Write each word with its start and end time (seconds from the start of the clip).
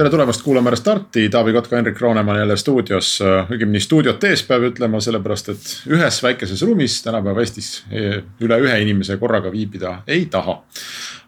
tere 0.00 0.10
tulemast 0.10 0.42
kuulama 0.42 0.70
Restarti, 0.70 1.28
Taavi 1.28 1.52
Kotka, 1.52 1.76
Henrik 1.76 2.00
Roonemaa 2.00 2.38
jälle 2.38 2.56
stuudios, 2.56 3.18
õigemini 3.52 3.82
stuudiot 3.84 4.24
ees 4.24 4.40
peab 4.48 4.62
ütlema, 4.70 4.96
sellepärast 5.04 5.50
et 5.52 5.72
ühes 5.92 6.22
väikeses 6.24 6.62
ruumis 6.64 7.02
tänapäeva 7.04 7.44
Eestis 7.44 7.68
eh, 7.92 8.22
üle 8.40 8.56
ühe 8.64 8.78
inimese 8.80 9.18
korraga 9.20 9.52
viibida 9.52 9.98
ei 10.08 10.24
taha 10.32 10.56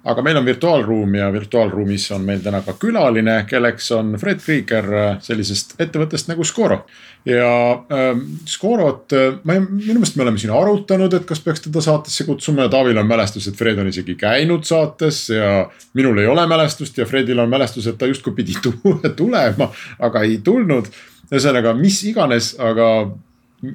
aga 0.05 0.23
meil 0.23 0.37
on 0.37 0.45
virtuaalruum 0.45 1.15
ja 1.15 1.29
virtuaalruumis 1.33 2.09
on 2.16 2.24
meil 2.27 2.43
täna 2.43 2.62
ka 2.66 2.74
külaline, 2.80 3.43
kelleks 3.48 3.91
on 3.95 4.16
Fred 4.19 4.43
Krieger 4.43 4.88
äh, 4.98 5.10
sellisest 5.23 5.77
ettevõttest 5.83 6.30
nagu 6.30 6.45
Scoro. 6.45 6.83
ja 7.24 7.52
äh, 7.73 8.10
Scorot, 8.51 9.15
äh, 9.15 9.38
ma 9.45 9.57
ei, 9.57 9.62
minu 9.62 10.01
meelest 10.01 10.19
me 10.19 10.27
oleme 10.27 10.43
siin 10.43 10.55
arutanud, 10.57 11.15
et 11.15 11.27
kas 11.29 11.43
peaks 11.45 11.62
teda 11.69 11.84
saatesse 11.84 12.27
kutsuma 12.27 12.66
ja 12.66 12.73
Taavil 12.73 12.98
on 12.98 13.07
mälestus, 13.07 13.46
et 13.48 13.59
Fred 13.59 13.79
on 13.79 13.91
isegi 13.93 14.16
käinud 14.19 14.66
saates 14.66 15.29
ja 15.30 15.69
minul 15.95 16.19
ei 16.19 16.27
ole 16.27 16.46
mälestust 16.51 16.98
ja 16.98 17.07
Fredil 17.07 17.38
on 17.38 17.51
mälestus, 17.51 17.87
et 17.87 17.98
ta 17.98 18.10
justkui 18.10 18.34
pidi 18.34 18.59
tulema, 19.21 19.71
aga 19.98 20.27
ei 20.27 20.41
tulnud. 20.45 20.91
ühesõnaga, 21.32 21.73
mis 21.79 22.02
iganes, 22.05 22.57
aga 22.60 22.88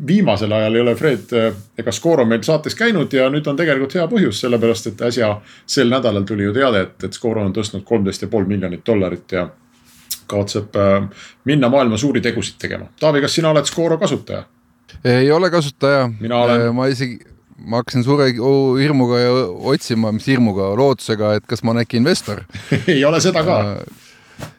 viimasel 0.07 0.51
ajal 0.51 0.75
ei 0.75 0.81
ole 0.81 0.95
Fred 0.95 1.31
eh, 1.31 1.53
ega 1.79 1.91
Skoro 1.91 2.25
meil 2.25 2.43
saates 2.43 2.75
käinud 2.75 3.13
ja 3.13 3.29
nüüd 3.31 3.47
on 3.47 3.55
tegelikult 3.59 3.95
hea 3.95 4.07
põhjus, 4.11 4.41
sellepärast 4.43 4.91
et 4.91 5.05
äsja 5.07 5.29
sel 5.65 5.91
nädalal 5.91 6.27
tuli 6.27 6.47
ju 6.47 6.55
teade, 6.55 6.83
et, 6.87 7.07
et 7.07 7.15
Skoro 7.15 7.45
on 7.45 7.55
tõstnud 7.55 7.85
kolmteist 7.87 8.25
ja 8.25 8.31
pool 8.31 8.47
miljonit 8.49 8.83
dollarit 8.87 9.31
ja 9.31 9.47
kavatseb 10.27 10.75
eh, 10.75 11.23
minna 11.47 11.71
maailma 11.71 11.97
suuri 11.97 12.21
tegusid 12.21 12.59
tegema. 12.59 12.89
Taavi, 12.99 13.23
kas 13.23 13.39
sina 13.39 13.53
oled 13.55 13.69
Skoro 13.69 13.97
kasutaja? 14.01 14.43
ei 15.03 15.31
ole 15.31 15.51
kasutaja. 15.51 16.09
Olen... 16.19 16.67
Eh, 16.67 16.71
ma 16.75 16.91
isegi, 16.91 17.19
ma 17.63 17.79
hakkasin 17.81 18.03
suure 18.03 18.27
hirmuga 18.81 19.23
otsima, 19.71 20.11
mis 20.11 20.27
hirmuga, 20.27 20.73
lootusega, 20.75 21.37
et 21.39 21.47
kas 21.47 21.63
ma 21.63 21.71
olen 21.71 21.87
äkki 21.87 22.01
investor 22.01 22.43
ei 22.93 22.99
ole 23.07 23.23
seda 23.23 23.43
ka 23.47 23.61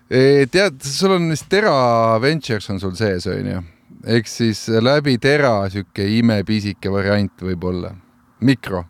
tead, 0.09 0.79
sul 0.89 1.19
on 1.19 1.29
vist 1.29 1.51
Tera 1.53 1.75
Ventures 2.23 2.71
on 2.73 2.81
sul 2.81 2.97
sees, 2.97 3.29
on 3.29 3.51
ju 3.53 3.67
ehk 4.07 4.31
siis 4.31 4.67
läbi 4.83 5.17
tera 5.23 5.69
sihuke 5.73 6.07
imepisike 6.19 6.93
variant 6.93 7.45
võib-olla, 7.45 7.93
mikro. 8.47 8.85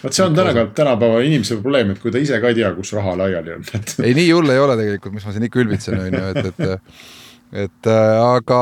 Vot 0.00 0.16
see 0.16 0.24
on 0.24 0.36
tänapäeva, 0.36 0.70
tänapäeva 0.76 1.20
inimese 1.26 1.58
probleem, 1.60 1.92
et 1.92 2.00
kui 2.00 2.12
ta 2.12 2.20
ise 2.22 2.38
ka 2.40 2.48
ei 2.48 2.56
tea, 2.56 2.70
kus 2.76 2.94
raha 2.96 3.16
laiali 3.20 3.52
on 3.58 3.66
ei, 4.06 4.14
nii 4.16 4.30
hull 4.32 4.52
ei 4.52 4.60
ole 4.62 4.76
tegelikult, 4.80 5.16
mis 5.18 5.26
ma 5.28 5.34
siin 5.34 5.44
ikka 5.44 5.60
ülbitsen, 5.60 5.98
on 6.00 6.16
ju, 6.16 6.22
et, 6.30 6.48
et, 6.48 7.02
et 7.66 7.90
äh, 7.92 8.20
aga 8.24 8.60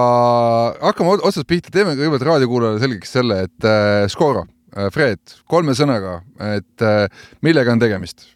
hakkame 0.90 1.14
otsast 1.20 1.46
pihta, 1.50 1.70
teeme 1.74 1.94
kõigepealt 1.94 2.26
raadiokuulajale 2.32 2.82
selgeks 2.82 3.14
selle, 3.20 3.44
et 3.46 3.68
äh, 3.70 4.08
Skoro 4.10 4.42
äh,, 4.74 4.90
Fred, 4.94 5.38
kolme 5.46 5.76
sõnaga, 5.78 6.18
et 6.56 6.86
äh, 6.86 7.06
millega 7.46 7.76
on 7.76 7.86
tegemist? 7.86 8.26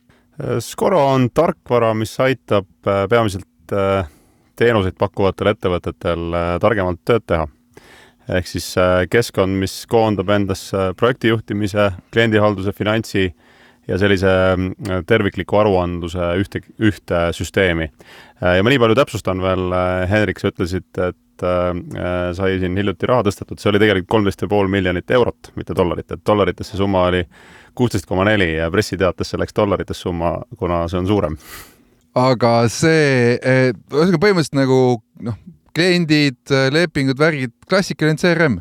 Skoro 0.65 1.03
on 1.13 1.29
tarkvara, 1.35 1.93
mis 1.95 2.15
aitab 2.23 2.67
äh, 2.89 3.05
peamiselt 3.11 3.75
äh, 3.77 4.07
teenuseid 4.59 4.97
pakkuvatel 5.01 5.53
ettevõtetel 5.53 6.37
äh, 6.37 6.53
targemalt 6.63 7.03
tööd 7.09 7.25
teha. 7.29 7.47
ehk 8.33 8.47
siis 8.47 8.69
äh, 8.79 9.05
keskkond, 9.11 9.59
mis 9.59 9.83
koondab 9.91 10.31
endasse 10.31 10.93
projektijuhtimise, 10.97 11.91
kliendihalduse, 12.15 12.73
finantsi 12.73 13.33
ja 13.89 13.99
sellise 13.99 14.31
äh, 14.31 15.03
tervikliku 15.07 15.59
aruandluse 15.63 16.35
ühte, 16.43 16.63
ühte 16.79 17.25
süsteemi. 17.33 17.91
ja 18.41 18.63
ma 18.63 18.71
nii 18.71 18.81
palju 18.83 18.99
täpsustan 18.99 19.43
veel, 19.43 19.75
Henrik, 20.11 20.41
sa 20.41 20.51
ütlesid, 20.51 20.89
et 20.99 21.19
sai 22.37 22.59
siin 22.63 22.77
hiljuti 22.79 23.07
raha 23.09 23.25
tõstetud, 23.27 23.59
see 23.59 23.71
oli 23.73 23.81
tegelikult 23.83 24.11
kolmteist 24.15 24.45
ja 24.45 24.49
pool 24.51 24.69
miljonit 24.71 25.11
eurot, 25.11 25.51
mitte 25.59 25.75
dollarit, 25.75 26.07
et 26.13 26.23
dollarites 26.27 26.71
see 26.71 26.79
summa 26.79 27.09
oli 27.09 27.25
kuusteist 27.75 28.07
koma 28.07 28.27
neli 28.29 28.53
ja 28.53 28.69
pressiteatesse 28.71 29.41
läks 29.41 29.57
dollarites 29.57 30.05
summa, 30.05 30.37
kuna 30.59 30.85
see 30.93 31.01
on 31.01 31.11
suurem 31.11 31.39
aga 32.19 32.53
see, 32.73 33.39
ühesõnaga 33.41 34.21
põhimõtteliselt 34.21 34.59
nagu 34.59 34.81
noh, 35.25 35.39
kliendid, 35.77 36.41
lepingud, 36.75 37.19
värgid, 37.21 37.55
klassikaline 37.69 38.21
CRM 38.21 38.59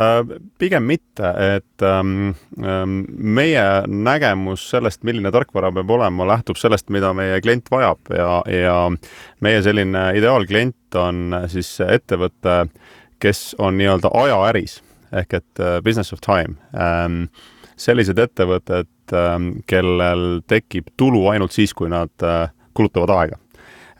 äh, 0.00 0.22
pigem 0.58 0.86
mitte, 0.88 1.32
et 1.56 1.84
ähm, 1.84 2.34
ähm, 2.62 3.02
meie 3.10 3.66
nägemus 3.86 4.64
sellest, 4.70 5.04
milline 5.04 5.32
tarkvara 5.34 5.72
peab 5.76 5.92
olema, 5.98 6.28
lähtub 6.32 6.60
sellest, 6.60 6.88
mida 6.94 7.12
meie 7.16 7.40
klient 7.44 7.70
vajab 7.72 8.12
ja, 8.16 8.30
ja 8.50 8.78
meie 9.44 9.62
selline 9.64 10.08
ideaalklient 10.16 11.00
on 11.00 11.42
siis 11.52 11.76
ettevõte, 11.84 12.64
kes 13.20 13.54
on 13.62 13.78
nii-öelda 13.80 14.12
ajaäris 14.16 14.80
ehk 15.16 15.38
et 15.38 15.60
uh, 15.62 15.78
business 15.84 16.12
of 16.12 16.20
time 16.24 16.56
ähm,. 16.74 17.28
sellised 17.76 18.18
ettevõtted 18.18 19.12
ähm,, 19.12 19.50
kellel 19.68 20.40
tekib 20.48 20.88
tulu 20.96 21.26
ainult 21.28 21.52
siis, 21.52 21.74
kui 21.76 21.90
nad 21.92 22.24
äh, 22.24 22.48
kulutavad 22.76 23.12
aega 23.16 23.38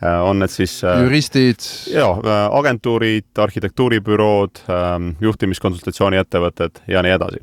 äh, 0.02 0.20
on 0.24 0.42
need 0.42 0.52
siis 0.52 0.78
äh, 0.84 1.00
juristid? 1.04 1.64
jaa, 1.92 2.12
äh, 2.18 2.42
agentuurid, 2.58 3.30
arhitektuuribürood, 3.46 4.62
ähm, 4.72 5.14
juhtimiskonsultatsiooni 5.24 6.20
ettevõtted 6.22 6.84
ja 6.92 7.02
nii 7.04 7.16
edasi. 7.16 7.42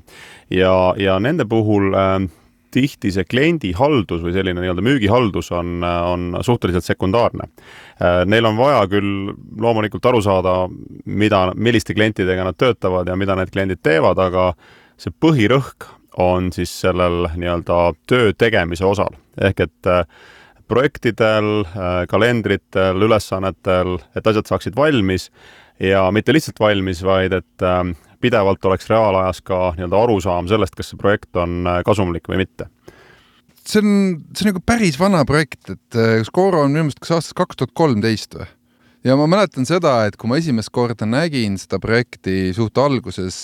ja, 0.53 0.75
ja 0.97 1.19
nende 1.23 1.47
puhul 1.49 1.93
ähm, 1.97 2.29
tihti 2.73 3.11
see 3.13 3.25
kliendihaldus 3.29 4.23
või 4.25 4.33
selline 4.33 4.63
nii-öelda 4.63 4.81
müügihaldus 4.81 5.51
on, 5.53 5.83
on 5.85 6.39
suhteliselt 6.41 6.81
sekundaarne. 6.81 7.45
Neil 8.25 8.47
on 8.49 8.57
vaja 8.57 8.79
küll 8.89 9.29
loomulikult 9.61 10.07
aru 10.09 10.23
saada, 10.25 10.55
mida, 11.05 11.43
milliste 11.53 11.93
klientidega 11.93 12.47
nad 12.47 12.57
töötavad 12.57 13.11
ja 13.11 13.17
mida 13.19 13.37
need 13.37 13.53
kliendid 13.53 13.83
teevad, 13.85 14.17
aga 14.17 14.47
see 14.97 15.13
põhirõhk 15.21 15.85
on 16.17 16.51
siis 16.53 16.73
sellel 16.81 17.27
nii-öelda 17.35 17.79
töö 18.07 18.33
tegemise 18.37 18.85
osal. 18.85 19.15
ehk 19.41 19.59
et 19.59 19.87
äh, 19.87 20.05
projektidel, 20.73 21.51
äh, 21.69 22.03
kalendritel, 22.09 23.05
ülesannetel, 23.05 23.99
et 24.17 24.27
asjad 24.27 24.49
saaksid 24.49 24.77
valmis 24.77 25.29
ja 25.81 26.07
mitte 26.13 26.33
lihtsalt 26.35 26.59
valmis, 26.61 27.03
vaid 27.05 27.35
et 27.37 27.65
ähm, 27.65 27.95
pidevalt 28.23 28.65
oleks 28.65 28.89
reaalajas 28.91 29.43
ka 29.45 29.73
nii-öelda 29.77 30.01
arusaam 30.05 30.49
sellest, 30.51 30.75
kas 30.77 30.91
see 30.91 30.99
projekt 31.01 31.37
on 31.39 31.63
äh, 31.69 31.81
kasumlik 31.85 32.29
või 32.31 32.43
mitte 32.45 32.69
see 33.63 33.79
on, 33.79 33.93
see 34.35 34.43
on 34.43 34.51
nagu 34.51 34.63
päris 34.65 34.99
vana 34.99 35.23
projekt, 35.27 35.63
et 35.71 35.99
äh, 35.99 36.19
Scoro 36.27 36.65
on 36.65 36.73
minu 36.73 36.87
meelest 36.87 37.01
kas 37.03 37.17
aastast 37.17 37.37
kaks 37.39 37.59
tuhat 37.59 37.73
kolmteist 37.77 38.37
või? 38.39 38.49
ja 39.03 39.17
ma 39.19 39.27
mäletan 39.27 39.67
seda, 39.67 39.97
et 40.07 40.17
kui 40.19 40.31
ma 40.31 40.39
esimest 40.39 40.71
korda 40.73 41.07
nägin 41.07 41.57
seda 41.59 41.79
projekti 41.83 42.53
suht 42.55 42.77
alguses, 42.79 43.41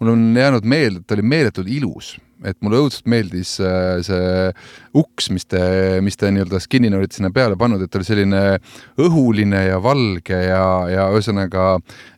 mul 0.00 0.14
on 0.14 0.30
jäänud 0.36 0.64
meelde, 0.64 1.02
et 1.02 1.08
ta 1.08 1.18
oli 1.18 1.26
meeletult 1.34 1.68
ilus 1.68 2.14
et 2.44 2.58
mulle 2.60 2.82
õudselt 2.84 3.08
meeldis 3.08 3.56
äh, 3.64 4.02
see 4.04 4.50
uks, 4.96 5.28
mis 5.34 5.46
te, 5.48 5.60
mis 6.04 6.16
te 6.18 6.30
nii-öelda 6.32 6.60
skin'ina 6.62 6.98
olite 6.98 7.18
sinna 7.18 7.30
peale 7.34 7.56
pannud, 7.58 7.82
et 7.84 7.98
oli 7.98 8.06
selline 8.06 8.42
õhuline 9.02 9.62
ja 9.66 9.78
valge 9.82 10.38
ja, 10.48 10.62
ja 10.90 11.06
ühesõnaga 11.14 11.66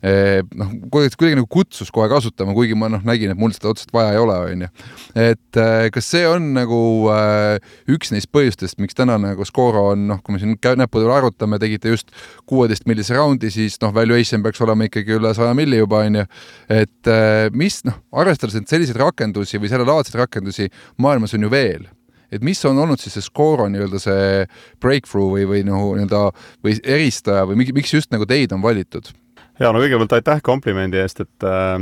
eh, 0.03 0.41
noh, 0.59 0.73
kuidagi 0.93 1.39
nagu 1.39 1.49
kutsus 1.51 1.91
kohe 1.95 2.09
kasutama, 2.11 2.55
kuigi 2.57 2.77
ma 2.79 2.91
noh, 2.93 3.03
nägin, 3.07 3.33
et 3.35 3.41
mul 3.41 3.55
seda 3.55 3.73
otseselt 3.73 3.95
vaja 3.95 4.15
ei 4.15 4.23
ole, 4.23 4.39
onju. 4.53 4.71
et 5.15 5.61
eh, 5.63 5.89
kas 5.95 6.11
see 6.15 6.25
on 6.29 6.53
nagu 6.57 6.81
eh, 7.15 7.75
üks 7.95 8.13
neist 8.15 8.31
põhjustest, 8.35 8.79
miks 8.83 8.99
täna 8.99 9.19
nagu 9.23 9.47
Scoro 9.49 9.89
on 9.95 10.07
noh, 10.13 10.23
kui 10.25 10.37
me 10.37 10.43
siin 10.43 10.57
näppudel 10.59 11.13
arutame, 11.15 11.59
tegite 11.63 11.95
just 11.95 12.15
kuueteist 12.49 12.87
millise 12.91 13.17
raundi, 13.19 13.51
siis 13.55 13.79
noh, 13.83 13.95
valuation 13.95 14.45
peaks 14.45 14.63
olema 14.65 14.89
ikkagi 14.89 15.19
üle 15.19 15.35
saja 15.37 15.55
milli 15.59 15.81
juba 15.81 16.05
onju. 16.07 16.27
et 16.73 17.13
mis 17.57 17.81
noh, 17.89 17.99
arvestades, 18.23 18.59
et 18.59 18.71
selliseid 18.71 18.99
rakendusi 19.01 19.61
või 19.61 19.71
sellelaadseid 19.73 20.08
rakendusi 20.17 20.69
maailmas 20.97 21.35
on 21.35 21.47
ju 21.47 21.51
veel 21.53 21.87
et 22.33 22.45
mis 22.45 22.61
on 22.69 22.79
olnud 22.79 23.01
siis 23.01 23.17
see 23.17 23.25
Scoro 23.25 23.69
nii-öelda 23.73 24.01
see 24.03 24.45
breakthrough 24.83 25.33
või, 25.37 25.47
või 25.49 25.63
nagu 25.69 25.95
nii-öelda 25.97 26.27
või 26.65 26.77
eristaja 26.85 27.47
või 27.49 27.69
miks 27.73 27.95
just 27.95 28.13
nagu 28.15 28.29
teid 28.29 28.53
on 28.53 28.63
valitud? 28.65 29.11
ja 29.59 29.73
no 29.73 29.83
kõigepealt 29.83 30.19
aitäh 30.19 30.45
komplimendi 30.45 31.01
eest, 31.01 31.25
et 31.25 31.49
äh, 31.49 31.77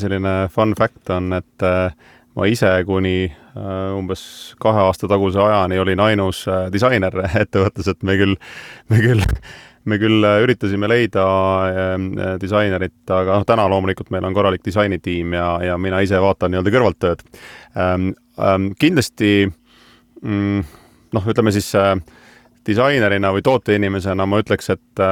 selline 0.00 0.34
fun 0.52 0.74
fact 0.78 1.12
on, 1.14 1.32
et 1.38 1.66
äh, 1.66 1.94
ma 2.36 2.48
ise 2.48 2.70
kuni 2.88 3.16
äh, 3.28 3.92
umbes 3.96 4.22
kahe 4.62 4.86
aasta 4.86 5.10
taguse 5.10 5.40
ajani 5.42 5.78
olin 5.82 6.00
ainus 6.00 6.46
äh, 6.48 6.66
disainer 6.72 7.14
ettevõttes, 7.44 7.90
et 7.92 8.02
me 8.06 8.16
küll, 8.20 8.38
me 8.92 9.02
küll 9.04 9.26
me 9.84 9.98
küll 9.98 10.24
äh, 10.26 10.40
üritasime 10.44 10.88
leida 10.90 11.24
äh, 11.66 12.34
disainerit, 12.40 12.96
aga 13.10 13.40
noh, 13.40 13.46
täna 13.48 13.66
loomulikult 13.70 14.12
meil 14.14 14.26
on 14.28 14.34
korralik 14.36 14.64
disainitiim 14.64 15.34
ja, 15.36 15.46
ja 15.72 15.78
mina 15.80 16.02
ise 16.04 16.20
vaatan 16.22 16.54
nii-öelda 16.54 16.76
kõrvalttööd 16.76 17.24
ähm,. 17.76 18.12
Ähm, 18.40 18.70
kindlasti 18.80 19.44
mm, 19.44 20.60
noh, 21.12 21.26
ütleme 21.28 21.52
siis 21.52 21.66
äh, 21.76 21.90
disainerina 22.64 23.28
või 23.34 23.42
tooteinimesena 23.44 24.24
ma 24.24 24.38
ütleks, 24.40 24.70
et 24.72 25.02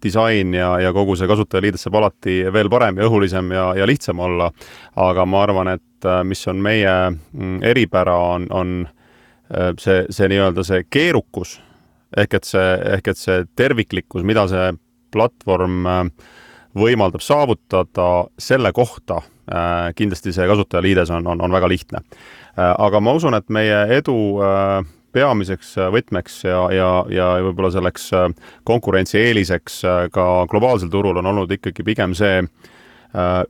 disain 0.00 0.54
ja, 0.56 0.70
ja 0.80 0.94
kogu 0.96 1.12
see 1.18 1.28
kasutajaliides 1.28 1.84
saab 1.84 1.98
alati 2.00 2.38
veel 2.54 2.70
parem 2.72 3.02
ja 3.02 3.10
õhulisem 3.10 3.52
ja, 3.52 3.66
ja 3.76 3.88
lihtsam 3.90 4.24
olla. 4.24 4.48
aga 4.96 5.26
ma 5.28 5.42
arvan, 5.44 5.74
et 5.74 6.08
mis 6.24 6.46
on 6.48 6.64
meie 6.64 6.94
mm, 7.10 7.60
eripära, 7.68 8.16
on, 8.16 8.48
on 8.48 8.74
see, 9.76 10.06
see 10.08 10.32
nii-öelda 10.32 10.64
see 10.64 10.86
keerukus 10.88 11.58
ehk 12.16 12.38
et 12.40 12.48
see, 12.48 12.68
ehk 12.96 13.08
et 13.12 13.20
see 13.20 13.46
terviklikkus, 13.56 14.26
mida 14.26 14.46
see 14.50 14.72
platvorm 15.14 15.86
äh, 15.86 16.04
võimaldab 16.78 17.24
saavutada, 17.24 18.28
selle 18.38 18.72
kohta 18.76 19.22
kindlasti 19.96 20.28
see 20.36 20.44
kasutajaliides 20.44 21.08
on, 21.16 21.24
on, 21.32 21.40
on 21.40 21.54
väga 21.56 21.70
lihtne. 21.72 22.02
aga 22.60 23.00
ma 23.00 23.14
usun, 23.16 23.32
et 23.32 23.46
meie 23.48 23.78
edu 23.96 24.12
peamiseks 25.14 25.74
äh, 25.78 25.90
võtmeks 25.92 26.42
ja, 26.46 26.62
ja, 26.74 26.88
ja 27.12 27.28
võib-olla 27.46 27.70
selleks 27.74 28.08
äh, 28.16 28.26
konkurentsieeliseks 28.68 29.78
äh, 29.88 30.02
ka 30.14 30.26
globaalsel 30.50 30.90
turul 30.92 31.20
on 31.20 31.30
olnud 31.32 31.52
ikkagi 31.58 31.86
pigem 31.86 32.16
see, 32.18 32.42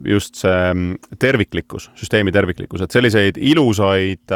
just 0.06 0.38
see 0.38 0.58
mm, 0.70 1.16
terviklikkus, 1.18 1.88
süsteemi 1.98 2.30
terviklikkus, 2.32 2.84
et 2.84 2.94
selliseid 2.94 3.40
ilusaid 3.42 4.30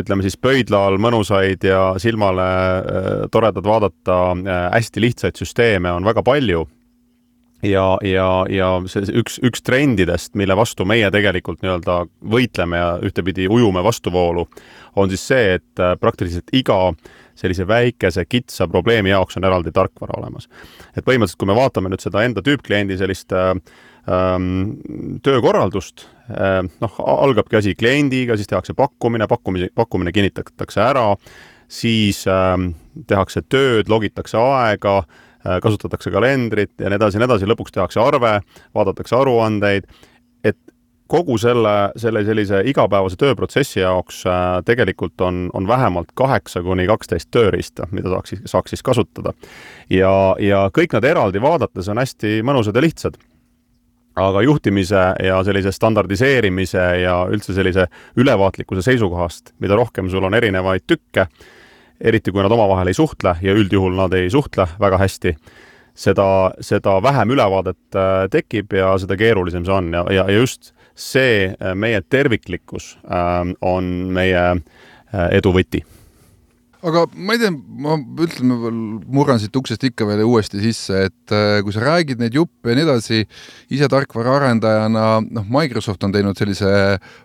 ütleme 0.00 0.24
siis 0.26 0.36
pöidla 0.40 0.86
all 0.88 0.98
mõnusaid 0.98 1.64
ja 1.66 1.94
silmale 2.02 2.46
toredad 3.30 3.64
vaadata 3.66 4.16
hästi 4.74 5.04
lihtsaid 5.04 5.38
süsteeme 5.38 5.92
on 5.94 6.06
väga 6.06 6.22
palju 6.26 6.64
ja, 7.64 7.98
ja, 8.04 8.28
ja 8.50 8.68
see 8.90 9.06
üks, 9.20 9.38
üks 9.44 9.62
trendidest, 9.64 10.34
mille 10.38 10.56
vastu 10.58 10.86
meie 10.88 11.08
tegelikult 11.14 11.62
nii-öelda 11.64 11.98
võitleme 12.30 12.80
ja 12.80 12.88
ühtepidi 13.04 13.48
ujume 13.50 13.84
vastuvoolu, 13.84 14.46
on 15.00 15.12
siis 15.12 15.26
see, 15.32 15.54
et 15.58 15.82
äh, 15.82 15.94
praktiliselt 16.00 16.52
iga 16.56 16.78
sellise 17.38 17.66
väikese 17.66 18.26
kitsa 18.28 18.68
probleemi 18.70 19.10
jaoks 19.10 19.38
on 19.40 19.48
eraldi 19.48 19.72
tarkvara 19.74 20.18
olemas. 20.20 20.48
et 20.94 21.04
põhimõtteliselt, 21.04 21.40
kui 21.40 21.50
me 21.50 21.58
vaatame 21.58 21.90
nüüd 21.90 22.04
seda 22.04 22.22
enda 22.26 22.44
tüüpkliendi 22.46 22.98
sellist 23.00 23.32
äh, 23.34 23.54
ähm, 24.06 24.76
töökorraldust 25.22 26.06
äh,, 26.06 26.13
noh, 26.80 27.00
algabki 27.04 27.58
asi 27.58 27.74
kliendiga, 27.76 28.36
siis 28.36 28.48
tehakse 28.48 28.74
pakkumine, 28.76 29.26
pakkumise, 29.28 29.68
pakkumine 29.74 30.12
kinnitatakse 30.12 30.80
ära, 30.80 31.10
siis 31.68 32.24
äh, 32.30 32.56
tehakse 33.06 33.44
tööd, 33.48 33.90
logitakse 33.92 34.38
aega 34.40 34.98
äh,, 35.02 35.58
kasutatakse 35.64 36.12
kalendrit 36.14 36.72
ja 36.80 36.88
nii 36.88 37.00
edasi 37.00 37.18
ja 37.18 37.24
nii 37.24 37.30
edasi, 37.32 37.50
lõpuks 37.50 37.74
tehakse 37.76 38.00
arve, 38.00 38.38
vaadatakse 38.76 39.16
aruandeid, 39.18 39.88
et 40.44 40.60
kogu 41.10 41.36
selle, 41.38 41.74
selle 42.00 42.24
sellise 42.24 42.62
igapäevase 42.70 43.18
tööprotsessi 43.20 43.82
jaoks 43.82 44.22
tegelikult 44.64 45.20
on, 45.24 45.46
on 45.54 45.68
vähemalt 45.68 46.14
kaheksa 46.16 46.62
kuni 46.64 46.86
kaksteist 46.88 47.28
tööriista, 47.34 47.88
mida 47.92 48.12
saaks 48.14 48.34
siis, 48.34 48.42
saaks 48.50 48.74
siis 48.74 48.82
kasutada. 48.82 49.34
ja, 49.90 50.12
ja 50.40 50.64
kõik 50.74 50.96
nad 50.96 51.04
eraldi 51.04 51.42
vaadates 51.42 51.88
on 51.92 52.00
hästi 52.00 52.40
mõnusad 52.46 52.76
ja 52.76 52.84
lihtsad. 52.84 53.20
Aga 54.16 54.42
juhtimise 54.46 55.02
ja 55.24 55.40
sellise 55.46 55.72
standardiseerimise 55.74 56.84
ja 57.02 57.16
üldse 57.30 57.54
sellise 57.56 57.88
ülevaatlikkuse 58.20 58.84
seisukohast, 58.86 59.54
mida 59.58 59.76
rohkem 59.78 60.10
sul 60.10 60.24
on 60.24 60.34
erinevaid 60.38 60.86
tükke, 60.86 61.26
eriti 62.00 62.32
kui 62.34 62.42
nad 62.44 62.52
omavahel 62.54 62.92
ei 62.92 62.96
suhtle 62.96 63.36
ja 63.42 63.54
üldjuhul 63.54 63.96
nad 63.98 64.14
ei 64.14 64.30
suhtle 64.30 64.68
väga 64.80 65.00
hästi 65.02 65.34
seda, 65.94 66.28
seda 66.60 66.98
vähem 67.02 67.34
ülevaadet 67.34 67.98
äh, 67.98 68.26
tekib 68.30 68.74
ja 68.74 68.94
seda 68.98 69.18
keerulisem 69.18 69.66
see 69.66 69.74
on. 69.74 69.92
Ja, 69.94 70.04
ja, 70.10 70.28
ja 70.30 70.38
just 70.42 70.72
see 70.94 71.50
äh, 71.50 71.74
meie 71.74 72.02
terviklikkus 72.02 72.94
ähm, 73.06 73.54
on 73.62 73.90
meie 74.14 74.46
äh, 74.54 75.28
edu 75.38 75.54
võti 75.54 75.82
aga 76.84 77.04
ma 77.16 77.34
ei 77.34 77.40
tea, 77.40 77.50
ma 77.54 77.96
ütlen, 78.26 78.50
ma 78.50 78.70
murran 79.18 79.40
siit 79.40 79.56
uksest 79.56 79.86
ikka 79.88 80.06
veel 80.08 80.24
uuesti 80.26 80.60
sisse, 80.62 81.06
et 81.08 81.34
äh, 81.34 81.58
kui 81.64 81.74
sa 81.74 81.82
räägid 81.84 82.20
neid 82.20 82.36
juppe 82.36 82.72
ja 82.72 82.78
nii 82.78 82.86
edasi, 82.86 83.24
ise 83.72 83.88
tarkvaraarendajana, 83.92 85.08
noh, 85.24 85.50
Microsoft 85.52 86.04
on 86.04 86.14
teinud 86.14 86.38
sellise 86.38 86.70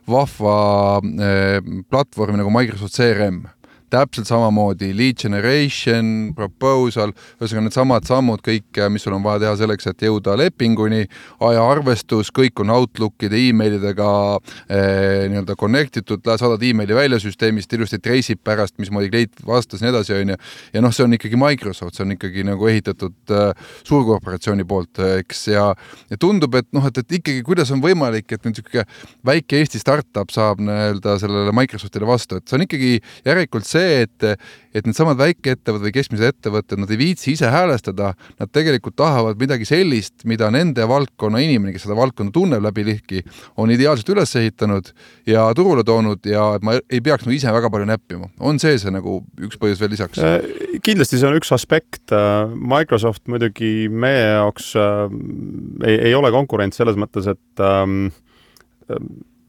vahva 0.09 0.57
eh, 1.03 1.59
platvormi 1.91 2.39
nagu 2.39 2.53
Microsoft 2.53 2.95
CRM 2.95 3.43
täpselt 3.91 4.29
samamoodi 4.29 4.91
lead 4.95 5.19
generation, 5.21 6.31
proposal, 6.37 7.13
ühesõnaga 7.39 7.65
needsamad 7.67 8.07
sammud 8.09 8.43
kõik, 8.45 8.81
mis 8.93 9.05
sul 9.05 9.15
on 9.17 9.25
vaja 9.25 9.43
teha 9.45 9.55
selleks, 9.63 9.89
et 9.91 10.05
jõuda 10.07 10.35
lepinguni, 10.39 11.05
ajaarvestus, 11.49 12.31
kõik 12.35 12.63
on 12.63 12.73
Outlookide 12.75 13.39
emailidega 13.49 14.11
eh, 14.69 15.25
nii-öelda 15.31 15.57
connect 15.59 16.01
itud, 16.03 16.25
saadad 16.29 16.63
emaili 16.65 16.97
välja 16.97 17.21
süsteemist, 17.21 17.73
ilusti 17.73 18.01
trace 18.03 18.35
ib 18.35 18.43
pärast, 18.45 18.77
mismoodi 18.81 19.11
klient 19.11 19.43
vastas, 19.47 19.83
nii 19.83 19.93
edasi, 19.93 20.15
on 20.17 20.35
ju. 20.35 20.39
ja 20.73 20.83
noh, 20.85 20.95
see 20.95 21.05
on 21.07 21.17
ikkagi 21.17 21.39
Microsoft, 21.39 21.97
see 21.97 22.05
on 22.05 22.15
ikkagi 22.15 22.45
nagu 22.47 22.69
ehitatud 22.69 23.35
äh, 23.35 23.73
suurkorporatsiooni 23.87 24.67
poolt, 24.69 25.01
eks, 25.19 25.47
ja 25.53 25.69
ja 26.09 26.17
tundub, 26.19 26.55
et 26.59 26.67
noh, 26.75 26.85
et, 26.87 26.97
et 27.01 27.17
ikkagi, 27.19 27.41
kuidas 27.45 27.71
on 27.73 27.81
võimalik, 27.83 28.29
et 28.33 28.45
niisugune 28.47 28.85
väike 29.25 29.59
Eesti 29.59 29.81
startup 29.81 30.31
saab 30.33 30.61
nii-öelda 30.63 31.15
sellele 31.21 31.53
Microsoftile 31.55 32.07
vastu, 32.09 32.39
et 32.39 32.49
see 32.49 32.57
on 32.59 32.65
ikkagi 32.65 32.91
järelikult 33.27 33.67
see, 33.67 33.78
see, 33.79 34.03
et, 34.05 34.27
et 34.75 34.87
needsamad 34.87 35.19
väikeettevõtted 35.19 35.87
või 35.87 35.95
keskmised 35.95 36.33
ettevõtted, 36.33 36.81
nad 36.81 36.91
ei 36.93 36.99
viitsi 36.99 37.33
ise 37.33 37.49
häälestada, 37.51 38.13
nad 38.39 38.51
tegelikult 38.55 38.97
tahavad 38.99 39.39
midagi 39.41 39.67
sellist, 39.69 40.25
mida 40.29 40.51
nende 40.53 40.85
valdkonna 40.89 41.41
inimene, 41.43 41.73
kes 41.75 41.87
seda 41.87 41.97
valdkonda 41.99 42.35
tunneb 42.35 42.63
läbi 42.65 42.85
lihki, 42.87 43.23
on 43.59 43.71
ideaalselt 43.73 44.11
üles 44.13 44.35
ehitanud 44.39 44.91
ja 45.29 45.47
turule 45.57 45.85
toonud 45.87 46.27
ja 46.29 46.45
et 46.57 46.65
ma 46.65 46.77
ei 46.81 47.01
peaks 47.03 47.25
nagu 47.25 47.35
ise 47.35 47.53
väga 47.53 47.71
palju 47.73 47.89
näppima. 47.89 48.29
on 48.39 48.59
see 48.61 48.77
see 48.81 48.93
nagu 48.93 49.19
üks 49.39 49.59
põhjus 49.61 49.81
veel 49.81 49.93
lisaks? 49.95 50.19
Äh, 50.21 50.79
kindlasti 50.85 51.19
see 51.19 51.29
on 51.29 51.37
üks 51.39 51.51
aspekt. 51.55 52.05
Äh, 52.15 52.51
Microsoft 52.53 53.25
muidugi 53.31 53.89
meie 53.89 54.25
jaoks 54.39 54.73
äh, 54.79 55.05
ei, 55.85 55.97
ei 56.11 56.15
ole 56.17 56.31
konkurents 56.35 56.79
selles 56.79 56.99
mõttes, 56.99 57.29
et 57.29 57.63
ähm, 57.63 58.09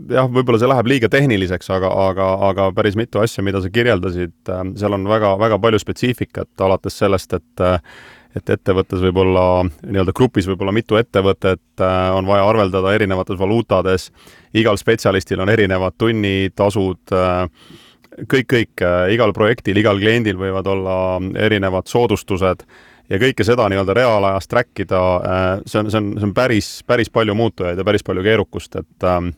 jah, 0.09 0.29
võib-olla 0.31 0.61
see 0.61 0.71
läheb 0.71 0.89
liiga 0.91 1.11
tehniliseks, 1.13 1.69
aga, 1.75 1.91
aga, 2.09 2.31
aga 2.51 2.71
päris 2.77 2.97
mitu 2.99 3.21
asja, 3.23 3.45
mida 3.47 3.61
sa 3.63 3.71
kirjeldasid, 3.73 4.37
äh, 4.49 4.63
seal 4.81 4.97
on 4.97 5.05
väga, 5.11 5.35
väga 5.41 5.61
palju 5.63 5.81
spetsiifikat, 5.83 6.53
alates 6.67 6.99
sellest, 7.03 7.37
et 7.39 7.67
äh, 7.67 7.79
et 8.31 8.47
ettevõttes 8.47 9.01
võib-olla, 9.03 9.65
nii-öelda 9.83 10.13
grupis 10.15 10.47
võib-olla 10.47 10.71
mitu 10.71 10.95
ettevõtet, 11.01 11.65
äh, 11.83 11.95
on 12.15 12.29
vaja 12.29 12.45
arveldada 12.47 12.93
erinevates 12.95 13.39
valuutades, 13.41 14.11
igal 14.55 14.79
spetsialistil 14.79 15.43
on 15.43 15.51
erinevad 15.51 15.97
tunnitasud, 15.99 17.11
kõik, 18.31 18.47
kõik, 18.53 18.85
igal 19.11 19.35
projektil, 19.35 19.83
igal 19.83 19.99
kliendil 19.99 20.39
võivad 20.39 20.71
olla 20.71 20.95
erinevad 21.43 21.91
soodustused 21.91 22.63
ja 23.11 23.19
kõike 23.19 23.43
seda 23.47 23.67
nii-öelda 23.67 23.99
reaalajas 23.99 24.47
track 24.47 24.85
ida, 24.87 25.03
see 25.67 25.83
on, 25.83 25.91
see 25.91 25.99
on, 25.99 26.15
see 26.15 26.31
on 26.31 26.35
päris, 26.37 26.71
päris 26.87 27.11
palju 27.11 27.35
muutujaid 27.35 27.83
ja 27.83 27.87
päris 27.87 28.07
palju 28.07 28.23
keerukust, 28.31 28.79
et 28.79 29.11
Äh, 29.11 29.33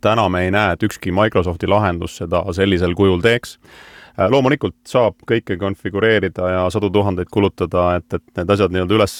täna 0.00 0.28
me 0.28 0.46
ei 0.46 0.54
näe, 0.54 0.76
et 0.76 0.82
ükski 0.86 1.12
Microsofti 1.14 1.68
lahendus 1.70 2.16
seda 2.20 2.44
sellisel 2.56 2.94
kujul 2.98 3.22
teeks. 3.24 3.56
Äh, 4.16 4.30
loomulikult 4.32 4.76
saab 4.88 5.18
kõike 5.28 5.58
konfigureerida 5.60 6.50
ja 6.52 6.62
sadu 6.72 6.90
tuhandeid 6.90 7.28
kulutada, 7.32 7.88
et, 7.98 8.06
et 8.14 8.40
need 8.40 8.54
asjad 8.54 8.72
nii-öelda 8.72 8.96
üles, 8.96 9.16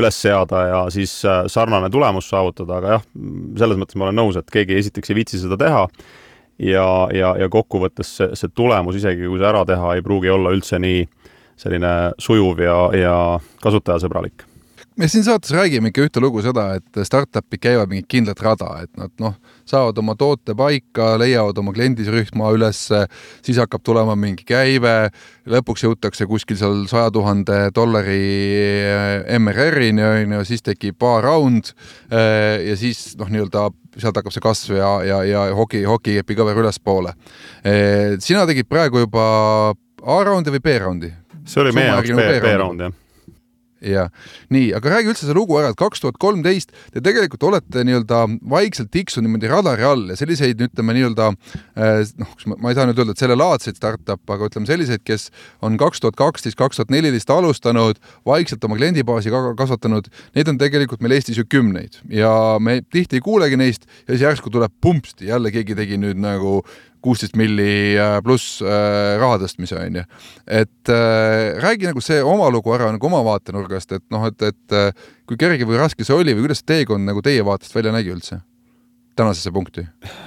üles 0.00 0.22
seada 0.24 0.64
ja 0.66 0.80
siis 0.90 1.14
äh, 1.28 1.44
sarnane 1.46 1.90
tulemus 1.92 2.30
saavutada, 2.32 2.80
aga 2.80 2.96
jah, 2.96 3.06
selles 3.62 3.78
mõttes 3.78 4.00
ma 4.00 4.08
olen 4.08 4.20
nõus, 4.22 4.40
et 4.40 4.50
keegi 4.50 4.80
esiteks 4.80 5.12
ei 5.12 5.20
viitsi 5.22 5.42
seda 5.44 5.60
teha 5.60 5.86
ja, 6.58 6.86
ja, 7.14 7.34
ja 7.38 7.48
kokkuvõttes 7.52 8.16
see, 8.18 8.30
see 8.34 8.52
tulemus, 8.54 8.98
isegi 9.00 9.28
kui 9.28 9.38
see 9.40 9.50
ära 9.52 9.64
teha, 9.68 9.94
ei 9.96 10.04
pruugi 10.04 10.32
olla 10.32 10.52
üldse 10.56 10.80
nii 10.82 11.06
selline 11.60 11.94
sujuv 12.18 12.62
ja, 12.64 12.78
ja 12.96 13.16
kasutajasõbralik 13.62 14.49
me 15.00 15.08
siin 15.08 15.24
saates 15.24 15.50
räägime 15.56 15.88
ikka 15.88 16.02
ühte 16.04 16.20
lugu 16.20 16.42
seda, 16.44 16.74
et 16.76 16.98
startup'id 17.08 17.60
käivad 17.62 17.88
mingit 17.88 18.08
kindlat 18.10 18.40
rada, 18.44 18.68
et 18.84 18.90
nad 19.00 19.12
noh, 19.22 19.36
saavad 19.68 19.96
oma 20.02 20.12
toote 20.18 20.52
paika, 20.56 21.14
leiavad 21.20 21.58
oma 21.62 21.72
kliendisrühma 21.72 22.50
ülesse, 22.56 23.06
siis 23.46 23.60
hakkab 23.62 23.84
tulema 23.86 24.16
mingi 24.20 24.44
käive, 24.48 25.08
lõpuks 25.48 25.86
jõutakse 25.86 26.28
kuskil 26.28 26.60
seal 26.60 26.84
saja 26.90 27.08
tuhande 27.14 27.62
dollari 27.76 28.20
eh, 28.60 29.38
MRR-ini 29.38 30.04
on 30.04 30.36
ju, 30.36 30.44
siis 30.52 30.64
tekib 30.66 31.00
A-round 31.08 31.72
eh, 31.72 32.68
ja 32.68 32.76
siis 32.80 33.14
noh, 33.20 33.32
nii-öelda 33.32 33.70
sealt 33.96 34.20
hakkab 34.20 34.36
see 34.36 34.44
kasv 34.44 34.76
ja, 34.76 34.94
ja, 35.06 35.22
ja 35.24 35.46
hoki, 35.56 35.80
hokikepi 35.88 36.36
kõver 36.38 36.60
ülespoole. 36.60 37.16
Eh, 37.64 38.18
sina 38.20 38.44
tegid 38.48 38.68
praegu 38.68 39.06
juba 39.06 39.24
A-raundi 40.00 40.52
või 40.58 40.64
B-raundi? 40.68 41.14
see 41.50 41.62
oli 41.64 41.72
meie 41.74 41.88
jaoks 41.88 42.12
B-round, 42.12 42.84
jah 42.84 42.98
ja 43.80 44.06
nii, 44.52 44.70
aga 44.76 44.94
räägi 44.94 45.12
üldse 45.12 45.26
see 45.28 45.36
lugu 45.36 45.56
ära, 45.60 45.72
et 45.72 45.78
kaks 45.80 46.02
tuhat 46.02 46.18
kolmteist 46.20 46.72
te 46.94 47.02
tegelikult 47.04 47.44
olete 47.48 47.84
nii-öelda 47.86 48.22
vaikselt 48.50 48.90
tiksunud 48.94 49.28
niimoodi 49.28 49.50
radari 49.50 49.86
all 49.86 50.12
ja 50.12 50.18
selliseid, 50.18 50.60
ütleme 50.68 50.96
nii-öelda 50.96 51.30
eh, 51.32 52.02
noh, 52.20 52.34
ma 52.56 52.72
ei 52.72 52.78
saa 52.78 52.88
nüüd 52.88 53.00
öelda, 53.00 53.16
et 53.16 53.24
sellelaadseid 53.24 53.80
startup'e, 53.80 54.36
aga 54.36 54.50
ütleme 54.50 54.68
selliseid, 54.68 55.04
kes 55.06 55.28
on 55.64 55.78
kaks 55.80 56.04
tuhat 56.04 56.18
kaksteist, 56.20 56.58
kaks 56.60 56.80
tuhat 56.80 56.92
neliteist 56.94 57.32
alustanud, 57.32 58.00
vaikselt 58.28 58.64
oma 58.68 58.78
kliendibaasi 58.80 59.32
kasvatanud, 59.58 60.10
neid 60.36 60.52
on 60.52 60.60
tegelikult 60.60 61.04
meil 61.04 61.16
Eestis 61.16 61.40
ju 61.40 61.46
kümneid 61.48 62.00
ja 62.12 62.32
me 62.62 62.80
tihti 62.92 63.20
ei 63.20 63.24
kuulegi 63.24 63.58
neist 63.60 63.88
ja 64.06 64.14
siis 64.14 64.26
järsku 64.26 64.52
tuleb 64.52 64.74
pumpsti, 64.80 65.30
jälle 65.30 65.52
keegi 65.54 65.76
tegi 65.78 66.00
nüüd 66.00 66.20
nagu 66.20 66.60
kuusteist 67.04 67.36
milli 67.38 67.96
pluss 68.24 68.60
raha 68.62 69.38
tõstmise, 69.42 69.78
on 69.80 70.00
ju. 70.00 70.04
et 70.60 70.92
äh, 70.92 71.56
räägi 71.62 71.88
nagu 71.88 72.02
see 72.04 72.20
oma 72.22 72.50
lugu 72.52 72.74
ära 72.76 72.90
nagu 72.92 73.10
oma 73.10 73.22
vaatenurgast, 73.26 73.96
et 73.96 74.06
noh, 74.12 74.26
et, 74.28 74.42
et 74.42 75.00
kui 75.28 75.40
kerge 75.40 75.68
või 75.68 75.80
raske 75.80 76.06
see 76.06 76.16
oli 76.16 76.36
või 76.36 76.48
kuidas 76.48 76.62
see 76.62 76.72
teekond 76.74 77.08
nagu 77.08 77.22
teie 77.24 77.44
vaatest 77.46 77.76
välja 77.76 77.94
nägi 77.96 78.14
üldse? 78.14 78.40
tänasesse 79.18 79.52
punkti? 79.52 79.84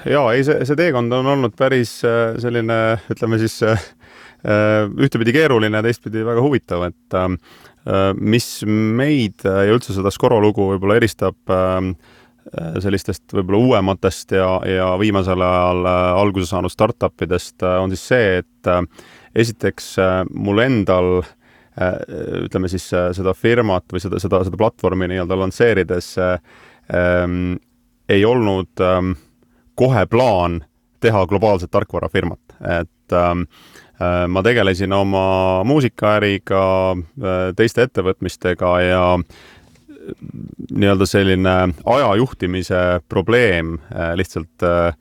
jaa, 0.10 0.26
ei 0.34 0.44
see, 0.46 0.66
see 0.68 0.80
teekond 0.80 1.14
on 1.16 1.30
olnud 1.36 1.56
päris 1.58 2.00
selline, 2.44 2.80
ütleme 3.14 3.40
siis 3.42 3.60
ühtepidi 4.44 5.34
keeruline 5.36 5.80
ja 5.80 5.86
teistpidi 5.86 6.26
väga 6.28 6.42
huvitav, 6.44 6.90
et 6.90 8.18
mis 8.20 8.48
meid 8.68 9.46
ja 9.46 9.72
üldse 9.72 9.96
seda 9.96 10.12
Skoro 10.12 10.38
lugu 10.44 10.68
võib-olla 10.74 11.00
eristab 11.00 11.52
äh, 11.52 11.80
Äh, 11.88 12.23
sellistest 12.84 13.34
võib-olla 13.34 13.60
uuematest 13.60 14.36
ja, 14.36 14.48
ja 14.68 14.90
viimasel 15.00 15.42
ajal 15.42 15.86
äh, 15.88 16.10
alguse 16.20 16.50
saanud 16.50 16.74
startup 16.74 17.24
idest 17.26 17.64
äh, 17.64 17.78
on 17.82 17.94
siis 17.94 18.04
see, 18.12 18.42
et 18.44 18.72
esiteks 19.36 19.96
mul 20.30 20.62
endal 20.64 21.24
ütleme 21.74 22.70
siis 22.70 22.86
seda 22.86 23.32
firmat 23.34 23.88
või 23.90 24.04
seda, 24.04 24.20
seda, 24.22 24.44
seda 24.46 24.60
platvormi 24.60 25.08
nii-öelda 25.10 25.38
lansseerides 25.40 26.10
ähm, 26.22 27.56
ei 28.14 28.22
olnud 28.30 28.84
ähm, 28.86 29.16
kohe 29.74 30.04
plaan 30.06 30.60
teha 31.02 31.24
globaalset 31.28 31.72
tarkvarafirmat, 31.74 32.60
et 32.78 33.18
ähm, 33.18 33.48
ma 34.30 34.44
tegelesin 34.46 34.94
oma 34.96 35.26
muusikaäriga, 35.68 36.62
teiste 37.58 37.88
ettevõtmistega 37.88 38.72
ja 38.84 39.04
nii-öelda 40.72 41.06
selline 41.08 41.54
aja 41.86 42.16
juhtimise 42.16 42.82
probleem 43.10 43.78
äh, 43.92 44.14
lihtsalt 44.16 44.64
äh, 44.64 44.96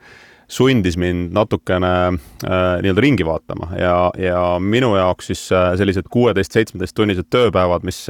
sundis 0.49 0.99
mind 1.01 1.33
natukene 1.33 1.93
äh, 2.13 2.77
nii-öelda 2.83 3.05
ringi 3.05 3.27
vaatama 3.27 3.71
ja, 3.79 3.97
ja 4.19 4.43
minu 4.61 4.95
jaoks 4.97 5.33
siis 5.33 5.45
sellised 5.79 6.11
kuueteist, 6.13 6.53
seitsmeteist 6.53 6.97
tunnised 6.97 7.29
tööpäevad, 7.33 7.87
mis 7.89 8.05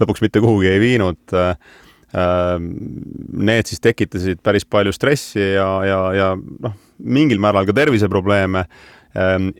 lõpuks 0.00 0.24
mitte 0.24 0.42
kuhugi 0.44 0.70
ei 0.72 0.80
viinud, 0.80 1.36
need 3.34 3.66
siis 3.66 3.82
tekitasid 3.82 4.38
päris 4.46 4.62
palju 4.70 4.92
stressi 4.94 5.42
ja, 5.42 5.68
ja, 5.82 6.00
ja 6.14 6.28
noh, 6.38 6.76
mingil 7.02 7.42
määral 7.42 7.66
ka 7.66 7.74
terviseprobleeme 7.74 8.62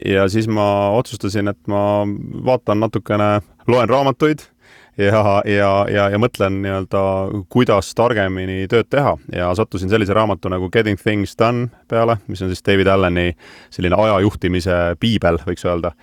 ja 0.06 0.28
siis 0.30 0.46
ma 0.46 0.68
otsustasin, 0.94 1.50
et 1.50 1.58
ma 1.70 2.04
vaatan 2.46 2.78
natukene, 2.86 3.40
loen 3.66 3.90
raamatuid 3.90 4.46
ja, 4.98 5.42
ja, 5.44 5.70
ja, 5.90 6.08
ja 6.10 6.18
mõtlen 6.20 6.60
nii-öelda, 6.62 7.02
kuidas 7.52 7.90
targemini 7.98 8.64
tööd 8.70 8.88
teha 8.92 9.16
ja 9.34 9.50
sattusin 9.56 9.90
sellise 9.90 10.14
raamatu 10.14 10.52
nagu 10.52 10.68
Getting 10.72 11.00
Things 11.00 11.34
Done 11.38 11.68
peale, 11.90 12.18
mis 12.28 12.42
on 12.44 12.52
siis 12.52 12.62
David 12.66 12.90
Alleni 12.90 13.32
selline 13.74 13.98
ajajuhtimise 13.98 14.78
piibel, 15.00 15.40
võiks 15.46 15.66
öelda. 15.66 15.94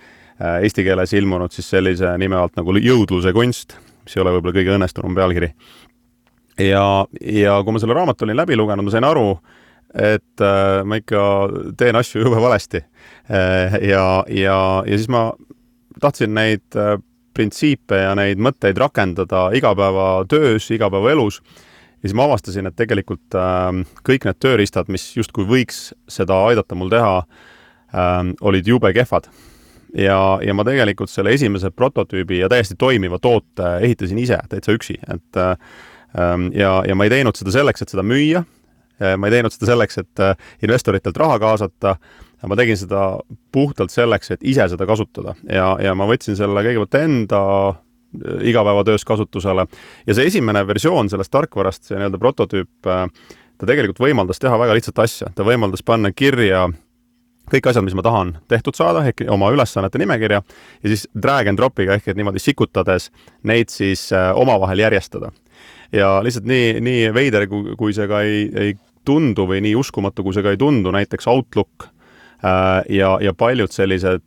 Äh, 0.42 0.60
eesti 0.66 0.84
keeles 0.84 1.12
ilmunud 1.16 1.54
siis 1.54 1.70
sellise 1.72 2.16
nime 2.20 2.36
alt 2.36 2.56
nagu 2.58 2.74
Jõudluse 2.76 3.32
kunst, 3.36 3.76
mis 4.04 4.16
ei 4.16 4.24
ole 4.24 4.36
võib-olla 4.36 4.56
kõige 4.58 4.76
õnnestunum 4.76 5.16
pealkiri. 5.16 5.52
ja, 6.60 6.84
ja 7.20 7.58
kui 7.64 7.72
ma 7.72 7.80
selle 7.80 7.96
raamatu 7.96 8.26
olin 8.26 8.36
läbi 8.36 8.56
lugenud, 8.56 8.84
ma 8.84 8.92
sain 8.92 9.08
aru, 9.08 9.38
et 9.94 10.44
äh, 10.44 10.82
ma 10.84 11.00
ikka 11.00 11.22
teen 11.80 11.96
asju 11.96 12.26
jube 12.26 12.40
valesti 12.40 12.82
äh,. 13.30 13.78
ja, 13.88 14.24
ja, 14.28 14.58
ja 14.86 14.96
siis 14.96 15.08
ma 15.12 15.30
tahtsin 16.00 16.34
neid 16.34 16.80
printsiipe 17.34 17.98
ja 18.04 18.14
neid 18.18 18.40
mõtteid 18.42 18.78
rakendada 18.80 19.48
igapäevatöös, 19.56 20.70
igapäevaelus, 20.76 21.40
ja 22.02 22.08
siis 22.08 22.16
ma 22.18 22.26
avastasin, 22.26 22.66
et 22.66 22.76
tegelikult 22.78 23.36
äh, 23.38 23.70
kõik 24.08 24.26
need 24.28 24.40
tööriistad, 24.42 24.90
mis 24.92 25.06
justkui 25.16 25.46
võiks 25.48 25.90
seda 26.10 26.42
aidata 26.48 26.78
mul 26.78 26.92
teha 26.92 27.16
äh,, 27.22 28.34
olid 28.40 28.68
jube 28.68 28.92
kehvad. 28.92 29.30
ja, 29.94 30.18
ja 30.42 30.54
ma 30.54 30.64
tegelikult 30.64 31.10
selle 31.10 31.34
esimese 31.36 31.70
prototüübi 31.70 32.38
ja 32.38 32.48
täiesti 32.48 32.74
toimiva 32.78 33.18
toote 33.18 33.76
ehitasin 33.80 34.18
ise 34.18 34.38
täitsa 34.48 34.72
üksi, 34.72 34.98
et 35.14 35.36
äh, 35.36 35.56
ja, 36.54 36.82
ja 36.88 36.94
ma 36.94 37.04
ei 37.04 37.12
teinud 37.12 37.38
seda 37.38 37.54
selleks, 37.54 37.82
et 37.82 37.92
seda 37.92 38.04
müüa, 38.06 38.44
äh, 39.02 39.16
ma 39.16 39.28
ei 39.28 39.38
teinud 39.38 39.54
seda 39.54 39.72
selleks, 39.72 39.98
et 40.02 40.22
äh, 40.24 40.36
investoritelt 40.62 41.16
raha 41.16 41.38
kaasata, 41.42 41.96
ma 42.48 42.58
tegin 42.58 42.78
seda 42.78 43.02
puhtalt 43.54 43.92
selleks, 43.94 44.32
et 44.34 44.46
ise 44.46 44.66
seda 44.72 44.86
kasutada. 44.88 45.36
Ja, 45.46 45.74
ja 45.82 45.94
ma 45.98 46.08
võtsin 46.10 46.38
selle 46.38 46.64
kõigepealt 46.64 46.98
enda 47.02 47.42
äh, 47.70 48.46
igapäevatöös 48.52 49.06
kasutusele. 49.08 49.66
Ja 50.06 50.16
see 50.16 50.30
esimene 50.30 50.64
versioon 50.66 51.10
sellest 51.12 51.32
tarkvarast, 51.34 51.86
see 51.86 51.98
nii-öelda 51.98 52.22
prototüüp, 52.22 52.90
äh, 52.90 53.06
ta 53.58 53.68
tegelikult 53.68 54.02
võimaldas 54.02 54.42
teha 54.42 54.58
väga 54.58 54.78
lihtsat 54.78 55.04
asja, 55.04 55.30
ta 55.34 55.46
võimaldas 55.46 55.84
panna 55.86 56.10
kirja 56.14 56.66
kõik 57.52 57.68
asjad, 57.68 57.84
mis 57.84 57.96
ma 57.98 58.04
tahan 58.04 58.36
tehtud 58.50 58.76
saada, 58.78 59.02
ehk 59.08 59.24
oma 59.32 59.50
ülesannete 59.52 60.00
nimekirja 60.00 60.40
ja 60.42 60.90
siis 60.92 61.04
drag 61.14 61.50
and 61.50 61.60
drop'iga 61.60 61.98
ehk 61.98 62.12
et 62.12 62.18
niimoodi 62.18 62.42
sikutades 62.42 63.10
neid 63.48 63.72
siis 63.72 64.08
äh, 64.14 64.30
omavahel 64.38 64.84
järjestada. 64.84 65.32
ja 65.92 66.22
lihtsalt 66.24 66.46
nii, 66.48 66.80
nii 66.80 67.12
veider, 67.14 67.46
kui 67.48 67.92
see 67.92 68.08
ka 68.08 68.22
ei, 68.24 68.46
ei 68.56 68.74
tundu 69.04 69.46
või 69.50 69.60
nii 69.64 69.74
uskumatu, 69.76 70.24
kui 70.24 70.34
see 70.34 70.44
ka 70.44 70.54
ei 70.54 70.60
tundu, 70.60 70.92
näiteks 70.94 71.28
Outlook 71.28 71.88
ja, 72.88 73.18
ja 73.20 73.34
paljud 73.38 73.70
sellised 73.70 74.22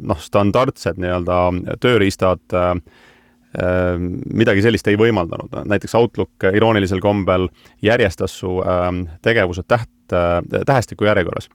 noh, 0.00 0.20
standardsed 0.20 1.00
nii-öelda 1.02 1.38
tööriistad 1.82 2.56
äh, 2.56 2.70
äh, 3.58 3.96
midagi 4.34 4.64
sellist 4.64 4.88
ei 4.90 4.98
võimaldanud, 5.00 5.62
näiteks 5.70 5.96
Outlook 5.98 6.48
iroonilisel 6.52 7.02
kombel 7.04 7.48
järjestas 7.82 8.38
su 8.42 8.58
tegevused 9.22 9.68
täht, 9.68 9.90
tähestiku 10.08 11.06
järjekorras. 11.06 11.48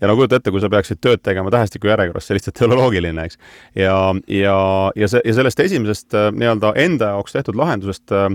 ja 0.00 0.08
no 0.08 0.14
kujuta 0.16 0.38
ette, 0.40 0.50
kui 0.50 0.60
sa 0.60 0.70
peaksid 0.72 1.00
tööd 1.04 1.20
tegema 1.22 1.50
tähestiku 1.52 1.90
järjekorras, 1.90 2.26
see 2.26 2.38
lihtsalt 2.38 2.56
ei 2.62 2.68
ole 2.68 2.78
loogiline, 2.80 3.26
eks. 3.28 3.38
ja, 3.76 3.98
ja, 4.28 4.56
ja 4.96 5.08
see, 5.08 5.20
ja 5.24 5.34
sellest 5.36 5.60
esimesest 5.60 6.16
nii-öelda 6.36 6.72
enda 6.80 7.14
jaoks 7.14 7.36
tehtud 7.36 7.58
lahendusest 7.60 8.16
äh, 8.16 8.30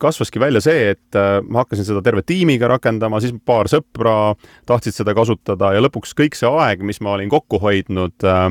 kasvaski 0.00 0.40
välja 0.40 0.60
see, 0.60 0.90
et 0.92 1.16
äh, 1.16 1.38
ma 1.48 1.62
hakkasin 1.62 1.86
seda 1.88 2.02
terve 2.04 2.22
tiimiga 2.26 2.68
rakendama, 2.68 3.20
siis 3.24 3.32
paar 3.46 3.70
sõpra 3.72 4.34
tahtsid 4.68 4.98
seda 4.98 5.14
kasutada 5.16 5.72
ja 5.72 5.80
lõpuks 5.84 6.12
kõik 6.18 6.36
see 6.36 6.50
aeg, 6.50 6.84
mis 6.84 7.00
ma 7.04 7.14
olin 7.16 7.32
kokku 7.32 7.60
hoidnud, 7.62 8.26
äh, 8.28 8.44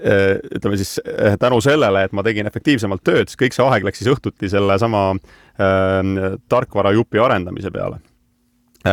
äh, 0.00 0.24
ütleme 0.56 0.80
siis 0.80 0.96
tänu 1.42 1.60
sellele, 1.64 2.06
et 2.06 2.16
ma 2.16 2.24
tegin 2.24 2.48
efektiivsemalt 2.48 3.04
tööd, 3.04 3.28
siis 3.28 3.40
kõik 3.44 3.56
see 3.56 3.68
aeg 3.68 3.84
läks 3.84 4.00
siis 4.00 4.12
õhtuti 4.14 4.50
sellesama 4.52 5.10
äh, 5.12 6.00
tarkvarajupi 6.48 7.20
arendamise 7.22 7.72
peale. 7.74 8.00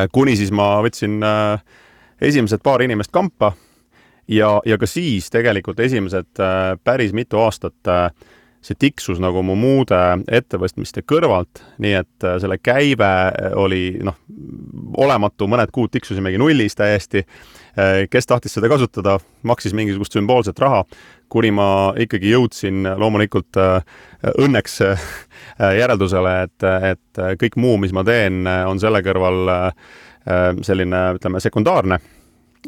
Kuni 0.09 0.33
siis 0.33 0.49
ma 0.49 0.79
võtsin 0.81 1.19
esimesed 2.17 2.63
paar 2.65 2.81
inimest 2.81 3.11
kampa 3.13 3.51
ja, 4.25 4.55
ja 4.65 4.77
ka 4.81 4.87
siis 4.89 5.27
tegelikult 5.29 5.77
esimesed 5.85 6.39
päris 6.83 7.13
mitu 7.13 7.37
aastat 7.37 7.91
äh, 7.91 8.07
see 8.63 8.77
tiksus 8.79 9.19
nagu 9.21 9.43
mu 9.43 9.55
muude 9.59 9.99
ettevõtmiste 10.31 11.03
kõrvalt, 11.07 11.61
nii 11.83 11.97
et 11.99 12.25
äh, 12.27 12.37
selle 12.41 12.57
käive 12.61 13.09
äh, 13.09 13.55
oli 13.59 13.97
noh, 14.03 14.15
olematu, 15.03 15.47
mõned 15.51 15.73
kuud 15.75 15.91
tiksusimegi 15.93 16.39
nullis 16.39 16.77
täiesti. 16.79 17.25
Äh, 17.73 18.05
kes 18.11 18.29
tahtis 18.29 18.55
seda 18.55 18.69
kasutada, 18.71 19.17
maksis 19.43 19.75
mingisugust 19.75 20.15
sümboolset 20.15 20.59
raha, 20.63 20.83
kuni 21.33 21.51
ma 21.55 21.67
ikkagi 21.99 22.31
jõudsin 22.31 22.85
loomulikult 23.01 23.57
õnneks 24.37 24.75
järeldusele, 25.79 26.33
et, 26.45 26.65
et 26.91 27.21
kõik 27.41 27.57
muu, 27.57 27.79
mis 27.81 27.95
ma 27.95 28.03
teen, 28.05 28.43
on 28.45 28.77
selle 28.79 29.01
kõrval 29.01 29.49
selline, 30.61 31.01
ütleme, 31.17 31.41
sekundaarne. 31.41 31.97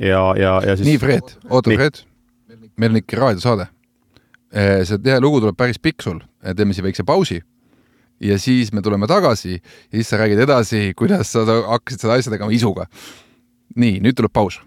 ja, 0.02 0.24
ja, 0.42 0.58
ja 0.66 0.76
siis 0.76 0.90
nii, 0.90 0.98
Fred, 1.00 1.38
oota, 1.46 1.70
Fred, 1.78 2.02
meil 2.82 2.98
on 2.98 3.04
ikka 3.04 3.22
raadiosaade 3.22 3.70
see 4.56 5.02
tihe 5.04 5.20
lugu 5.20 5.42
tuleb 5.44 5.58
päris 5.58 5.80
pikk 5.82 6.06
sul, 6.06 6.22
eh, 6.44 6.56
teeme 6.56 6.74
siin 6.74 6.86
väikse 6.88 7.04
pausi 7.04 7.42
ja 8.20 8.40
siis 8.40 8.72
me 8.74 8.82
tuleme 8.82 9.08
tagasi 9.08 9.54
ja 9.54 9.60
siis 9.92 10.10
sa 10.10 10.18
räägid 10.18 10.40
edasi, 10.40 10.94
kuidas 10.96 11.32
sa 11.32 11.46
hakkasid 11.46 12.06
seda 12.06 12.14
asja 12.14 12.32
tegema 12.32 12.52
isuga. 12.52 12.88
nii, 13.76 14.00
nüüd 14.00 14.16
tuleb 14.16 14.32
paus. 14.34 14.62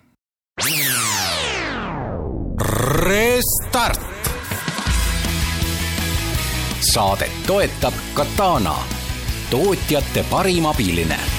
Restart. 3.08 4.00
saadet 6.92 7.42
toetab 7.46 7.94
Katana, 8.14 8.74
tootjate 9.50 10.24
parim 10.30 10.66
abiline 10.66 11.37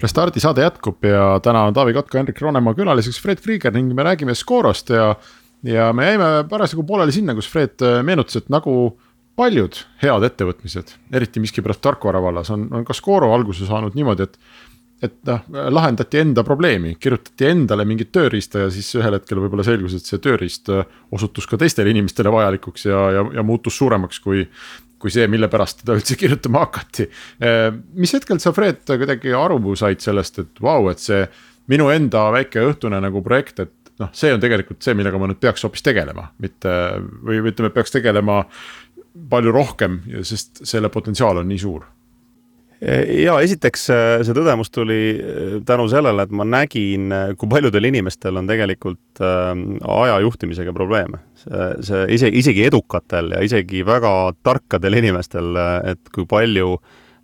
Restardi 0.00 0.40
saade 0.40 0.64
jätkub 0.64 1.04
ja 1.04 1.34
täna 1.44 1.66
on 1.68 1.76
Taavi 1.76 1.92
Kotka, 1.92 2.18
Hendrik 2.18 2.40
Roonemaa 2.40 2.74
külaliseks 2.74 3.20
Fred 3.20 3.42
Krieger 3.44 3.74
ning 3.74 3.92
me 3.94 4.06
räägime 4.06 4.34
Scorost 4.34 4.90
ja. 4.94 5.14
ja 5.66 5.92
me 5.92 6.06
jäime 6.06 6.30
parasjagu 6.48 6.84
pooleli 6.88 7.12
sinna, 7.12 7.34
kus 7.36 7.48
Fred 7.52 7.84
äh, 7.84 8.00
meenutas, 8.06 8.40
et 8.40 8.48
nagu 8.52 8.94
paljud 9.36 9.76
head 10.02 10.24
ettevõtmised, 10.30 10.96
eriti 11.12 11.40
miskipärast 11.40 11.82
tarkvara 11.84 12.20
vallas 12.22 12.50
on, 12.52 12.66
on 12.72 12.84
ka 12.84 12.96
Scoro 12.96 13.32
alguse 13.34 13.68
saanud 13.68 13.96
niimoodi, 13.98 14.28
et. 14.28 14.40
et 15.00 15.14
noh, 15.24 15.46
lahendati 15.72 16.18
enda 16.20 16.42
probleemi, 16.44 16.94
kirjutati 17.00 17.46
endale 17.48 17.86
mingit 17.88 18.10
tööriista 18.12 18.66
ja 18.66 18.72
siis 18.72 18.90
ühel 18.98 19.16
hetkel 19.16 19.40
võib-olla 19.40 19.64
selgus, 19.64 19.94
et 19.96 20.04
see 20.04 20.20
tööriist 20.20 20.68
äh, 20.68 20.84
osutus 21.12 21.48
ka 21.48 21.56
teistele 21.60 21.92
inimestele 21.92 22.32
vajalikuks 22.32 22.84
ja, 22.88 23.06
ja, 23.16 23.24
ja 23.38 23.44
muutus 23.44 23.76
suuremaks 23.80 24.20
kui 24.20 24.44
kui 25.00 25.12
see, 25.12 25.26
mille 25.32 25.48
pärast 25.52 25.82
teda 25.82 25.96
üldse 25.98 26.16
kirjutama 26.20 26.64
hakati. 26.66 27.08
mis 27.96 28.12
hetkel 28.16 28.40
sa, 28.42 28.52
Fred, 28.56 28.82
kuidagi 28.86 29.32
aru 29.36 29.76
said 29.78 30.02
sellest, 30.04 30.42
et 30.42 30.60
vau 30.60 30.84
wow,, 30.84 30.90
et 30.92 31.02
see 31.02 31.22
minu 31.70 31.88
enda 31.92 32.26
väike 32.34 32.62
õhtune 32.72 33.00
nagu 33.02 33.22
projekt, 33.24 33.62
et 33.64 33.94
noh, 34.02 34.10
see 34.16 34.32
on 34.34 34.42
tegelikult 34.42 34.82
see, 34.84 34.96
millega 34.98 35.20
ma 35.20 35.30
nüüd 35.30 35.40
peaks 35.40 35.64
hoopis 35.64 35.84
tegelema, 35.86 36.30
mitte 36.42 36.74
või 37.26 37.40
ütleme, 37.52 37.72
peaks 37.74 37.94
tegelema 37.94 38.42
palju 39.30 39.54
rohkem, 39.54 40.00
sest 40.26 40.62
selle 40.68 40.90
potentsiaal 40.92 41.42
on 41.42 41.50
nii 41.50 41.60
suur 41.60 41.88
ja 43.24 43.34
esiteks 43.44 43.82
see 44.24 44.34
tõdemus 44.36 44.70
tuli 44.72 45.00
äh, 45.12 45.56
tänu 45.68 45.86
sellele, 45.92 46.24
et 46.24 46.32
ma 46.32 46.46
nägin, 46.48 47.10
äh, 47.12 47.32
kui 47.38 47.50
paljudel 47.50 47.90
inimestel 47.90 48.40
on 48.40 48.48
tegelikult 48.48 49.20
äh, 49.24 49.52
aja 49.96 50.20
juhtimisega 50.24 50.72
probleeme. 50.76 51.20
see, 51.40 51.68
see 51.84 52.06
isegi, 52.16 52.40
isegi 52.40 52.64
edukatel 52.68 53.34
ja 53.36 53.44
isegi 53.44 53.84
väga 53.86 54.32
tarkadel 54.42 54.96
inimestel, 55.00 55.54
et 55.88 56.10
kui 56.12 56.26
palju 56.28 56.74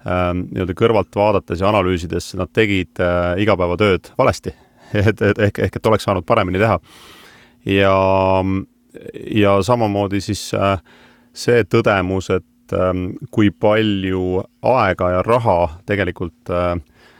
nii-öelda 0.06 0.74
kõrvalt 0.78 1.16
vaadates 1.18 1.58
ja 1.60 1.66
analüüsides 1.66 2.28
nad 2.38 2.52
tegid 2.54 3.00
igapäevatööd 3.42 4.12
valesti. 4.18 4.52
et, 4.94 5.18
et 5.18 5.40
ehk, 5.48 5.58
ehk 5.66 5.80
et 5.80 5.88
oleks 5.90 6.06
saanud 6.06 6.24
paremini 6.24 6.60
teha. 6.62 6.78
ja, 7.66 7.96
ja 9.34 9.56
samamoodi 9.66 10.22
siis 10.22 10.44
see 11.34 11.64
tõdemus, 11.66 12.30
et 12.30 12.46
Ähm, 12.46 12.55
kui 13.30 13.50
palju 13.50 14.42
aega 14.66 15.10
ja 15.14 15.22
raha 15.26 15.58
tegelikult 15.86 16.50
äh, 16.50 16.74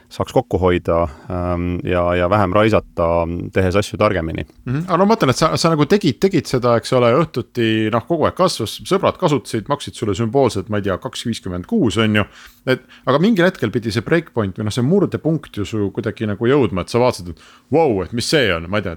saaks 0.09 0.31
kokku 0.33 0.57
hoida 0.61 1.01
ähm, 1.03 1.79
ja, 1.83 2.15
ja 2.15 2.29
vähem 2.29 2.53
raisata, 2.55 3.07
tehes 3.53 3.75
asju 3.75 3.97
targemini 3.97 4.43
mm. 4.43 4.73
-hmm. 4.73 4.83
aga 4.87 4.97
no 4.97 5.05
ma 5.05 5.13
mõtlen, 5.13 5.29
et 5.29 5.39
sa, 5.39 5.49
sa 5.57 5.69
nagu 5.69 5.85
tegid, 5.85 6.19
tegid 6.23 6.47
seda, 6.47 6.77
eks 6.79 6.93
ole, 6.95 7.11
õhtuti 7.19 7.89
noh, 7.91 8.05
kogu 8.07 8.27
aeg 8.29 8.37
kasvas, 8.37 8.77
sõbrad 8.87 9.19
kasutasid, 9.19 9.67
maksid 9.67 9.99
sulle 9.99 10.15
sümboolselt, 10.15 10.69
ma 10.69 10.79
ei 10.79 10.87
tea, 10.87 10.97
kaks 11.03 11.25
viiskümmend 11.27 11.67
kuus 11.67 11.97
on 11.97 12.15
ju. 12.15 12.23
et 12.65 12.87
aga 13.05 13.19
mingil 13.19 13.45
hetkel 13.45 13.71
pidi 13.71 13.91
see 13.91 14.05
breakpoint 14.05 14.59
või 14.59 14.69
noh, 14.69 14.75
see 14.75 14.87
murdepunkt 14.87 15.57
ju 15.57 15.65
su 15.65 15.91
kuidagi 15.91 16.27
nagu 16.27 16.47
jõudma, 16.47 16.81
et 16.81 16.89
sa 16.89 17.03
vaatasid, 17.03 17.35
et 17.35 17.43
vau 17.71 17.91
wow,, 17.91 18.05
et 18.05 18.13
mis 18.13 18.29
see 18.29 18.47
on, 18.53 18.69
ma 18.71 18.79
ei 18.79 18.87
tea, 18.87 18.95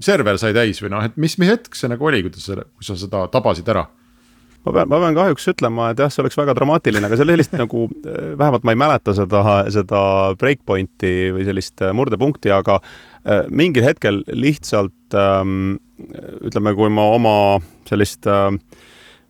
server 0.00 0.38
sai 0.38 0.52
täis 0.52 0.84
või 0.84 0.92
noh, 0.92 1.08
et 1.08 1.16
mis, 1.16 1.38
mis 1.38 1.48
hetk 1.48 1.74
see 1.74 1.88
nagu 1.88 2.12
oli, 2.12 2.22
kuidas 2.28 2.44
sa, 2.44 2.60
kui 2.60 2.84
sa 2.84 2.96
seda 2.96 3.24
tabasid 3.32 3.68
ära 3.72 3.88
ma 4.66 4.74
pean, 4.74 4.90
ma 4.90 5.00
pean 5.02 5.16
kahjuks 5.16 5.48
ütlema, 5.52 5.90
et 5.92 6.00
jah, 6.02 6.10
see 6.12 6.22
oleks 6.22 6.38
väga 6.38 6.54
dramaatiline, 6.56 7.08
aga 7.08 7.18
sellist 7.18 7.54
nagu, 7.56 7.86
vähemalt 8.40 8.66
ma 8.66 8.74
ei 8.74 8.80
mäleta 8.82 9.14
seda, 9.16 9.42
seda 9.74 10.02
breakpointi 10.40 11.32
või 11.36 11.46
sellist 11.48 11.82
eh, 11.82 11.94
murdepunkti, 11.96 12.52
aga 12.54 12.78
äh, 12.78 13.44
mingil 13.50 13.86
hetkel 13.86 14.22
lihtsalt 14.32 15.18
ähm, 15.18 15.76
ütleme, 16.46 16.74
kui 16.78 16.92
ma 16.94 17.08
oma 17.16 17.36
sellist 17.88 18.28
äh, 18.30 18.50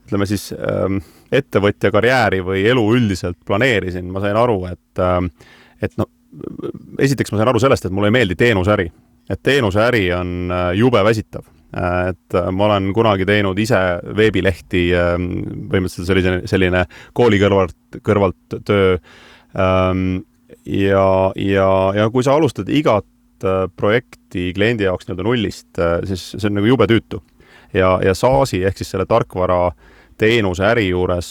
ütleme 0.06 0.28
siis 0.28 0.50
äh, 0.56 0.98
ettevõtja 1.32 1.92
karjääri 1.94 2.42
või 2.44 2.66
elu 2.68 2.84
üldiselt 2.98 3.40
planeerisin, 3.48 4.10
ma 4.12 4.24
sain 4.24 4.36
aru, 4.38 4.60
et 4.72 5.00
äh,, 5.00 5.22
et 5.82 5.96
noh, 5.98 6.06
esiteks 7.02 7.32
ma 7.32 7.40
sain 7.40 7.50
aru 7.50 7.60
sellest, 7.60 7.88
et 7.88 7.94
mulle 7.94 8.12
ei 8.12 8.20
meeldi 8.20 8.36
teenusäri. 8.38 8.92
et 9.30 9.40
teenusäri 9.42 10.06
on 10.12 10.52
jube 10.76 11.00
väsitav 11.04 11.46
Äh, 11.46 11.51
et 11.72 12.34
äh, 12.36 12.50
ma 12.52 12.66
olen 12.68 12.90
kunagi 12.92 13.26
teinud 13.28 13.58
ise 13.60 13.78
veebilehti, 14.16 14.84
ähm, 14.96 15.30
põhimõtteliselt 15.72 16.10
selline, 16.10 16.34
selline 16.50 16.84
kooli 17.16 17.40
kõrvalt, 17.40 18.00
kõrvalt 18.04 18.58
töö. 18.68 18.98
Ähm, 19.56 20.22
ja, 20.68 21.06
ja, 21.36 21.70
ja 21.96 22.10
kui 22.12 22.24
sa 22.26 22.36
alustad 22.36 22.68
igat 22.68 23.08
äh, 23.46 23.64
projekti 23.76 24.50
kliendi 24.56 24.84
jaoks 24.84 25.08
nii-öelda 25.08 25.26
nullist, 25.28 25.70
siis 26.08 26.28
see 26.36 26.50
on 26.50 26.60
nagu 26.60 26.68
jube 26.74 26.88
tüütu. 26.90 27.22
ja, 27.72 27.96
ja 28.04 28.12
SaaS-i 28.14 28.62
ehk 28.68 28.76
siis 28.76 28.92
selle 28.92 29.08
tarkvara 29.08 29.72
teenuse 30.20 30.62
äri 30.68 30.90
juures 30.90 31.28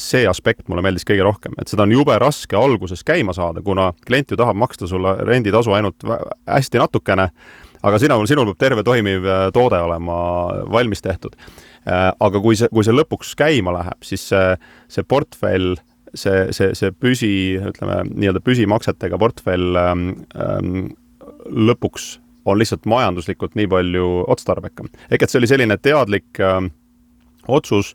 see 0.00 0.24
aspekt 0.26 0.64
mulle 0.68 0.80
meeldis 0.82 1.04
kõige 1.06 1.22
rohkem, 1.22 1.52
et 1.60 1.68
seda 1.68 1.84
on 1.84 1.92
jube 1.92 2.16
raske 2.18 2.56
alguses 2.56 3.04
käima 3.04 3.34
saada, 3.36 3.60
kuna 3.62 3.92
klient 4.08 4.32
ju 4.32 4.38
tahab 4.40 4.56
maksta 4.56 4.88
sulle 4.88 5.12
renditasu 5.28 5.76
ainult 5.76 6.08
hästi 6.48 6.80
natukene 6.80 7.28
aga 7.82 7.98
sinul, 8.02 8.26
sinul 8.30 8.48
peab 8.50 8.60
terve 8.62 8.84
toimiv 8.86 9.26
äh, 9.26 9.48
toode 9.54 9.80
olema 9.84 10.18
valmis 10.72 11.02
tehtud. 11.04 11.36
Äh, 11.88 12.10
aga 12.12 12.42
kui 12.42 12.58
see, 12.58 12.70
kui 12.72 12.86
see 12.86 12.96
lõpuks 12.96 13.34
käima 13.38 13.74
läheb, 13.76 14.06
siis 14.06 14.28
see, 14.30 14.54
see 14.92 15.06
portfell, 15.08 15.76
see, 16.14 16.48
see, 16.56 16.72
see 16.78 16.94
püsi, 16.94 17.32
ütleme 17.70 18.02
nii-öelda 18.10 18.42
püsimaksetega 18.44 19.20
portfell 19.20 19.78
ähm, 19.78 20.08
ähm, 20.38 20.88
lõpuks 21.48 22.16
on 22.48 22.58
lihtsalt 22.60 22.88
majanduslikult 22.88 23.56
nii 23.58 23.68
palju 23.68 24.08
otstarbekam. 24.32 24.88
ehk 25.10 25.22
et 25.22 25.30
see 25.30 25.40
oli 25.42 25.50
selline 25.50 25.78
teadlik 25.80 26.40
äh, 26.40 26.60
otsus 27.48 27.94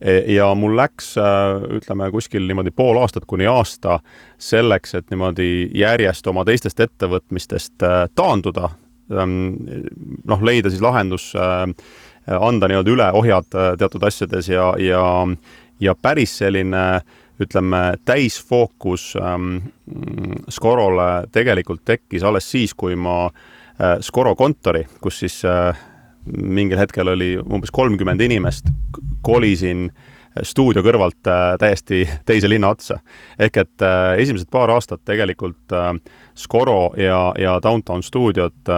e, 0.00 0.34
ja 0.34 0.50
mul 0.56 0.76
läks, 0.76 1.14
äh, 1.20 1.62
ütleme, 1.80 2.10
kuskil 2.12 2.48
niimoodi 2.48 2.74
pool 2.74 3.00
aastat 3.00 3.28
kuni 3.30 3.46
aasta 3.46 4.00
selleks, 4.40 4.94
et 4.98 5.10
niimoodi 5.12 5.70
järjest 5.76 6.26
oma 6.32 6.44
teistest 6.48 6.80
ettevõtmistest 6.80 7.76
taanduda, 8.16 8.70
Ähm, 8.70 8.89
noh, 9.10 10.44
leida 10.46 10.70
siis 10.70 10.82
lahendus, 10.82 11.32
äh, 11.36 11.66
anda 12.26 12.68
nii-öelda 12.68 12.92
üle 12.92 13.08
ohjad 13.18 13.56
äh, 13.56 13.72
teatud 13.78 14.04
asjades 14.06 14.48
ja, 14.48 14.72
ja, 14.78 15.02
ja 15.80 15.94
päris 15.94 16.36
selline 16.38 17.00
ütleme, 17.40 17.94
täisfookus 18.04 19.14
ähm, 19.16 19.56
Scorole 20.52 21.26
tegelikult 21.32 21.86
tekkis 21.88 22.24
alles 22.24 22.50
siis, 22.50 22.74
kui 22.76 22.96
ma 22.96 23.24
äh, 23.26 23.96
Scoro 24.04 24.34
kontori, 24.36 24.84
kus 25.00 25.22
siis 25.24 25.40
mingil 26.30 26.78
hetkel 26.78 27.08
oli 27.08 27.32
umbes 27.40 27.72
kolmkümmend 27.72 28.20
inimest, 28.20 28.68
kolisin 29.24 29.88
stuudio 30.46 30.82
kõrvalt 30.84 31.26
täiesti 31.58 32.04
teise 32.28 32.48
linna 32.48 32.68
otsa. 32.70 33.00
ehk 33.38 33.56
et 33.56 33.84
esimesed 34.20 34.50
paar 34.52 34.70
aastat 34.70 35.00
tegelikult 35.08 35.72
äh, 35.72 35.94
Scoro 36.40 36.92
ja, 37.00 37.32
ja 37.38 37.56
Downtown 37.62 38.02
stuudiod 38.02 38.70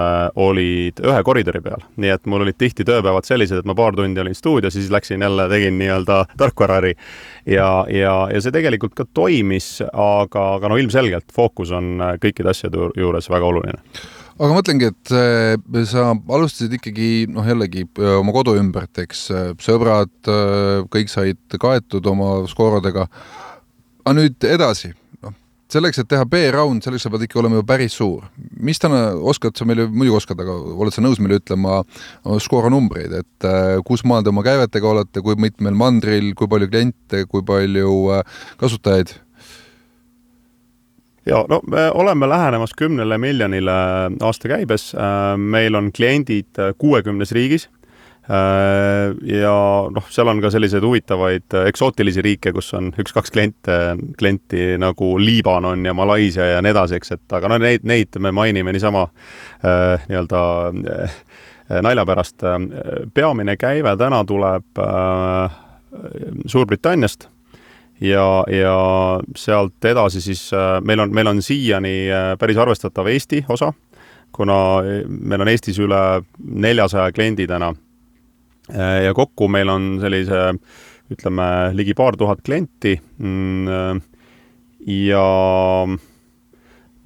olid 0.43 0.99
ühe 1.03 1.21
koridori 1.27 1.63
peal, 1.65 1.85
nii 1.97 2.15
et 2.15 2.27
mul 2.31 2.47
olid 2.47 2.59
tihti 2.59 2.87
tööpäevad 2.89 3.29
sellised, 3.29 3.63
et 3.63 3.69
ma 3.69 3.77
paar 3.79 3.97
tundi 3.99 4.21
olin 4.23 4.35
stuudios 4.35 4.75
ja 4.75 4.81
siis 4.81 4.91
läksin 4.93 5.23
jälle, 5.23 5.49
tegin 5.53 5.79
nii-öelda 5.79 6.25
tarkvaraäri. 6.39 6.95
ja, 7.47 7.69
ja, 7.91 8.17
ja 8.33 8.41
see 8.43 8.55
tegelikult 8.55 8.97
ka 8.99 9.07
toimis, 9.15 9.79
aga, 9.93 10.49
aga 10.57 10.73
no 10.73 10.81
ilmselgelt 10.81 11.31
fookus 11.35 11.71
on 11.71 12.03
kõikide 12.23 12.51
asjade 12.53 12.91
juures 12.99 13.31
väga 13.31 13.47
oluline 13.47 13.81
aga 14.43 14.57
mõtlengi, 14.57 14.89
et 14.91 15.13
äh, 15.15 15.85
sa 15.89 16.13
alustasid 16.15 16.75
ikkagi 16.79 17.11
noh, 17.33 17.47
jällegi 17.47 17.85
äh, 17.87 18.17
oma 18.19 18.35
kodu 18.35 18.57
ümbert, 18.59 18.95
eks, 19.03 19.27
äh, 19.35 19.53
sõbrad, 19.63 20.13
kõik 20.93 21.13
said 21.13 21.59
kaetud 21.61 22.07
oma 22.11 22.35
skoorodega. 22.51 23.09
aga 24.03 24.17
nüüd 24.19 24.49
edasi, 24.49 24.93
selleks, 25.73 26.03
et 26.03 26.09
teha 26.11 26.27
B-round, 26.29 26.85
selleks 26.85 27.07
sa 27.07 27.13
pead 27.13 27.27
ikka 27.27 27.41
olema 27.43 27.61
ju 27.61 27.67
päris 27.67 27.97
suur. 27.99 28.29
mis 28.61 28.79
täna, 28.83 29.13
oskad 29.33 29.57
sa 29.59 29.67
meile, 29.69 29.89
muidugi 29.89 30.17
oskad, 30.21 30.41
aga 30.41 30.55
oled 30.55 30.95
sa 30.95 31.03
nõus 31.05 31.21
meile 31.23 31.41
ütlema 31.41 31.83
skoora 32.43 32.71
numbreid, 32.73 33.13
et 33.23 33.49
kus 33.89 34.05
maal 34.05 34.23
te 34.23 34.33
oma 34.33 34.45
käivetega 34.47 34.89
olete, 34.89 35.25
kui 35.25 35.37
mitmel 35.41 35.77
mandril, 35.79 36.33
kui 36.39 36.49
palju 36.49 36.71
kliente, 36.71 37.27
kui 37.31 37.45
palju 37.47 38.23
kasutajaid? 38.61 39.17
ja 41.27 41.45
no 41.49 41.61
me 41.71 41.91
oleme 41.95 42.29
lähenemas 42.29 42.75
kümnele 42.75 43.19
miljonile 43.19 43.75
aastakäibes, 44.21 44.93
äh, 44.95 45.37
meil 45.39 45.75
on 45.79 45.93
kliendid 45.95 46.59
kuuekümnes 46.79 47.33
riigis 47.33 47.69
äh, 47.69 47.82
ja 48.33 49.55
noh, 49.93 50.07
seal 50.09 50.31
on 50.31 50.39
ka 50.41 50.51
selliseid 50.55 50.85
huvitavaid 50.87 51.57
eksootilisi 51.67 52.23
riike, 52.25 52.53
kus 52.57 52.71
on 52.79 52.89
üks-kaks 52.97 53.33
kliente, 53.35 53.79
klienti 54.19 54.79
nagu 54.81 55.11
Liibanon 55.21 55.85
ja 55.85 55.93
Malaisia 55.95 56.47
ja 56.55 56.63
nii 56.65 56.73
edasi, 56.73 56.97
eks, 56.97 57.13
et 57.19 57.37
aga 57.37 57.51
no 57.53 57.59
neid, 57.61 57.85
neid 57.85 58.17
me 58.23 58.33
mainime 58.33 58.73
niisama 58.73 59.05
äh, 59.05 60.07
nii-öelda 60.09 60.43
äh, 60.71 61.19
nalja 61.85 62.07
pärast. 62.09 62.41
peamine 63.15 63.57
käive 63.57 63.97
täna 63.97 64.25
tuleb 64.25 64.81
äh, 64.81 65.61
Suurbritanniast 66.47 67.29
ja, 68.03 68.45
ja 68.51 68.77
sealt 69.37 69.85
edasi 69.85 70.21
siis 70.21 70.51
äh, 70.53 70.81
meil 70.85 71.01
on, 71.01 71.15
meil 71.15 71.31
on 71.31 71.43
siiani 71.43 72.11
äh, 72.11 72.33
päris 72.39 72.59
arvestatav 72.59 73.07
Eesti 73.07 73.45
osa, 73.49 73.73
kuna 74.33 74.59
äh, 74.81 75.03
meil 75.07 75.45
on 75.45 75.53
Eestis 75.53 75.79
üle 75.83 76.23
neljasaja 76.39 77.13
kliendi 77.13 77.47
täna. 77.47 77.73
Ja 78.71 79.13
kokku 79.15 79.49
meil 79.51 79.69
on 79.73 79.97
sellise 80.03 80.53
ütleme, 81.13 81.47
ligi 81.77 81.95
paar 81.99 82.17
tuhat 82.17 82.41
klienti 82.47 82.95
mm, 83.19 84.01
ja 84.87 85.25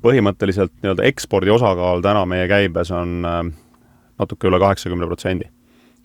põhimõtteliselt 0.04 0.74
nii-öelda 0.82 1.06
ekspordi 1.08 1.50
osakaal 1.50 2.04
täna 2.04 2.26
meie 2.28 2.46
käibes 2.50 2.92
on 2.94 3.24
natuke 3.24 4.50
üle 4.50 4.60
kaheksakümne 4.62 5.08
protsendi 5.08 5.48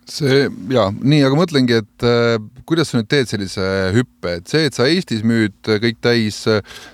see 0.09 0.45
jaa, 0.73 0.87
nii, 0.91 1.21
aga 1.27 1.37
mõtlengi, 1.37 1.77
et 1.83 2.05
äh, 2.07 2.35
kuidas 2.67 2.91
sa 2.91 2.99
nüüd 2.99 3.09
teed 3.11 3.29
sellise 3.29 3.65
hüppe, 3.95 4.37
et 4.39 4.51
see, 4.51 4.65
et 4.67 4.77
sa 4.77 4.87
Eestis 4.89 5.23
müüd 5.27 5.71
kõik 5.83 6.01
täis, 6.03 6.41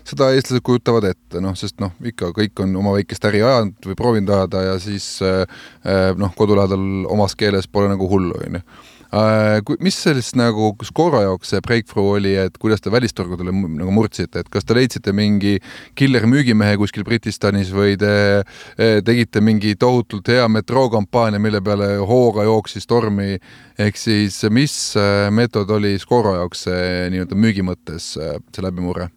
seda 0.07 0.31
eestlased 0.35 0.63
kujutavad 0.65 1.07
ette, 1.11 1.41
noh, 1.43 1.55
sest 1.57 1.79
noh, 1.83 1.93
ikka 2.05 2.33
kõik 2.35 2.63
on 2.63 2.75
oma 2.81 2.95
väikest 2.97 3.25
äri 3.29 3.43
ajanud 3.45 3.89
või 3.89 3.97
proovinud 3.99 4.33
ajada 4.35 4.63
ja 4.71 4.77
siis 4.83 5.09
äh, 5.25 5.43
äh 5.87 6.11
noh, 6.17 6.33
kodu 6.37 6.57
lähedal 6.57 7.07
omas 7.13 7.35
keeles 7.39 7.67
pole 7.67 7.91
nagu 7.91 8.09
hullu, 8.11 8.35
onju. 8.47 8.63
Mis 9.83 9.97
sellist 10.03 10.35
nagu 10.39 10.73
Scoro 10.83 11.21
jaoks 11.23 11.53
see 11.53 11.63
breakthrough 11.63 12.17
oli, 12.17 12.33
et 12.39 12.57
kuidas 12.61 12.83
te 12.83 12.91
välisturgudele 12.91 13.53
nagu 13.53 13.93
murdsite, 13.95 14.43
et 14.43 14.49
kas 14.51 14.67
te 14.67 14.75
leidsite 14.77 15.13
mingi 15.15 15.57
killer 15.97 16.27
müügimehe 16.27 16.77
kuskil 16.81 17.05
Britistanis 17.07 17.71
või 17.75 17.95
te 17.99 18.43
tegite 18.77 19.41
mingi 19.41 19.75
tohutult 19.79 20.27
hea 20.31 20.47
metrookampaania, 20.51 21.39
mille 21.39 21.61
peale 21.63 21.93
hooga 22.03 22.47
jooksis 22.47 22.87
tormi, 22.87 23.37
ehk 23.79 23.99
siis 23.99 24.41
mis 24.51 24.75
meetod 25.31 25.71
oli 25.77 25.95
Scoro 26.01 26.35
jaoks 26.41 26.67
nii-öelda 26.67 27.39
müügi 27.39 27.63
mõttes 27.67 28.15
see 28.17 28.65
läbimurre? 28.65 29.11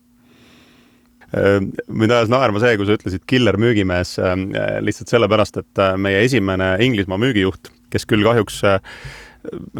Äh, 1.31 1.61
mind 1.87 2.11
ajas 2.11 2.31
naerma 2.31 2.59
see, 2.59 2.75
kui 2.79 2.89
sa 2.89 2.97
ütlesid 2.99 3.23
killer 3.31 3.55
müügimees 3.61 4.17
äh, 4.19 4.35
lihtsalt 4.83 5.13
sellepärast, 5.13 5.61
et 5.63 5.83
äh, 5.83 5.95
meie 5.95 6.25
esimene 6.27 6.73
Inglismaa 6.83 7.21
müügijuht, 7.23 7.71
kes 7.93 8.07
küll 8.11 8.27
kahjuks 8.27 8.65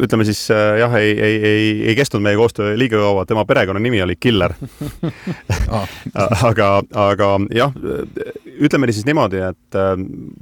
ütleme 0.01 0.25
siis 0.25 0.39
jah, 0.49 0.93
ei, 0.97 1.11
ei, 1.13 1.35
ei, 1.45 1.65
ei 1.91 1.95
kestnud 1.97 2.23
meie 2.25 2.37
koostöö 2.39 2.73
liiga 2.79 2.97
kaua, 3.01 3.25
tema 3.29 3.43
perekonnanimi 3.45 4.01
oli 4.01 4.15
Killer 4.19 4.55
aga, 6.49 6.69
aga 6.97 7.29
jah, 7.55 7.75
ütleme 8.61 8.89
siis 8.91 9.05
niimoodi, 9.07 9.41
et 9.45 9.79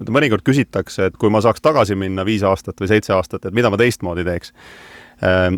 mõnikord 0.10 0.46
küsitakse, 0.48 1.10
et 1.10 1.20
kui 1.20 1.32
ma 1.34 1.44
saaks 1.44 1.64
tagasi 1.64 1.98
minna 2.00 2.26
viis 2.28 2.46
aastat 2.48 2.80
või 2.80 2.92
seitse 2.94 3.14
aastat, 3.16 3.46
et 3.46 3.56
mida 3.56 3.72
ma 3.72 3.80
teistmoodi 3.80 4.26
teeks. 4.28 4.54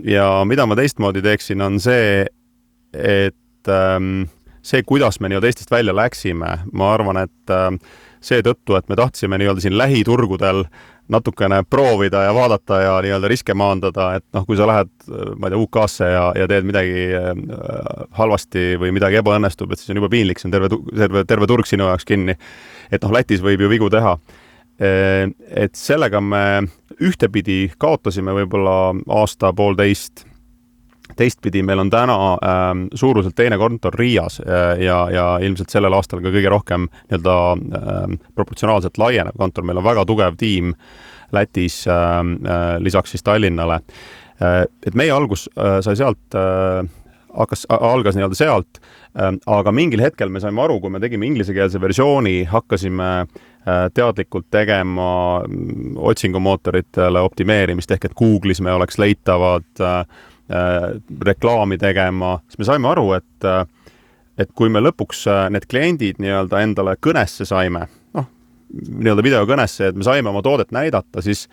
ja 0.09 0.27
mida 0.49 0.65
ma 0.65 0.77
teistmoodi 0.77 1.21
teeksin, 1.21 1.61
on 1.61 1.79
see, 1.81 2.25
et 2.93 3.69
ähm, 3.69 4.23
see, 4.65 4.83
kuidas 4.87 5.19
me 5.19 5.29
nii-öelda 5.29 5.49
Eestist 5.49 5.71
välja 5.71 5.95
läksime, 5.95 6.57
ma 6.73 6.93
arvan, 6.93 7.21
et 7.25 7.53
äh, 7.53 7.69
seetõttu, 8.21 8.75
et 8.77 8.89
me 8.89 8.97
tahtsime 8.99 9.39
nii-öelda 9.41 9.63
siin 9.63 9.77
lähiturgudel 9.77 10.65
natukene 11.11 11.63
proovida 11.69 12.23
ja 12.23 12.33
vaadata 12.35 12.79
ja 12.81 12.91
nii-öelda 13.03 13.27
riske 13.31 13.55
maandada, 13.57 14.11
et 14.19 14.25
noh, 14.35 14.45
kui 14.47 14.57
sa 14.59 14.67
lähed, 14.69 14.91
ma 15.09 15.49
ei 15.49 15.53
tea, 15.53 15.59
UK-sse 15.59 16.07
ja, 16.13 16.23
ja 16.39 16.47
teed 16.47 16.67
midagi 16.67 17.07
äh, 17.17 17.31
halvasti 18.17 18.77
või 18.79 18.93
midagi 18.95 19.19
ebaõnnestub, 19.19 19.73
et 19.73 19.81
siis 19.81 19.91
on 19.91 19.99
juba 19.99 20.11
piinlik, 20.13 20.39
see 20.39 20.47
on 20.47 20.55
terve, 20.55 20.71
terve, 21.03 21.25
terve 21.27 21.49
turg 21.51 21.67
sinu 21.67 21.89
jaoks 21.89 22.07
kinni. 22.07 22.37
et 22.91 23.03
noh, 23.03 23.13
Lätis 23.17 23.43
võib 23.43 23.65
ju 23.65 23.71
vigu 23.71 23.91
teha. 23.91 24.15
Äh, 24.81 25.27
et 25.49 25.75
sellega 25.75 26.21
me 26.23 26.45
ühtepidi 27.01 27.65
kaotasime 27.81 28.35
võib-olla 28.37 28.93
aasta-poolteist 29.19 30.27
teistpidi 31.15 31.63
meil 31.63 31.79
on 31.79 31.89
täna 31.89 32.17
ähm, 32.33 32.85
suuruselt 32.93 33.35
teine 33.35 33.57
kontor 33.57 33.95
Riias 33.99 34.39
äh, 34.39 34.79
ja, 34.83 35.09
ja 35.11 35.25
ilmselt 35.41 35.73
sellel 35.73 35.93
aastal 35.97 36.21
ka 36.23 36.31
kõige 36.33 36.51
rohkem 36.51 36.87
nii-öelda 36.91 37.35
ähm, 37.57 38.17
proportsionaalselt 38.35 38.97
laienev 39.01 39.37
kontor, 39.37 39.67
meil 39.67 39.81
on 39.81 39.87
väga 39.87 40.05
tugev 40.09 40.39
tiim 40.39 40.75
Lätis 41.31 41.85
ähm, 41.87 42.39
äh, 42.45 42.79
lisaks 42.79 43.11
siis 43.15 43.23
Tallinnale 43.23 43.81
äh,. 44.41 44.65
et 44.87 44.95
meie 44.95 45.13
algus 45.15 45.49
äh, 45.55 45.79
sai 45.81 45.95
sealt 45.95 46.35
äh, 46.35 46.81
hakkas, 47.37 47.65
algas 47.69 48.17
nii-öelda 48.17 48.35
sealt 48.35 48.81
äh,, 48.81 49.31
aga 49.47 49.71
mingil 49.71 50.03
hetkel 50.03 50.29
me 50.29 50.41
saime 50.43 50.63
aru, 50.63 50.79
kui 50.81 50.91
me 50.91 50.99
tegime 50.99 51.29
inglisekeelse 51.29 51.81
versiooni, 51.81 52.43
hakkasime 52.51 53.11
äh, 53.21 53.85
teadlikult 53.93 54.49
tegema 54.51 55.11
mm, 55.47 55.95
otsingumootoritele 56.11 57.23
optimeerimist 57.23 57.95
ehk 57.95 58.09
et 58.09 58.19
Google'is 58.19 58.63
me 58.63 58.75
oleks 58.75 58.99
leitavad 58.99 59.79
äh, 59.79 60.03
Äh, 60.03 60.30
reklaami 60.49 61.77
tegema, 61.79 62.39
siis 62.49 62.59
me 62.59 62.65
saime 62.67 62.89
aru, 62.91 63.05
et 63.15 63.47
äh, 63.47 63.63
et 64.39 64.51
kui 64.57 64.71
me 64.73 64.81
lõpuks 64.81 65.25
äh, 65.29 65.45
need 65.53 65.67
kliendid 65.69 66.21
nii-öelda 66.23 66.61
endale 66.65 66.95
kõnesse 67.03 67.45
saime, 67.47 67.85
noh, 68.17 68.27
nii-öelda 68.71 69.25
videokõnesse, 69.25 69.91
et 69.91 69.99
me 69.99 70.07
saime 70.07 70.31
oma 70.31 70.43
toodet 70.45 70.71
näidata, 70.75 71.23
siis 71.25 71.45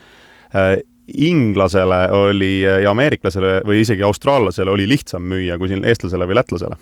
äh, 0.56 0.78
inglasele 1.08 2.02
oli 2.12 2.60
ja 2.62 2.90
ameeriklasele 2.90 3.62
või 3.68 3.82
isegi 3.84 4.04
austraallasele 4.04 4.74
oli 4.74 4.88
lihtsam 4.90 5.24
müüa 5.24 5.56
kui 5.60 5.70
siin 5.70 5.86
eestlasele 5.88 6.26
või 6.28 6.36
lätlasele 6.36 6.76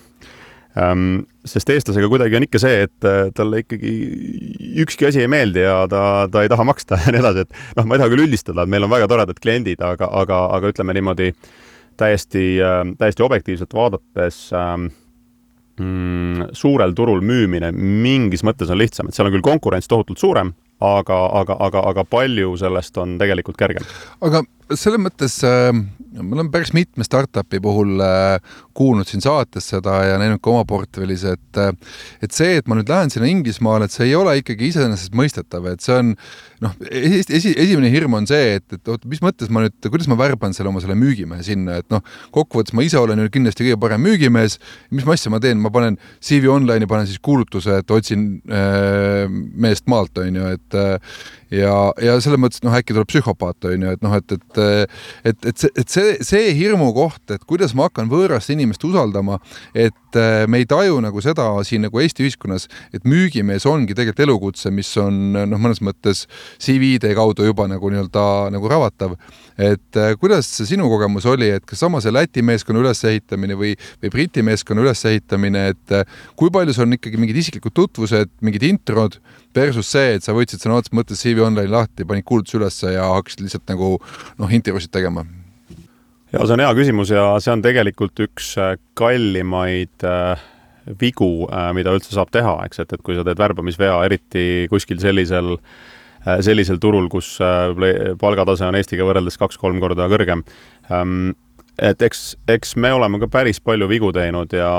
ähm,. 0.82 1.20
sest 1.46 1.70
eestlasega 1.70 2.08
kuidagi 2.10 2.34
on 2.34 2.46
ikka 2.48 2.58
see, 2.58 2.88
et 2.88 3.06
talle 3.38 3.60
ikkagi 3.62 3.92
ükski 4.82 5.06
asi 5.06 5.22
ei 5.22 5.30
meeldi 5.30 5.62
ja 5.62 5.76
ta, 5.86 6.00
ta 6.26 6.42
ei 6.42 6.50
taha 6.50 6.66
maksta 6.66 6.98
ja 7.04 7.14
nii 7.14 7.22
edasi, 7.22 7.46
et 7.46 7.78
noh, 7.78 7.86
ma 7.86 7.94
ei 7.94 8.02
taha 8.02 8.12
küll 8.16 8.26
üldistada, 8.26 8.66
et 8.66 8.74
meil 8.74 8.88
on 8.88 8.90
väga 8.90 9.06
toredad 9.14 9.38
kliendid, 9.38 9.86
aga, 9.94 10.10
aga, 10.24 10.42
aga 10.58 10.74
ütleme 10.74 10.98
niimoodi 10.98 11.30
äh, 11.30 11.54
täiesti, 11.96 12.46
äh, 12.62 12.82
täiesti 12.98 13.24
objektiivselt 13.26 13.74
vaadates 13.74 14.40
ähm, 14.56 14.88
mm, 15.80 16.50
suurel 16.52 16.94
turul 16.96 17.22
müümine 17.24 17.72
mingis 17.72 18.44
mõttes 18.46 18.70
on 18.72 18.80
lihtsam, 18.80 19.08
et 19.08 19.16
seal 19.16 19.28
on 19.28 19.36
küll 19.36 19.46
konkurents 19.46 19.88
tohutult 19.90 20.20
suurem, 20.22 20.54
aga, 20.80 21.20
aga, 21.42 21.56
aga, 21.68 21.84
aga 21.92 22.04
palju 22.08 22.56
sellest 22.60 22.98
on 23.02 23.16
tegelikult 23.20 23.58
kergem. 23.60 23.86
aga 24.20 24.44
selles 24.74 24.98
mõttes 24.98 25.38
äh, 25.46 25.70
ma 26.22 26.36
olen 26.36 26.48
päris 26.52 26.72
mitme 26.74 27.04
startup'i 27.06 27.60
puhul 27.62 28.00
äh, 28.02 28.38
kuulnud 28.76 29.08
siin 29.08 29.22
saates 29.24 29.68
seda 29.72 29.98
ja 30.06 30.16
näinud 30.20 30.40
ka 30.42 30.52
oma 30.52 30.64
portfellis, 30.68 31.24
et 31.28 31.60
äh, 31.60 31.72
et 32.24 32.34
see, 32.34 32.56
et 32.60 32.68
ma 32.68 32.78
nüüd 32.78 32.90
lähen 32.90 33.12
sinna 33.12 33.28
Inglismaale, 33.30 33.86
et 33.86 33.94
see 33.94 34.08
ei 34.08 34.16
ole 34.18 34.36
ikkagi 34.40 34.70
iseenesestmõistetav, 34.72 35.68
et 35.70 35.84
see 35.84 35.96
on 36.00 36.14
noh, 36.64 36.74
esi, 36.90 37.22
esi, 37.38 37.52
esimene 37.52 37.90
hirm 37.92 38.16
on 38.18 38.28
see, 38.28 38.56
et, 38.58 38.66
et 38.72 38.92
oot, 38.92 39.04
mis 39.10 39.22
mõttes 39.24 39.52
ma 39.52 39.64
nüüd, 39.66 39.76
kuidas 39.86 40.10
ma 40.10 40.18
värban 40.18 40.56
selle 40.56 40.72
oma 40.72 40.82
selle 40.84 40.96
müügimehe 40.98 41.44
sinna, 41.46 41.80
et 41.82 41.88
noh, 41.92 42.04
kokkuvõttes 42.34 42.76
ma 42.76 42.86
ise 42.86 43.00
olen 43.00 43.22
ju 43.22 43.32
kindlasti 43.36 43.68
kõige 43.68 43.80
parem 43.86 44.04
müügimees, 44.06 44.58
mis 44.94 45.08
asja 45.16 45.32
ma 45.32 45.40
teen, 45.42 45.60
ma 45.62 45.72
panen 45.74 46.00
CV 46.24 46.50
Online'i, 46.52 46.90
panen 46.90 47.08
siis 47.08 47.22
kuulutuse, 47.22 47.82
et 47.82 47.94
otsin 47.94 48.28
äh, 48.50 49.26
meest 49.30 49.86
maalt, 49.90 50.16
on 50.22 50.40
ju, 50.40 50.52
et 50.56 50.80
ja, 51.54 51.74
ja 52.02 52.16
selles 52.24 52.40
mõttes, 52.40 52.62
et 52.62 52.66
noh, 52.66 52.74
äkki 52.76 52.96
tuleb 52.96 53.10
psühhopaat, 53.10 53.68
on 53.70 53.86
ju, 53.86 53.96
et 53.96 54.04
noh, 54.04 54.16
et, 54.16 54.36
et 54.36 54.55
et, 54.58 55.38
et 55.46 55.56
see, 55.58 55.70
et 55.76 55.92
see, 55.92 56.16
see 56.24 56.52
hirmu 56.56 56.90
koht, 56.96 57.22
et 57.34 57.44
kuidas 57.48 57.74
ma 57.76 57.88
hakkan 57.88 58.10
võõrast 58.10 58.52
inimest 58.54 58.84
usaldama, 58.86 59.38
et 59.74 60.18
äh, 60.18 60.44
me 60.50 60.62
ei 60.62 60.68
taju 60.68 61.00
nagu 61.04 61.22
seda 61.24 61.48
siin 61.66 61.86
nagu 61.86 62.00
Eesti 62.02 62.26
ühiskonnas, 62.26 62.68
et 62.96 63.06
müügimees 63.08 63.66
ongi 63.68 63.96
tegelikult 63.96 64.24
elukutse, 64.26 64.72
mis 64.74 64.90
on 65.02 65.36
noh, 65.36 65.60
mõnes 65.60 65.82
mõttes 65.84 66.26
CV-de 66.62 67.14
kaudu 67.16 67.46
juba 67.46 67.68
nagu 67.70 67.90
nii-öelda 67.92 68.26
nagu 68.54 68.72
ravatav. 68.72 69.16
et 69.56 69.96
äh, 69.96 70.12
kuidas 70.20 70.48
see 70.52 70.66
sinu 70.74 70.88
kogemus 70.92 71.24
oli, 71.28 71.48
et 71.56 71.64
kas 71.64 71.80
sama 71.80 72.02
see 72.04 72.12
Läti 72.12 72.42
meeskonna 72.44 72.82
ülesehitamine 72.82 73.56
või, 73.56 73.72
või 74.02 74.12
Briti 74.12 74.44
meeskonna 74.44 74.84
ülesehitamine, 74.84 75.68
et 75.72 75.96
äh, 75.96 76.04
kui 76.36 76.52
palju 76.52 76.74
sul 76.76 76.84
on 76.86 76.96
ikkagi 76.98 77.20
mingid 77.20 77.40
isiklikud 77.40 77.72
tutvused, 77.76 78.32
mingid 78.44 78.66
introd 78.68 79.16
versus 79.56 79.88
see, 79.88 80.16
et 80.16 80.24
sa 80.24 80.34
võtsid 80.36 80.62
sõna 80.62 80.78
otseses 80.80 80.96
mõttes 80.96 81.22
CV 81.22 81.44
Online 81.46 81.72
lahti, 81.72 82.04
panid 82.08 82.26
kuulutuse 82.28 82.58
ülesse 82.60 82.92
ja 82.92 83.06
hakkasid 83.14 83.44
lihtsalt 83.44 83.66
nagu 83.72 83.94
noh, 84.40 84.45
intervjuusid 84.50 84.92
tegema? 84.94 85.24
ja 86.32 86.44
see 86.44 86.56
on 86.56 86.62
hea 86.64 86.74
küsimus 86.76 87.12
ja 87.14 87.24
see 87.42 87.54
on 87.54 87.64
tegelikult 87.64 88.20
üks 88.26 88.52
äh, 88.60 88.76
kallimaid 88.98 90.06
äh, 90.06 90.46
vigu 91.00 91.48
äh,, 91.50 91.72
mida 91.76 91.94
üldse 91.96 92.14
saab 92.14 92.32
teha, 92.34 92.58
eks, 92.66 92.82
et, 92.82 92.94
et 92.94 93.04
kui 93.04 93.16
sa 93.16 93.24
teed 93.26 93.40
värbamisvea, 93.40 93.98
eriti 94.06 94.66
kuskil 94.72 95.00
sellisel 95.02 95.56
äh,, 95.56 96.38
sellisel 96.44 96.80
turul, 96.82 97.08
kus 97.12 97.36
äh, 97.42 97.70
palgatase 98.20 98.68
on 98.68 98.78
Eestiga 98.78 99.06
võrreldes 99.08 99.38
kaks-kolm 99.40 99.80
korda 99.82 100.08
kõrgem 100.12 100.44
ähm,. 100.90 101.36
et 101.78 102.02
eks, 102.02 102.34
eks 102.48 102.76
me 102.80 102.92
oleme 102.96 103.22
ka 103.22 103.30
päris 103.30 103.62
palju 103.62 103.88
vigu 103.90 104.12
teinud 104.16 104.52
ja 104.56 104.72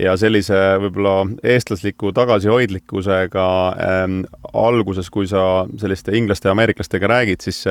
ja 0.00 0.14
sellise 0.16 0.56
võib-olla 0.80 1.26
eestlasliku 1.44 2.12
tagasihoidlikkusega 2.16 3.48
ähm, 3.84 4.22
alguses, 4.56 5.10
kui 5.12 5.26
sa 5.28 5.66
selliste 5.80 6.14
inglaste 6.16 6.48
ja 6.48 6.54
ameeriklastega 6.56 7.10
räägid, 7.10 7.44
siis 7.44 7.66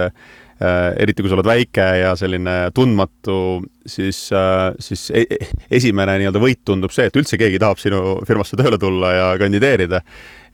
eriti 0.59 1.23
kui 1.23 1.31
sa 1.31 1.37
oled 1.37 1.47
väike 1.47 1.85
ja 2.01 2.11
selline 2.19 2.55
tundmatu, 2.75 3.61
siis 3.87 4.25
äh,, 4.35 4.73
siis 4.83 5.05
e 5.15 5.23
esimene 5.79 6.17
nii-öelda 6.19 6.41
võit 6.43 6.59
tundub 6.67 6.91
see, 6.91 7.07
et 7.07 7.15
üldse 7.15 7.39
keegi 7.39 7.61
tahab 7.61 7.79
sinu 7.79 8.19
firmasse 8.27 8.59
tööle 8.59 8.79
tulla 8.81 9.13
ja 9.15 9.29
kandideerida. 9.39 10.01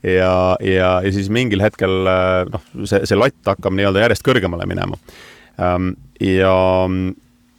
ja, 0.06 0.32
ja, 0.62 0.90
ja 1.02 1.12
siis 1.12 1.30
mingil 1.32 1.64
hetkel 1.64 2.06
äh, 2.06 2.46
noh, 2.52 2.66
see, 2.84 3.02
see 3.02 3.18
latt 3.18 3.50
hakkab 3.50 3.74
nii-öelda 3.74 4.06
järjest 4.06 4.26
kõrgemale 4.26 4.68
minema 4.70 4.98
ähm,. 5.58 5.96
ja 6.22 6.54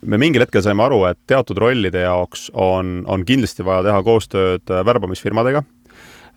me 0.05 0.19
mingil 0.21 0.43
hetkel 0.45 0.63
saime 0.65 0.85
aru, 0.85 1.01
et 1.09 1.19
teatud 1.29 1.59
rollide 1.61 2.03
jaoks 2.05 2.47
on, 2.53 3.01
on 3.09 3.25
kindlasti 3.27 3.65
vaja 3.65 3.85
teha 3.89 4.03
koostööd 4.05 4.73
äh, 4.73 4.83
värbamisfirmadega. 4.85 5.63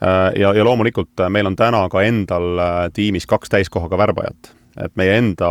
Äh, 0.01 0.21
ja, 0.41 0.55
ja 0.57 0.65
loomulikult 0.67 1.21
äh, 1.21 1.31
meil 1.33 1.51
on 1.51 1.59
täna 1.59 1.85
ka 1.93 2.05
endal 2.07 2.63
tiimis 2.97 3.29
kaks 3.31 3.53
täiskohaga 3.53 3.99
värbajat, 4.01 4.55
et 4.79 4.93
meie 4.99 5.17
enda 5.19 5.51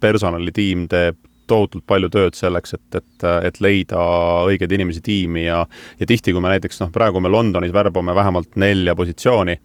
personalitiim 0.00 0.88
teeb 0.92 1.18
tohutult 1.50 1.84
palju 1.88 2.08
tööd 2.12 2.36
selleks, 2.38 2.76
et, 2.76 3.00
et, 3.00 3.24
et 3.48 3.58
leida 3.60 4.02
õigeid 4.48 4.72
inimesi 4.72 5.02
tiimi 5.04 5.46
ja, 5.46 5.64
ja 5.98 6.08
tihti, 6.08 6.32
kui 6.32 6.42
me 6.42 6.52
näiteks 6.54 6.80
noh, 6.84 6.92
praegu 6.94 7.20
me 7.20 7.32
Londonis 7.32 7.74
värbame 7.74 8.14
vähemalt 8.16 8.56
nelja 8.60 8.94
positsiooni 8.98 9.58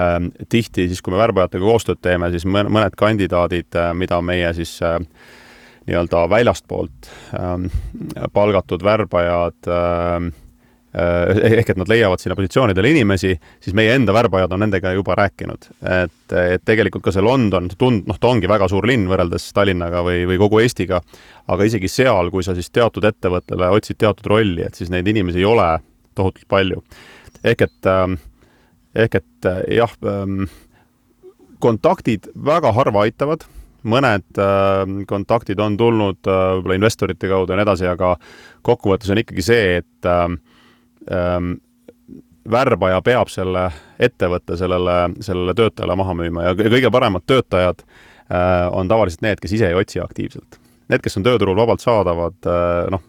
ähm,. 0.00 0.32
tihti 0.48 0.88
siis, 0.88 1.02
kui 1.02 1.14
me 1.14 1.20
värbajatega 1.20 1.64
koostööd 1.64 2.00
teeme, 2.02 2.30
siis 2.32 2.48
mõned 2.48 2.96
kandidaadid, 2.98 3.78
mida 3.98 4.20
meie 4.24 4.50
siis 4.56 4.78
äh, 4.82 4.98
nii-öelda 5.86 6.24
väljastpoolt 6.30 7.10
ähm, 7.34 7.66
palgatud 8.32 8.84
värbajad 8.84 9.68
ähm, 9.68 10.32
ehk 10.92 11.70
et 11.72 11.78
nad 11.80 11.88
leiavad 11.88 12.20
sinna 12.20 12.36
positsioonidele 12.36 12.90
inimesi, 12.92 13.32
siis 13.64 13.76
meie 13.76 13.94
enda 13.96 14.12
värbajad 14.12 14.52
on 14.52 14.60
nendega 14.60 14.92
juba 14.92 15.16
rääkinud. 15.16 15.68
et, 15.88 16.34
et 16.36 16.64
tegelikult 16.64 17.04
ka 17.04 17.14
see 17.14 17.24
London, 17.24 17.70
tund-, 17.78 18.04
noh, 18.08 18.18
ta 18.20 18.28
ongi 18.28 18.50
väga 18.50 18.68
suur 18.68 18.86
linn 18.88 19.08
võrreldes 19.08 19.48
Tallinnaga 19.56 20.02
või, 20.04 20.26
või 20.28 20.40
kogu 20.42 20.60
Eestiga, 20.60 21.00
aga 21.48 21.68
isegi 21.68 21.88
seal, 21.88 22.28
kui 22.30 22.44
sa 22.44 22.54
siis 22.54 22.68
teatud 22.70 23.04
ettevõttele 23.08 23.70
otsid 23.72 24.00
teatud 24.04 24.28
rolli, 24.34 24.66
et 24.66 24.76
siis 24.76 24.92
neid 24.92 25.08
inimesi 25.08 25.40
ei 25.40 25.48
ole 25.48 25.70
tohutult 26.14 26.48
palju. 26.48 26.82
ehk 27.44 27.64
et, 27.64 27.90
ehk 28.94 29.18
et 29.22 29.50
jah, 29.72 29.96
kontaktid 31.62 32.28
väga 32.36 32.72
harva 32.76 33.06
aitavad 33.06 33.48
mõned 33.82 34.38
äh, 34.38 34.84
kontaktid 35.10 35.60
on 35.62 35.76
tulnud 35.78 36.28
äh, 36.28 36.40
võib-olla 36.56 36.78
investorite 36.78 37.30
kaudu 37.30 37.52
ja 37.54 37.58
nii 37.58 37.66
edasi, 37.66 37.86
aga 37.90 38.14
kokkuvõttes 38.62 39.10
on 39.10 39.20
ikkagi 39.22 39.42
see, 39.42 39.80
et 39.82 40.10
äh, 41.10 41.36
äh, 41.36 41.40
värbaja 42.50 43.02
peab 43.02 43.30
selle 43.30 43.68
ettevõtte 44.02 44.56
sellele, 44.58 44.96
sellele 45.22 45.54
töötajale 45.54 45.96
maha 45.98 46.16
müüma 46.18 46.48
ja 46.48 46.56
kõige 46.58 46.90
paremad 46.90 47.26
töötajad 47.26 47.84
äh, 47.84 48.66
on 48.72 48.90
tavaliselt 48.90 49.22
need, 49.22 49.40
kes 49.42 49.54
ise 49.58 49.70
ei 49.70 49.78
otsi 49.78 50.02
aktiivselt. 50.02 50.58
Need, 50.90 51.02
kes 51.04 51.16
on 51.16 51.26
tööturul 51.26 51.56
vabalt 51.56 51.84
saadavad 51.84 52.50
äh,, 52.50 52.90
noh, 52.92 53.02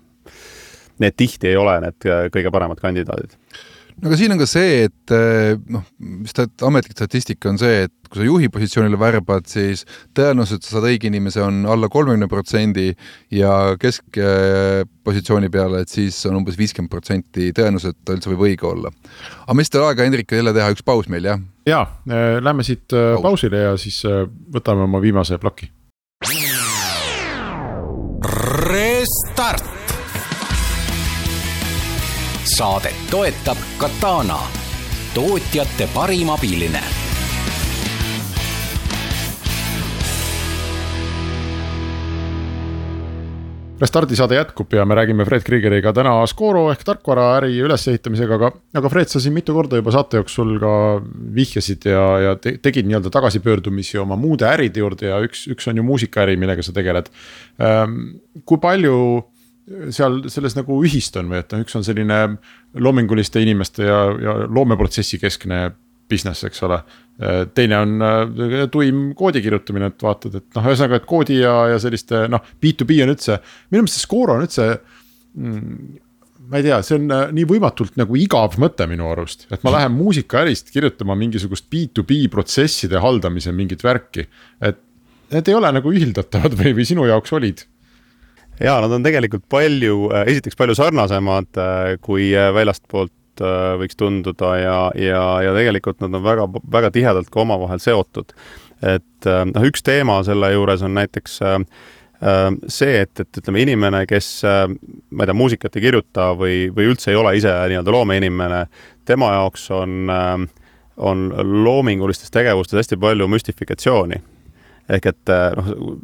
need 1.01 1.17
tihti 1.17 1.49
ei 1.49 1.57
ole 1.59 1.79
need 1.87 2.09
äh, 2.09 2.27
kõige 2.33 2.53
paremad 2.53 2.81
kandidaadid 2.81 3.33
no 4.01 4.09
aga 4.09 4.19
siin 4.19 4.33
on 4.35 4.39
ka 4.41 4.47
see, 4.49 4.85
et 4.87 5.13
eh, 5.15 5.57
noh, 5.73 5.83
stat-, 6.29 6.63
ametlik 6.65 6.95
statistika 6.95 7.51
on 7.51 7.59
see, 7.61 7.85
et 7.87 7.93
kui 8.09 8.21
sa 8.21 8.27
juhi 8.27 8.49
positsioonile 8.53 8.99
värbad, 9.01 9.47
siis 9.49 9.85
tõenäosus, 10.17 10.59
et 10.59 10.67
sa 10.67 10.75
saad 10.75 10.87
õige 10.91 11.09
inimese, 11.09 11.41
on 11.45 11.63
alla 11.69 11.89
kolmekümne 11.91 12.29
protsendi 12.31 12.91
ja 13.33 13.53
keskpositsiooni 13.81 15.49
peale, 15.53 15.83
et 15.83 15.93
siis 15.93 16.19
on 16.29 16.37
umbes 16.41 16.57
viiskümmend 16.59 16.93
protsenti 16.93 17.51
tõenäosus, 17.57 17.93
et 17.93 18.01
ta 18.05 18.17
üldse 18.17 18.33
võib 18.33 18.47
õige 18.49 18.69
olla. 18.69 18.93
aga 19.45 19.57
mis 19.57 19.73
teil 19.73 19.87
aega, 19.87 20.07
Hendrik, 20.07 20.31
jälle 20.31 20.55
teha 20.55 20.71
üks 20.75 20.85
paus 20.85 21.09
meil, 21.11 21.29
jah? 21.29 21.41
jaa, 21.69 21.85
äh, 22.09 22.37
lähme 22.43 22.65
siit 22.65 22.93
äh, 22.93 23.15
pausile 23.21 23.65
ja 23.67 23.77
siis 23.81 24.03
võtame 24.53 24.85
oma 24.85 25.01
viimase 25.03 25.39
ploki. 25.41 25.71
Restart 28.63 29.82
saadet 32.43 32.95
toetab 33.11 33.57
Katana, 33.79 34.39
tootjate 35.15 35.87
parim 35.93 36.29
abiline 36.29 36.81
Restardi 43.79 44.15
saade 44.15 44.35
jätkub 44.35 44.75
ja 44.75 44.83
me 44.85 44.95
räägime 44.95 45.25
Fred 45.27 45.43
Kriegeriga 45.43 45.91
täna 45.95 46.11
Scoro 46.27 46.67
ehk 46.71 46.83
tarkvaraäri 46.87 47.57
ülesehitamisega, 47.63 48.35
aga, 48.37 48.51
aga 48.79 48.91
Fred, 48.91 49.09
sa 49.11 49.23
siin 49.23 49.35
mitu 49.35 49.55
korda 49.55 49.79
juba 49.79 49.91
saate 49.95 50.19
jooksul 50.19 50.55
ka 50.61 50.75
vihjasid 51.35 51.87
ja, 51.91 52.05
ja 52.27 52.35
te, 52.39 52.57
tegid 52.63 52.87
nii-öelda 52.87 53.11
tagasipöördumisi 53.11 53.99
oma 54.03 54.19
muude 54.19 54.47
äride 54.51 54.83
juurde 54.83 55.09
ja 55.09 55.19
üks, 55.23 55.47
üks 55.51 55.71
on 55.71 55.79
ju 55.79 55.87
muusikaäri, 55.87 56.35
millega 56.39 56.63
sa 56.63 56.75
tegeled 56.75 57.07
ähm,. 57.63 58.17
kui 58.45 58.59
palju 58.59 58.95
seal 59.95 60.23
selles 60.31 60.57
nagu 60.57 60.75
ühist 60.83 61.15
on 61.19 61.31
või 61.31 61.39
et 61.39 61.53
noh, 61.53 61.63
üks 61.63 61.77
on 61.79 61.85
selline 61.87 62.19
loominguliste 62.83 63.41
inimeste 63.43 63.87
ja, 63.87 63.99
ja 64.19 64.35
loomeprotsessi 64.47 65.21
keskne 65.21 65.69
business, 66.09 66.43
eks 66.43 66.63
ole. 66.67 66.81
teine 67.55 67.77
on 67.79 68.03
äh, 68.03 68.63
tuim 68.73 69.11
koodi 69.17 69.41
kirjutamine, 69.45 69.91
et 69.93 70.03
vaatad, 70.03 70.39
et 70.39 70.57
noh, 70.57 70.65
ühesõnaga, 70.67 70.99
et 70.99 71.09
koodi 71.09 71.39
ja, 71.39 71.53
ja 71.73 71.81
selliste 71.81 72.25
noh, 72.31 72.43
B2B 72.61 73.03
on 73.05 73.13
üldse, 73.13 73.37
minu 73.71 73.85
meelest 73.85 73.99
see 73.99 74.07
Scoro 74.07 74.37
on 74.37 74.45
üldse 74.47 74.67
mm, 75.37 75.99
ma 76.49 76.59
ei 76.59 76.65
tea, 76.67 76.79
see 76.85 76.97
on 76.99 77.07
äh, 77.13 77.27
nii 77.37 77.45
võimatult 77.53 77.99
nagu 78.01 78.17
igav 78.19 78.57
mõte 78.61 78.87
minu 78.89 79.07
arust, 79.13 79.47
et 79.53 79.63
ma 79.65 79.75
lähen 79.77 79.93
muusikaärist 79.95 80.73
kirjutama 80.73 81.15
mingisugust 81.19 81.69
B2B 81.71 82.25
protsesside 82.33 83.01
haldamise 83.03 83.53
mingit 83.55 83.85
värki. 83.85 84.27
et 84.61 84.81
need 85.33 85.49
ei 85.49 85.57
ole 85.57 85.71
nagu 85.73 85.93
ühildatavad 85.93 86.57
või, 86.59 86.75
või 86.77 86.89
sinu 86.89 87.07
jaoks 87.09 87.33
olid 87.37 87.63
jaa, 88.61 88.77
nad 88.81 88.91
on 88.91 89.05
tegelikult 89.05 89.45
palju, 89.51 89.97
äh, 90.13 90.27
esiteks 90.33 90.57
palju 90.59 90.75
sarnasemad, 90.77 91.49
äh, 91.57 91.95
kui 92.03 92.31
äh, 92.35 92.51
väljastpoolt 92.55 93.11
võiks 93.33 93.97
tunduda 93.97 94.49
ja, 94.61 94.73
ja, 94.93 95.21
ja 95.41 95.53
tegelikult 95.55 96.03
nad 96.03 96.13
on 96.13 96.21
väga, 96.21 96.43
väga 96.69 96.91
tihedalt 96.93 97.31
ka 97.33 97.39
omavahel 97.41 97.79
seotud. 97.81 98.29
et 98.85 99.25
noh, 99.25 99.63
üks 99.65 99.81
teema 99.81 100.19
selle 100.21 100.51
juures 100.53 100.83
on 100.85 100.93
näiteks 100.93 101.39
see, 101.41 102.91
et, 102.99 103.23
et 103.23 103.39
ütleme, 103.41 103.63
inimene, 103.63 104.03
kes 104.05 104.27
ma 104.45 105.25
ei 105.25 105.31
tea, 105.31 105.37
muusikat 105.39 105.79
ei 105.79 105.85
kirjuta 105.87 106.27
või, 106.37 106.67
või 106.75 106.91
üldse 106.91 107.09
ei 107.09 107.17
ole 107.17 107.33
ise 107.39 107.55
nii-öelda 107.71 107.95
loomeinimene, 107.95 108.61
tema 109.09 109.31
jaoks 109.33 109.65
on, 109.73 110.13
on 111.01 111.25
loomingulistes 111.65 112.29
tegevustes 112.37 112.83
hästi 112.83 113.01
palju 113.01 113.31
müstifikatsiooni 113.33 114.21
ehk 114.91 115.07
et 115.13 115.31
äh, 115.31 115.53
noh, 115.55 115.95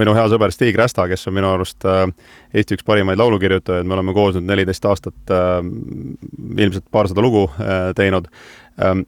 minu 0.00 0.14
hea 0.16 0.24
sõber 0.30 0.52
Stig 0.54 0.76
Rästa, 0.78 1.06
kes 1.10 1.28
on 1.30 1.36
minu 1.36 1.52
arust 1.52 1.86
äh, 1.86 2.06
Eesti 2.54 2.78
üks 2.78 2.86
parimaid 2.86 3.20
laulukirjutajaid, 3.20 3.86
me 3.86 3.96
oleme 3.98 4.14
koos 4.16 4.38
nüüd 4.38 4.48
neliteist 4.50 4.86
aastat 4.90 5.34
äh, 5.34 5.58
ilmselt 6.58 6.86
paarsada 6.94 7.22
lugu 7.24 7.46
teinud. 7.96 8.26
Ähm, 8.82 9.04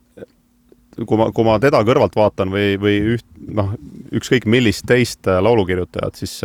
kui 0.96 1.18
ma, 1.18 1.30
kui 1.34 1.46
ma 1.46 1.56
teda 1.62 1.82
kõrvalt 1.86 2.14
vaatan 2.16 2.52
või, 2.54 2.76
või 2.80 3.00
üht, 3.16 3.26
noh, 3.52 3.74
ükskõik 4.16 4.46
millist 4.48 4.86
teist 4.88 5.26
laulukirjutajat, 5.26 6.22
siis 6.22 6.38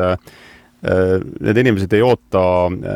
need 0.81 1.59
inimesed 1.61 1.93
ei 1.93 2.01
oota 2.01 2.41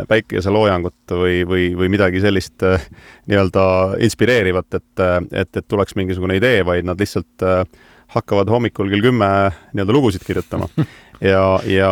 päikeseloojangut 0.10 1.14
või, 1.14 1.44
või, 1.46 1.68
või 1.78 1.92
midagi 1.94 2.20
sellist 2.24 2.66
nii-öelda 2.66 3.66
inspireerivat, 4.04 4.80
et, 4.80 5.04
et, 5.30 5.60
et 5.62 5.68
tuleks 5.70 5.94
mingisugune 5.96 6.40
idee, 6.42 6.64
vaid 6.66 6.90
nad 6.90 7.00
lihtsalt 7.00 7.46
äh, 7.46 7.62
hakkavad 8.08 8.50
hommikul 8.50 8.90
kell 8.92 9.02
kümme 9.02 9.28
nii-öelda 9.74 9.94
lugusid 9.94 10.24
kirjutama. 10.26 10.70
ja, 11.22 11.60
ja, 11.66 11.92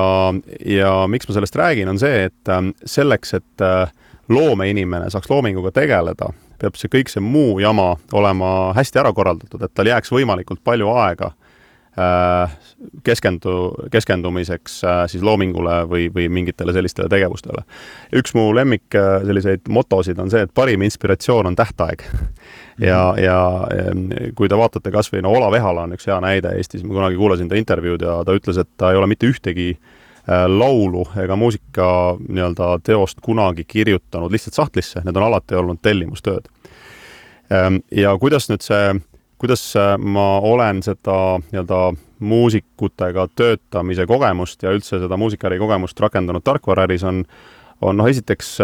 ja 0.66 0.94
miks 1.08 1.28
ma 1.28 1.38
sellest 1.38 1.56
räägin, 1.56 1.90
on 1.90 2.00
see, 2.00 2.26
et 2.30 2.52
ähm, 2.52 2.74
selleks, 2.86 3.34
et 3.40 3.66
äh, 3.66 3.92
loomeinimene 4.30 5.10
saaks 5.14 5.30
loominguga 5.32 5.74
tegeleda, 5.76 6.32
peab 6.62 6.78
see 6.80 6.92
kõik 6.92 7.12
see 7.12 7.24
muu 7.24 7.58
jama 7.64 7.94
olema 8.16 8.74
hästi 8.78 9.02
ära 9.02 9.14
korraldatud, 9.16 9.64
et 9.64 9.74
tal 9.76 9.90
jääks 9.90 10.14
võimalikult 10.14 10.64
palju 10.64 10.92
aega 10.96 11.34
äh, 12.00 12.54
keskendu, 13.04 13.58
keskendumiseks 13.92 14.80
äh, 14.88 15.04
siis 15.12 15.26
loomingule 15.26 15.82
või, 15.92 16.08
või 16.14 16.30
mingitele 16.32 16.76
sellistele 16.76 17.12
tegevustele. 17.12 17.66
üks 18.16 18.36
mu 18.38 18.52
lemmik 18.56 18.96
selliseid 18.96 19.68
motosid 19.68 20.20
on 20.20 20.32
see, 20.32 20.46
et 20.48 20.56
parim 20.56 20.86
inspiratsioon 20.88 21.52
on 21.52 21.60
tähtaeg 21.60 22.08
ja, 22.82 23.14
ja 23.18 23.38
kui 24.36 24.50
te 24.50 24.58
vaatate 24.58 24.92
kas 24.94 25.12
või 25.14 25.24
no 25.26 25.34
Olav 25.38 25.56
Ehala 25.58 25.86
on 25.88 25.96
üks 25.98 26.08
hea 26.10 26.20
näide 26.24 26.56
Eestis, 26.58 26.84
ma 26.86 26.96
kunagi 26.96 27.20
kuulasin 27.20 27.50
ta 27.52 27.60
intervjuud 27.60 28.06
ja 28.06 28.20
ta 28.26 28.36
ütles, 28.38 28.60
et 28.62 28.70
ta 28.78 28.92
ei 28.92 29.00
ole 29.00 29.10
mitte 29.12 29.30
ühtegi 29.30 29.70
äh, 29.76 30.46
laulu 30.50 31.06
ega 31.24 31.38
muusika 31.40 31.88
nii-öelda 32.24 32.78
teost 32.84 33.22
kunagi 33.22 33.66
kirjutanud 33.68 34.34
lihtsalt 34.34 34.58
sahtlisse, 34.58 35.04
need 35.06 35.18
on 35.20 35.30
alati 35.30 35.60
olnud 35.60 35.82
tellimustööd. 35.82 36.50
ja 37.92 38.18
kuidas 38.18 38.50
nüüd 38.50 38.64
see, 38.66 38.96
kuidas 39.38 39.68
äh, 39.78 39.96
ma 39.98 40.40
olen 40.40 40.82
seda 40.84 41.20
nii-öelda 41.52 41.84
muusikutega 42.24 43.28
töötamise 43.36 44.06
kogemust 44.08 44.64
ja 44.64 44.72
üldse 44.72 44.98
seda 45.02 45.18
muusikaäri 45.20 45.60
kogemust 45.60 46.00
rakendanud 46.00 46.44
tarkvaraäris 46.44 47.04
on, 47.04 47.26
on 47.82 47.98
noh, 48.00 48.08
esiteks 48.08 48.56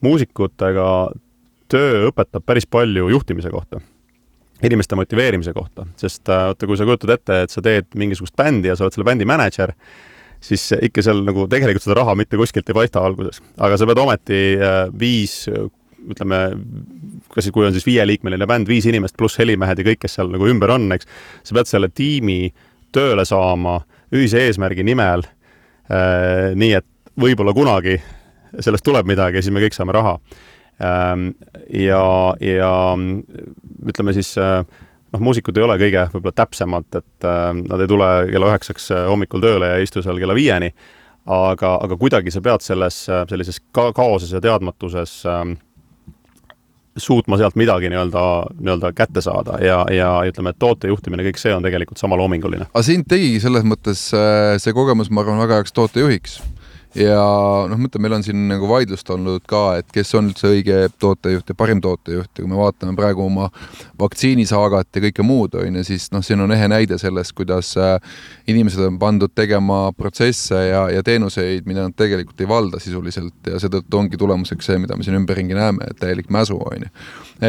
muusikutega 0.00 0.86
töö 1.70 2.10
õpetab 2.10 2.44
päris 2.46 2.66
palju 2.66 3.08
juhtimise 3.12 3.52
kohta 3.52 3.80
inimeste 4.66 4.96
motiveerimise 4.96 5.52
kohta, 5.56 5.86
sest 5.96 6.28
äh, 6.28 6.46
vaata, 6.50 6.68
kui 6.68 6.78
sa 6.78 6.86
kujutad 6.88 7.14
ette, 7.14 7.42
et 7.46 7.52
sa 7.52 7.62
teed 7.64 7.88
mingisugust 7.98 8.36
bändi 8.36 8.70
ja 8.70 8.76
sa 8.76 8.86
oled 8.86 8.96
selle 8.96 9.08
bändi 9.08 9.26
mänedžer, 9.28 9.72
siis 10.44 10.66
ikka 10.76 11.04
seal 11.04 11.22
nagu 11.24 11.46
tegelikult 11.50 11.84
seda 11.84 11.98
raha 12.00 12.16
mitte 12.18 12.38
kuskilt 12.40 12.68
ei 12.68 12.76
paista 12.76 13.02
alguses, 13.04 13.40
aga 13.60 13.78
sa 13.80 13.88
pead 13.88 14.02
ometi 14.02 14.40
äh, 14.56 14.82
viis, 15.00 15.42
ütleme, 16.10 16.42
kas 17.32 17.46
siis, 17.46 17.54
kui 17.56 17.66
on 17.68 17.76
siis 17.76 17.88
viieliikmeline 17.88 18.48
bänd, 18.48 18.68
viis 18.68 18.88
inimest 18.88 19.16
pluss 19.20 19.40
helimehed 19.40 19.80
ja 19.80 19.88
kõik, 19.92 20.02
kes 20.04 20.18
seal 20.18 20.32
nagu 20.32 20.48
ümber 20.48 20.76
on, 20.76 20.88
eks, 20.96 21.08
sa 21.44 21.56
pead 21.56 21.72
selle 21.72 21.90
tiimi 21.92 22.42
tööle 22.94 23.24
saama 23.28 23.80
ühise 24.12 24.42
eesmärgi 24.48 24.84
nimel 24.84 25.24
äh,, 25.24 26.52
nii 26.58 26.72
et 26.80 26.88
võib-olla 27.20 27.54
kunagi 27.54 28.00
sellest 28.58 28.84
tuleb 28.84 29.06
midagi 29.06 29.38
ja 29.38 29.44
siis 29.44 29.54
me 29.54 29.62
kõik 29.62 29.76
saame 29.76 29.94
raha 29.94 30.16
ja, 30.80 32.04
ja 32.40 32.72
ütleme 33.88 34.14
siis 34.16 34.32
äh, 34.40 34.60
noh, 35.12 35.22
muusikud 35.22 35.56
ei 35.58 35.66
ole 35.66 35.78
kõige 35.80 36.06
võib-olla 36.14 36.36
täpsemad, 36.42 36.88
et 36.96 37.28
äh, 37.28 37.48
nad 37.60 37.82
ei 37.82 37.90
tule 37.90 38.10
kella 38.30 38.52
üheksaks 38.52 38.90
äh, 38.96 39.06
hommikul 39.10 39.42
tööle 39.44 39.72
ja 39.72 39.80
ei 39.80 39.88
istu 39.88 40.04
seal 40.04 40.20
kella 40.20 40.36
viieni, 40.36 40.70
aga, 41.30 41.76
aga 41.84 41.98
kuidagi 42.00 42.32
sa 42.32 42.42
pead 42.44 42.64
selles 42.64 43.02
sellises 43.08 43.60
ka 43.76 43.90
kaoses 43.96 44.32
ja 44.34 44.40
teadmatuses 44.44 45.20
ähm, 45.28 45.58
suutma 47.00 47.38
sealt 47.40 47.56
midagi 47.60 47.90
nii-öelda, 47.92 48.22
nii-öelda 48.58 48.92
kätte 48.96 49.22
saada 49.24 49.60
ja, 49.64 49.82
ja 49.94 50.14
ütleme, 50.26 50.52
et 50.52 50.58
toote 50.60 50.90
juhtimine, 50.90 51.24
kõik 51.28 51.38
see 51.40 51.52
on 51.54 51.64
tegelikult 51.64 52.00
sama 52.00 52.18
loominguline. 52.18 52.70
aga 52.72 52.86
sind 52.86 53.06
tegigi 53.08 53.40
selles 53.44 53.68
mõttes 53.68 54.08
see 54.10 54.74
kogemus, 54.76 55.12
ma 55.12 55.22
arvan, 55.24 55.40
väga 55.44 55.60
heaks 55.60 55.76
tootejuhiks 55.76 56.40
ja 56.98 57.20
noh, 57.70 57.76
ma 57.78 57.88
ütlen, 57.88 58.02
meil 58.04 58.16
on 58.18 58.24
siin 58.26 58.48
nagu 58.50 58.68
vaidlust 58.70 59.10
olnud 59.14 59.44
ka, 59.50 59.80
et 59.80 59.90
kes 59.94 60.14
on 60.18 60.30
üldse 60.32 60.50
õige 60.50 60.82
tootejuht 60.98 61.52
ja 61.52 61.58
parim 61.58 61.82
tootejuht. 61.84 62.32
Ja 62.34 62.42
kui 62.42 62.50
me 62.50 62.58
vaatame 62.58 62.96
praegu 62.98 63.26
oma 63.26 63.50
vaktsiinisaagat 64.00 64.96
ja 64.96 65.02
kõike 65.06 65.24
muud, 65.26 65.54
on 65.60 65.78
ju, 65.80 65.84
siis 65.86 66.08
noh, 66.14 66.24
siin 66.24 66.40
on 66.44 66.52
ehe 66.54 66.68
näide 66.70 66.98
sellest, 67.00 67.34
kuidas 67.38 67.72
äh, 67.80 67.96
inimesed 68.50 68.82
on 68.86 68.98
pandud 69.00 69.32
tegema 69.36 69.82
protsesse 69.96 70.58
ja, 70.70 70.84
ja 70.92 71.04
teenuseid, 71.06 71.68
mida 71.68 71.86
nad 71.86 71.96
tegelikult 71.98 72.40
ei 72.40 72.50
valda 72.50 72.80
sisuliselt 72.82 73.50
ja 73.50 73.60
seetõttu 73.62 74.00
ongi 74.00 74.20
tulemuseks 74.20 74.70
see, 74.70 74.80
mida 74.82 74.96
me 74.96 75.06
siin 75.06 75.18
ümberringi 75.20 75.56
näeme, 75.56 75.90
et 75.90 76.00
täielik 76.00 76.30
mäsu, 76.32 76.58
on 76.58 76.86
ju. 76.86 76.92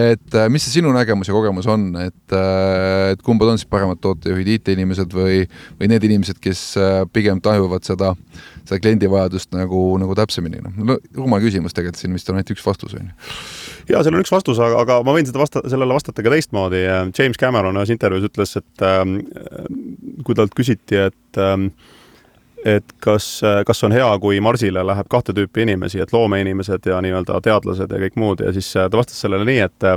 et 0.04 0.40
äh, 0.40 0.50
mis 0.52 0.68
see 0.68 0.80
sinu 0.80 0.94
nägemus 0.96 1.32
ja 1.32 1.36
kogemus 1.36 1.70
on, 1.72 1.90
et, 2.04 2.38
äh, 2.38 3.12
et 3.16 3.26
kumbad 3.26 3.54
on 3.54 3.62
siis 3.62 3.70
paremad 3.72 4.02
tootejuhid, 4.04 4.56
IT-inimesed 4.58 5.16
või, 5.16 5.44
või 5.80 5.92
need 5.92 6.10
inimesed, 6.12 6.42
kes 6.42 6.66
pigem 7.14 7.42
tajuvad 7.44 7.86
seda 7.88 8.16
seda 8.66 8.80
kliendi 8.82 9.10
vajadust 9.12 9.52
nagu, 9.56 9.80
nagu 10.02 10.16
täpsemini, 10.18 10.62
noh, 10.64 10.76
no 10.86 10.98
rumal 11.18 11.42
küsimus 11.44 11.76
tegelikult, 11.76 12.02
siin 12.02 12.16
vist 12.16 12.30
on 12.32 12.40
ainult 12.40 12.54
üks 12.54 12.66
vastus, 12.66 12.96
on 12.98 13.10
ju. 13.10 13.36
Jaa, 13.89 14.04
seal 14.04 14.13
on 14.15 14.22
üks 14.24 14.34
vastus, 14.34 14.60
aga, 14.62 14.84
aga 14.84 15.00
ma 15.08 15.15
võin 15.15 15.28
seda 15.30 15.41
vasta-, 15.41 15.63
sellele 15.70 15.98
vastata 15.98 16.26
ka 16.26 16.34
teistmoodi, 16.34 16.84
James 17.17 17.39
Cameron 17.41 17.80
ühes 17.82 17.94
intervjuus 17.94 18.30
ütles, 18.30 18.56
et 18.60 18.86
äh, 18.86 19.02
kui 20.26 20.38
talt 20.38 20.56
küsiti, 20.58 21.00
et 21.10 21.41
äh, 21.41 21.58
et 22.65 22.94
kas, 23.02 23.41
kas 23.65 23.84
on 23.84 23.94
hea, 23.96 24.08
kui 24.22 24.39
Marsile 24.44 24.84
läheb 24.86 25.08
kahte 25.10 25.34
tüüpi 25.34 25.63
inimesi, 25.65 26.02
et 26.04 26.13
loomeinimesed 26.13 26.86
ja 26.86 27.00
nii-öelda 27.02 27.39
teadlased 27.44 27.89
ja 27.89 28.02
kõik 28.04 28.17
muud 28.22 28.44
ja 28.46 28.54
siis 28.54 28.70
ta 28.76 28.89
vastas 28.94 29.22
sellele 29.24 29.48
nii, 29.48 29.60
et 29.65 29.88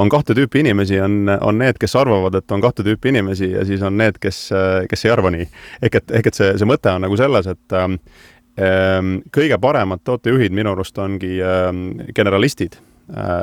on 0.00 0.12
kahte 0.12 0.36
tüüpi 0.36 0.60
inimesi, 0.64 1.00
on, 1.00 1.32
on 1.40 1.58
need, 1.60 1.78
kes 1.80 1.96
arvavad, 1.96 2.36
et 2.40 2.52
on 2.52 2.64
kahte 2.64 2.84
tüüpi 2.86 3.14
inimesi 3.14 3.50
ja 3.54 3.64
siis 3.64 3.82
on 3.84 3.96
need, 4.00 4.20
kes, 4.20 4.46
kes 4.90 5.06
ei 5.06 5.14
arva 5.14 5.32
nii. 5.34 5.48
ehk 5.82 6.00
et, 6.00 6.16
ehk 6.20 6.30
et 6.30 6.40
see, 6.40 6.54
see 6.60 6.68
mõte 6.68 6.92
on 6.92 7.06
nagu 7.06 7.20
selles, 7.20 7.48
et 7.54 7.78
ähm, 7.80 9.14
kõige 9.34 9.60
paremad 9.60 10.04
tootejuhid 10.04 10.52
minu 10.54 10.74
arust 10.76 10.98
ongi 11.00 11.38
ähm, 11.42 11.86
generalistid 12.14 12.76
äh, 12.76 12.93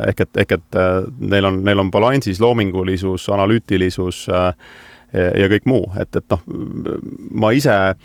ehk 0.07 0.25
et, 0.25 0.31
ehk 0.43 0.55
et 0.57 0.79
äh, 0.79 1.03
neil 1.19 1.45
on, 1.45 1.61
neil 1.65 1.83
on 1.83 1.91
balansis 1.93 2.41
loomingulisus, 2.41 3.27
analüütilisus 3.29 4.25
äh, 4.31 4.51
ja 5.11 5.47
kõik 5.51 5.67
muu, 5.67 5.85
et, 5.99 6.15
et 6.15 6.25
noh, 6.31 6.43
ma 7.43 7.51
ise 7.55 7.75
äh, 7.75 7.99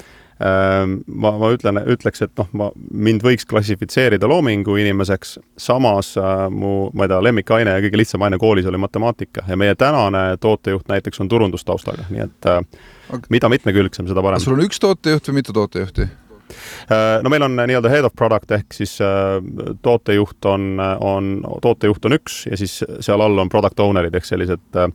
ma, 1.06 1.32
ma 1.38 1.52
ütlen, 1.54 1.80
ütleks, 1.94 2.24
et 2.26 2.34
noh, 2.40 2.50
ma, 2.58 2.68
mind 2.90 3.24
võiks 3.24 3.48
klassifitseerida 3.48 4.28
loomingu 4.30 4.76
inimeseks, 4.82 5.36
samas 5.60 6.12
äh, 6.20 6.34
mu, 6.52 6.90
ma 6.92 7.06
ei 7.06 7.14
tea, 7.14 7.22
lemmikaine 7.28 7.78
ja 7.78 7.86
kõige 7.86 8.02
lihtsam 8.02 8.26
aine 8.26 8.40
koolis 8.42 8.68
oli 8.68 8.80
matemaatika 8.82 9.46
ja 9.48 9.56
meie 9.60 9.78
tänane 9.78 10.28
tootejuht 10.42 10.92
näiteks 10.92 11.24
on 11.24 11.32
turundustaustaga, 11.32 12.08
nii 12.12 12.26
et 12.26 12.52
äh, 12.52 12.60
mida 13.32 13.50
mitmekülgsem, 13.52 14.10
seda 14.10 14.24
parem. 14.24 14.42
sul 14.42 14.58
on 14.58 14.66
üks 14.66 14.82
tootejuht 14.82 15.30
või 15.30 15.40
mitu 15.40 15.56
tootejuhti? 15.56 16.10
Äh, 16.90 17.18
no 17.22 17.30
meil 17.32 17.42
on 17.42 17.56
nii-öelda 17.58 17.90
head 17.90 18.06
of 18.06 18.14
product 18.18 18.52
ehk 18.54 18.74
siis 18.74 18.96
äh, 19.04 19.38
tootejuht 19.82 20.46
on, 20.46 20.78
on, 21.02 21.30
tootejuht 21.64 22.06
on 22.06 22.16
üks 22.18 22.44
ja 22.46 22.58
siis 22.58 22.78
seal 23.04 23.22
all 23.24 23.42
on 23.42 23.50
product 23.52 23.80
owner'id 23.82 24.14
ehk 24.16 24.28
sellised 24.28 24.78
äh, 24.78 24.88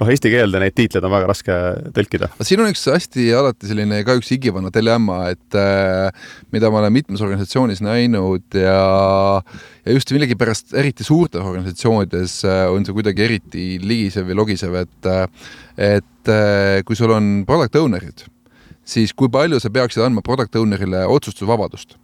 noh, 0.00 0.12
eesti 0.12 0.32
keelde 0.32 0.62
neid 0.62 0.76
tiitleid 0.76 1.04
on 1.06 1.12
väga 1.12 1.30
raske 1.30 1.56
tõlkida. 1.96 2.30
siin 2.40 2.62
on 2.64 2.72
üks 2.72 2.86
hästi 2.88 3.28
alati 3.36 3.70
selline 3.70 4.02
ka 4.06 4.16
üks 4.18 4.32
igivana 4.36 4.72
dilemma, 4.72 5.18
et 5.34 5.58
mida 6.54 6.70
ma 6.72 6.80
olen 6.82 6.94
mitmes 6.94 7.22
organisatsioonis 7.24 7.82
näinud 7.84 8.56
ja 8.56 8.78
ja 9.86 9.94
just 9.94 10.10
millegipärast 10.14 10.74
eriti 10.76 11.04
suurtes 11.06 11.44
organisatsioonides 11.44 12.38
on 12.72 12.86
see 12.86 12.96
kuidagi 12.96 13.26
eriti 13.26 13.66
ligisev 13.82 14.32
ja 14.32 14.38
logisev, 14.38 14.80
et 14.80 15.10
et 15.76 16.32
kui 16.88 16.98
sul 16.98 17.12
on 17.14 17.44
product 17.48 17.76
owner'id 17.78 18.26
siis 18.86 19.14
kui 19.16 19.30
palju 19.32 19.60
sa 19.60 19.72
peaksid 19.72 20.06
andma 20.06 20.24
product 20.24 20.56
owner'ile 20.56 21.06
otsustusvabadust? 21.10 21.98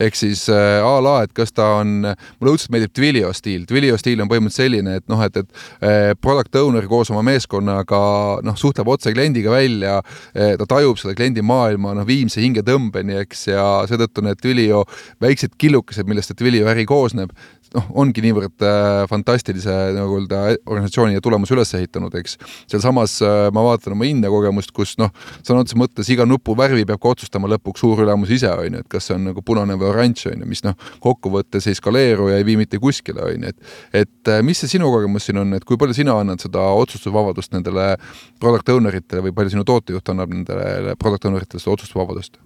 Ehk 0.00 0.16
siis 0.18 0.48
äh, 0.50 0.82
a 0.82 0.94
la, 1.02 1.20
et 1.24 1.32
kas 1.36 1.52
ta 1.54 1.66
on, 1.80 2.00
mulle 2.02 2.54
õudselt 2.54 2.72
meeldib 2.74 2.94
Twilio 2.96 3.30
stiil, 3.36 3.62
Twilio 3.68 3.94
stiil 4.00 4.22
on 4.24 4.30
põhimõtteliselt 4.30 4.64
selline, 4.64 4.96
et 4.98 5.06
noh, 5.10 5.20
et, 5.22 5.36
et 5.38 5.60
äh, 5.86 6.10
product 6.18 6.56
owner 6.58 6.88
koos 6.90 7.12
oma 7.14 7.22
meeskonnaga 7.26 8.00
noh, 8.46 8.58
suhtleb 8.58 8.90
otse 8.90 9.12
kliendiga 9.14 9.54
välja 9.54 10.00
äh,, 10.00 10.56
ta 10.58 10.66
tajub 10.74 10.98
seda 10.98 11.14
kliendi 11.18 11.44
maailma 11.46 11.94
noh, 11.94 12.06
viimse 12.08 12.42
hingetõmbeni, 12.42 13.20
eks, 13.22 13.46
ja 13.52 13.66
seetõttu 13.90 14.24
need 14.26 14.42
Twilio 14.42 14.82
väiksed 15.22 15.54
killukesed, 15.62 16.10
millest 16.10 16.32
see 16.32 16.42
Twilio 16.42 16.66
äri 16.72 16.88
koosneb, 16.90 17.30
noh, 17.74 17.86
ongi 18.02 18.22
niivõrd 18.24 18.64
äh, 18.64 19.04
fantastilise 19.10 19.74
nagu 19.96 20.18
öelda 20.18 20.42
organisatsiooni 20.62 21.16
ja 21.16 21.22
tulemuse 21.24 21.54
üles 21.56 21.74
ehitanud, 21.78 22.14
eks. 22.20 22.36
sealsamas 22.70 23.16
äh, 23.24 23.48
ma 23.54 23.64
vaatan 23.66 23.96
oma 23.96 24.08
India 24.08 24.30
kogemust, 24.32 24.72
kus 24.76 24.94
noh, 25.00 25.10
sõna 25.40 25.64
otseses 25.64 25.78
mõttes 25.80 26.10
iga 26.14 26.26
nupu 26.28 26.56
värvi 26.58 26.86
peab 26.88 27.02
ka 27.02 27.14
otsustama 27.14 27.50
lõpuks 27.54 27.84
suur 27.84 28.04
ülemus 28.04 28.32
ise, 28.34 28.50
on 28.52 28.78
ju, 28.78 28.84
et 28.84 28.90
kas 28.90 29.10
see 29.10 29.18
on 29.18 29.28
nagu 29.30 29.44
punane 29.46 29.78
või 29.80 29.90
oranž, 29.90 30.26
on 30.32 30.44
ju, 30.44 30.50
mis 30.50 30.64
noh, 30.66 30.78
kokkuvõttes 31.04 31.68
ei 31.70 31.78
skaleeru 31.78 32.30
ja 32.32 32.40
ei 32.40 32.46
vii 32.46 32.58
mitte 32.62 32.80
kuskile, 32.82 33.26
on 33.26 33.48
ju, 33.48 33.54
et 33.54 34.04
et 34.04 34.32
äh, 34.32 34.42
mis 34.46 34.60
see 34.60 34.76
sinu 34.76 34.90
kogemus 34.92 35.28
siin 35.28 35.42
on, 35.42 35.54
et 35.58 35.66
kui 35.66 35.80
palju 35.80 35.96
sina 35.96 36.16
annad 36.20 36.42
seda 36.42 36.64
otsustusvabadust 36.80 37.54
nendele 37.56 37.94
product 38.42 38.74
owner 38.74 39.00
itele 39.00 39.28
või 39.28 39.36
palju 39.36 39.56
sinu 39.56 39.68
tootejuht 39.68 40.14
annab 40.14 40.34
nendele 40.34 40.98
product 41.00 41.30
owner 41.30 41.46
itele 41.46 41.62
seda 41.62 41.78
otsustusvabadust? 41.78 42.43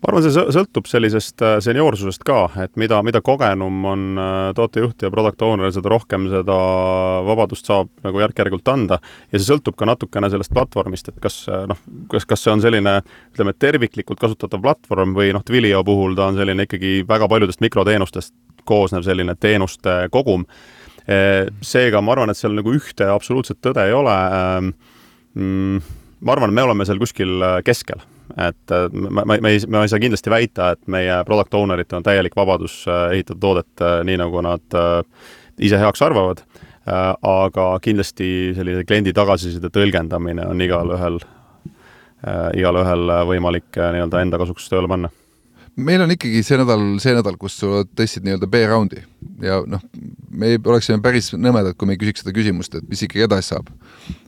Ma 0.00 0.08
arvan, 0.08 0.24
see 0.24 0.44
sõltub 0.56 0.86
sellisest 0.88 1.42
äh, 1.44 1.58
seniorsusest 1.60 2.22
ka, 2.24 2.38
et 2.64 2.72
mida, 2.80 3.02
mida 3.04 3.20
kogenum 3.24 3.84
on 3.88 4.04
äh, 4.20 4.36
tootejuht 4.56 5.04
ja 5.04 5.10
product 5.12 5.42
owner, 5.44 5.68
seda 5.74 5.92
rohkem 5.92 6.24
seda 6.32 6.56
vabadust 7.26 7.68
saab 7.68 7.90
nagu 8.06 8.22
järk-järgult 8.22 8.68
anda. 8.72 9.00
ja 9.28 9.36
see 9.36 9.50
sõltub 9.50 9.76
ka 9.76 9.88
natukene 9.90 10.30
sellest 10.32 10.54
platvormist, 10.56 11.10
et 11.12 11.18
kas 11.20 11.42
äh, 11.52 11.66
noh, 11.68 11.80
kas, 12.12 12.24
kas 12.28 12.46
see 12.46 12.54
on 12.54 12.64
selline 12.64 12.94
ütleme, 13.34 13.52
terviklikult 13.60 14.22
kasutatav 14.22 14.62
platvorm 14.64 15.12
või 15.16 15.34
noh, 15.36 15.44
Twilio 15.44 15.82
puhul 15.84 16.16
ta 16.16 16.30
on 16.30 16.40
selline 16.40 16.64
ikkagi 16.68 17.00
väga 17.08 17.28
paljudest 17.28 17.60
mikroteenustest 17.64 18.34
koosnev 18.68 19.04
selline 19.04 19.34
teenuste 19.40 20.06
kogum. 20.12 20.44
seega 21.64 22.00
ma 22.04 22.12
arvan, 22.12 22.30
et 22.30 22.38
seal 22.38 22.52
nagu 22.54 22.70
ühte 22.76 23.08
absoluutset 23.08 23.58
tõde 23.64 23.82
ei 23.88 23.94
ole. 23.96 24.14
Ähm, 24.14 24.68
mm, 25.34 25.92
ma 26.20 26.36
arvan, 26.36 26.52
et 26.52 26.58
me 26.60 26.66
oleme 26.68 26.86
seal 26.86 27.00
kuskil 27.00 27.40
keskel 27.66 28.04
et 28.38 28.74
ma, 28.92 29.24
ma, 29.24 29.36
me 29.40 29.52
ei, 29.54 29.60
ma 29.68 29.84
ei 29.84 29.90
saa 29.90 30.00
kindlasti 30.02 30.32
väita, 30.32 30.72
et 30.74 30.90
meie 30.90 31.20
product 31.28 31.54
owner 31.58 31.82
itel 31.82 32.00
on 32.00 32.06
täielik 32.06 32.36
vabadus 32.38 32.82
äh, 32.88 33.16
ehitada 33.16 33.40
toodet 33.42 33.84
äh, 33.84 34.00
nii, 34.06 34.18
nagu 34.20 34.42
nad 34.44 34.76
äh, 34.78 35.00
ise 35.60 35.80
heaks 35.80 36.02
arvavad, 36.04 36.44
aga 36.90 37.64
kindlasti 37.84 38.26
sellise 38.56 38.86
kliendi 38.88 39.12
tagasiside 39.14 39.68
tõlgendamine 39.70 40.46
on 40.48 40.62
igalühel, 40.64 41.18
igalühel 42.56 43.12
võimalik 43.28 43.76
nii-öelda 43.76 44.22
enda 44.24 44.40
kasuks 44.40 44.70
tööle 44.72 44.88
panna. 44.90 45.10
Meil 45.76 46.00
on 46.02 46.10
ikkagi 46.16 46.40
see 46.42 46.56
nädal, 46.58 46.82
see 47.04 47.12
nädal, 47.14 47.36
kus 47.38 47.60
sa 47.60 47.84
tõstsid 47.84 48.24
nii-öelda 48.24 48.48
B-raundi 48.50 49.04
ja 49.44 49.60
noh, 49.68 49.84
me 50.32 50.56
oleksime 50.56 51.04
päris 51.04 51.30
nõmedad, 51.36 51.76
kui 51.76 51.86
me 51.86 51.94
ei 51.94 52.00
küsiks 52.00 52.24
seda 52.24 52.34
küsimust, 52.34 52.80
et 52.80 52.88
mis 52.88 53.04
ikkagi 53.04 53.28
edasi 53.28 53.52
saab. 53.52 53.68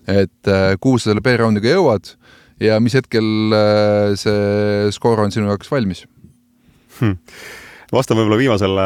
et 0.07 0.53
kuhu 0.85 1.01
sa 1.01 1.11
selle 1.11 1.25
B-raundiga 1.25 1.73
jõuad 1.73 2.15
ja 2.63 2.79
mis 2.83 2.97
hetkel 2.99 3.57
äh, 3.57 4.13
see 4.19 4.93
skoor 4.95 5.25
on 5.25 5.35
sinu 5.35 5.51
jaoks 5.51 5.71
valmis 5.73 6.05
hm.? 7.01 7.19
vastan 7.93 8.17
võib-olla 8.17 8.39
viimasele, 8.41 8.85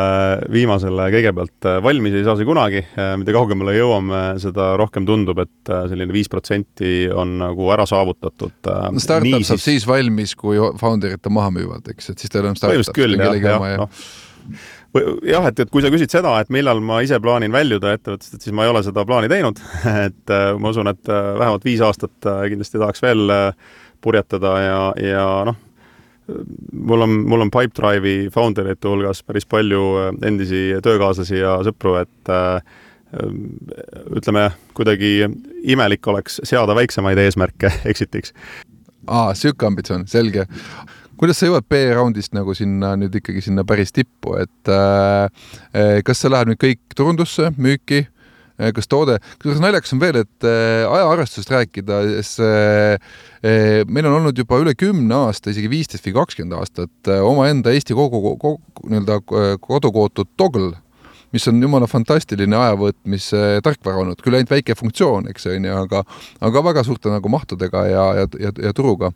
viimasele 0.51 1.09
kõigepealt, 1.15 1.57
äh, 1.69 1.79
valmis 1.85 2.17
ei 2.19 2.25
saa 2.27 2.35
see 2.39 2.49
kunagi, 2.49 2.83
äh, 2.99 3.13
mida 3.21 3.35
kaugemale 3.37 3.77
jõuame, 3.77 4.23
seda 4.43 4.73
rohkem 4.81 5.07
tundub, 5.09 5.45
et 5.45 5.75
selline 5.93 6.15
viis 6.15 6.31
protsenti 6.33 7.07
on 7.13 7.37
nagu 7.43 7.71
ära 7.75 7.87
saavutatud. 7.87 8.57
no 8.67 9.03
startup 9.03 9.29
Nii 9.29 9.47
saab 9.47 9.63
siis... 9.63 9.83
siis 9.83 9.91
valmis, 9.91 10.35
kui 10.39 10.59
founder'id 10.81 11.23
ta 11.23 11.33
maha 11.33 11.55
müüvad, 11.55 11.87
eks, 11.95 12.15
et 12.15 12.25
siis 12.25 12.33
ta 12.33 12.43
enam 12.43 12.59
startup. 12.59 12.75
põhimõtteliselt 12.75 12.99
küll, 12.99 13.21
jah, 13.21 13.39
jah, 13.39 13.69
ja... 13.77 13.85
noh 13.85 14.67
jah, 15.27 15.47
et, 15.49 15.61
et 15.61 15.71
kui 15.73 15.83
sa 15.85 15.91
küsid 15.93 16.13
seda, 16.13 16.35
et 16.41 16.51
millal 16.55 16.81
ma 16.85 17.01
ise 17.05 17.19
plaanin 17.23 17.55
väljuda 17.55 17.95
ettevõttest, 17.97 18.37
et 18.37 18.47
siis 18.47 18.55
ma 18.57 18.67
ei 18.67 18.73
ole 18.73 18.83
seda 18.87 19.05
plaani 19.09 19.31
teinud 19.33 19.61
et 20.07 20.35
äh, 20.35 20.49
ma 20.61 20.73
usun, 20.73 20.91
et 20.93 21.13
äh, 21.13 21.31
vähemalt 21.39 21.67
viis 21.67 21.83
aastat 21.85 22.29
äh, 22.29 22.47
kindlasti 22.53 22.81
tahaks 22.83 23.05
veel 23.05 23.31
purjetada 24.05 24.53
ja, 24.63 24.81
ja 25.03 25.27
noh, 25.49 25.59
mul 26.73 27.07
on, 27.07 27.15
mul 27.31 27.47
on 27.47 27.53
Pipedrive'i 27.55 28.29
founder 28.35 28.73
ite 28.73 28.91
hulgas 28.91 29.23
päris 29.27 29.47
palju 29.49 29.83
endisi 30.27 30.69
töökaaslasi 30.83 31.39
ja 31.41 31.57
sõpru, 31.67 31.97
et 32.03 32.33
ütleme, 34.19 34.49
kuidagi 34.77 35.29
imelik 35.71 36.07
oleks 36.11 36.41
seada 36.45 36.75
väiksemaid 36.77 37.19
eesmärke 37.23 37.71
exit'iks. 37.91 38.35
aa, 39.07 39.33
sihuke 39.39 39.67
ambitsioon, 39.71 40.07
selge 40.11 40.49
kuidas 41.21 41.41
sa 41.41 41.49
jõuad 41.49 41.67
B-raundist 41.71 42.35
nagu 42.37 42.55
sinna 42.57 42.95
nüüd 42.99 43.15
ikkagi 43.21 43.45
sinna 43.45 43.65
päris 43.69 43.95
tippu, 43.95 44.37
et 44.43 44.73
äh, 44.73 45.31
äh 45.77 46.03
kas 46.07 46.23
see 46.23 46.33
läheb 46.33 46.53
nüüd 46.53 46.61
kõik 46.63 46.83
turundusse, 46.97 47.51
müüki 47.57 48.05
äh,, 48.05 48.73
kas 48.77 48.89
toode, 48.91 49.19
kusjuures 49.41 49.63
naljakas 49.65 49.95
on 49.97 50.03
veel, 50.03 50.21
et 50.23 50.49
äh, 50.49 50.85
ajaarvestusest 50.89 51.53
rääkides 51.53 52.33
äh, 52.45 52.97
äh, 53.43 53.83
meil 53.89 54.09
on 54.09 54.21
olnud 54.21 54.39
juba 54.39 54.61
üle 54.63 54.77
kümne 54.79 55.21
aasta, 55.29 55.53
isegi 55.53 55.71
viisteist 55.73 56.09
või 56.09 56.17
kakskümmend 56.21 56.59
aastat 56.61 57.13
omaenda 57.21 57.75
Eesti 57.75 57.97
kogu, 57.97 58.23
kogu, 58.41 58.57
nii-öelda 58.87 59.21
kodukootud 59.65 60.35
Toggle 60.37 60.75
mis 61.37 61.47
on 61.51 61.61
jumala 61.63 61.89
fantastiline 61.91 62.57
ajavõtmise 62.57 63.61
tarkvara 63.65 64.03
olnud, 64.03 64.21
küll 64.25 64.39
ainult 64.39 64.53
väike 64.53 64.77
funktsioon, 64.79 65.29
eks 65.33 65.49
on 65.53 65.69
ju, 65.69 65.77
aga 65.85 66.03
aga 66.49 66.65
väga 66.71 66.85
suurte 66.87 67.13
nagu 67.13 67.33
mahtudega 67.33 67.85
ja, 67.91 68.07
ja, 68.21 68.27
ja, 68.47 68.53
ja 68.69 68.75
turuga. 68.77 69.13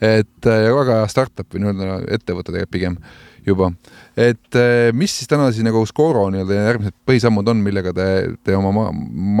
et 0.00 0.48
ja 0.48 0.74
väga 0.74 1.00
hea 1.02 1.10
startup 1.12 1.50
või 1.54 1.64
nii-öelda 1.64 2.00
ettevõte 2.16 2.52
tegelikult 2.52 2.74
pigem 2.74 2.98
juba. 3.46 3.72
et 4.16 4.60
mis 4.96 5.18
siis 5.18 5.28
täna 5.30 5.50
siis 5.52 5.66
nagu 5.66 5.84
Scoro 5.86 6.28
nii-öelda 6.32 6.62
järgmised 6.70 6.96
põhisammud 7.08 7.50
on, 7.50 7.60
millega 7.64 7.92
te, 7.96 8.08
te 8.44 8.56
oma 8.56 8.72
ma 8.74 8.88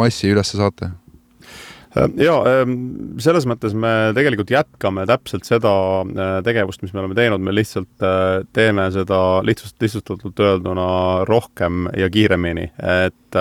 massi 0.04 0.32
üles 0.34 0.54
saate? 0.54 0.90
Äh, 1.96 2.08
ja 2.26 2.36
ähm, 2.50 2.74
selles 3.22 3.46
mõttes 3.48 3.74
me 3.78 4.12
tegelikult 4.16 4.50
jätkame 4.50 5.06
täpselt 5.08 5.46
seda 5.48 5.72
äh, 6.02 6.36
tegevust, 6.46 6.82
mis 6.82 6.94
me 6.94 7.02
oleme 7.02 7.16
teinud, 7.18 7.42
me 7.44 7.54
lihtsalt 7.54 8.04
äh, 8.04 8.42
teeme 8.56 8.88
seda 8.94 9.20
lihtsust, 9.46 9.76
lihtsustatult 9.82 10.44
öelduna 10.44 10.88
rohkem 11.28 11.88
ja 11.98 12.10
kiiremini, 12.10 12.70
et 13.06 13.38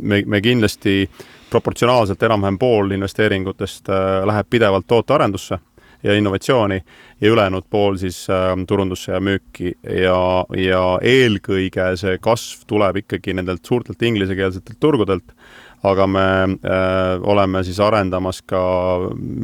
me, 0.00 0.22
me 0.26 0.40
kindlasti 0.42 1.04
proportsionaalselt 1.50 2.22
enam-vähem 2.26 2.56
pool 2.58 2.90
investeeringutest 2.96 3.90
läheb 4.26 4.48
pidevalt 4.50 4.88
tootearendusse 4.90 5.60
ja 6.04 6.14
innovatsiooni 6.14 6.82
ja 7.20 7.30
ülejäänud 7.30 7.64
pool 7.70 7.96
siis 7.96 8.30
äh, 8.30 8.66
turundusse 8.66 9.12
ja 9.12 9.20
müüki. 9.20 9.72
Ja, 10.02 10.44
ja 10.56 10.82
eelkõige 11.02 11.94
see 11.96 12.18
kasv 12.22 12.66
tuleb 12.68 13.00
ikkagi 13.04 13.34
nendelt 13.34 13.64
suurtelt 13.64 14.02
inglisekeelsetelt 14.02 14.80
turgudelt 14.80 15.34
aga 15.84 16.06
me 16.08 16.26
äh, 16.44 17.22
oleme 17.22 17.64
siis 17.66 17.80
arendamas 17.82 18.40
ka 18.48 18.60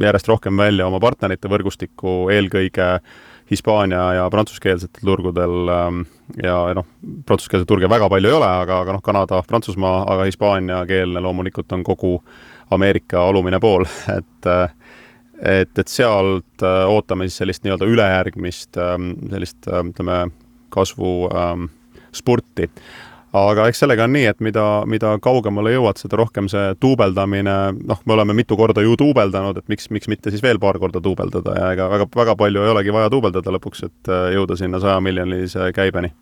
järjest 0.01 0.29
rohkem 0.31 0.57
välja 0.57 0.87
oma 0.87 0.99
partnerite 1.03 1.51
võrgustikku, 1.51 2.31
eelkõige 2.33 2.95
Hispaania 3.51 4.03
ja 4.15 4.29
prantsuskeelsetel 4.31 5.03
turgudel 5.05 5.71
ähm, 5.73 6.05
ja 6.39 6.55
noh, 6.77 6.87
prantsuskeelseid 7.27 7.67
turge 7.67 7.89
väga 7.91 8.07
palju 8.09 8.31
ei 8.31 8.37
ole, 8.37 8.47
aga, 8.63 8.79
aga 8.85 8.95
noh, 8.95 9.03
Kanada, 9.03 9.41
Prantsusmaa, 9.47 10.05
aga 10.13 10.29
hispaaniakeelne 10.29 11.23
loomulikult 11.23 11.75
on 11.75 11.83
kogu 11.83 12.13
Ameerika 12.71 13.25
alumine 13.27 13.59
pool, 13.59 13.85
et 14.17 14.49
äh, 14.49 14.69
et, 15.41 15.73
et 15.73 15.89
sealt 15.89 16.63
äh, 16.63 16.83
ootame 16.85 17.25
siis 17.27 17.41
sellist 17.41 17.63
nii-öelda 17.65 17.87
ülejärgmist 17.89 18.77
ähm, 18.77 19.13
sellist 19.33 19.65
ütleme, 19.65 20.23
kasvu 20.71 21.15
ähm, 21.33 21.65
spurti 22.15 22.69
aga 23.37 23.67
eks 23.69 23.83
sellega 23.83 24.05
on 24.07 24.15
nii, 24.15 24.25
et 24.31 24.41
mida, 24.43 24.65
mida 24.89 25.13
kaugemale 25.23 25.73
jõuad, 25.75 25.99
seda 26.01 26.19
rohkem 26.19 26.49
see 26.51 26.73
duubeldamine, 26.81 27.57
noh, 27.87 28.01
me 28.05 28.17
oleme 28.17 28.35
mitu 28.37 28.57
korda 28.59 28.83
ju 28.83 28.97
duubeldanud, 28.99 29.61
et 29.61 29.71
miks, 29.71 29.87
miks 29.93 30.11
mitte 30.11 30.33
siis 30.33 30.43
veel 30.43 30.59
paar 30.59 30.79
korda 30.81 31.03
duubeldada 31.03 31.55
ja 31.57 31.69
ega 31.75 31.87
väga, 31.91 32.09
väga 32.15 32.35
palju 32.39 32.65
ei 32.65 32.73
olegi 32.73 32.95
vaja 32.95 33.13
duubeldada 33.13 33.55
lõpuks, 33.55 33.85
et 33.87 34.11
äh, 34.11 34.27
jõuda 34.35 34.59
sinna 34.59 34.81
saja 34.83 34.99
miljonilise 35.03 35.71
käibeni 35.75 36.13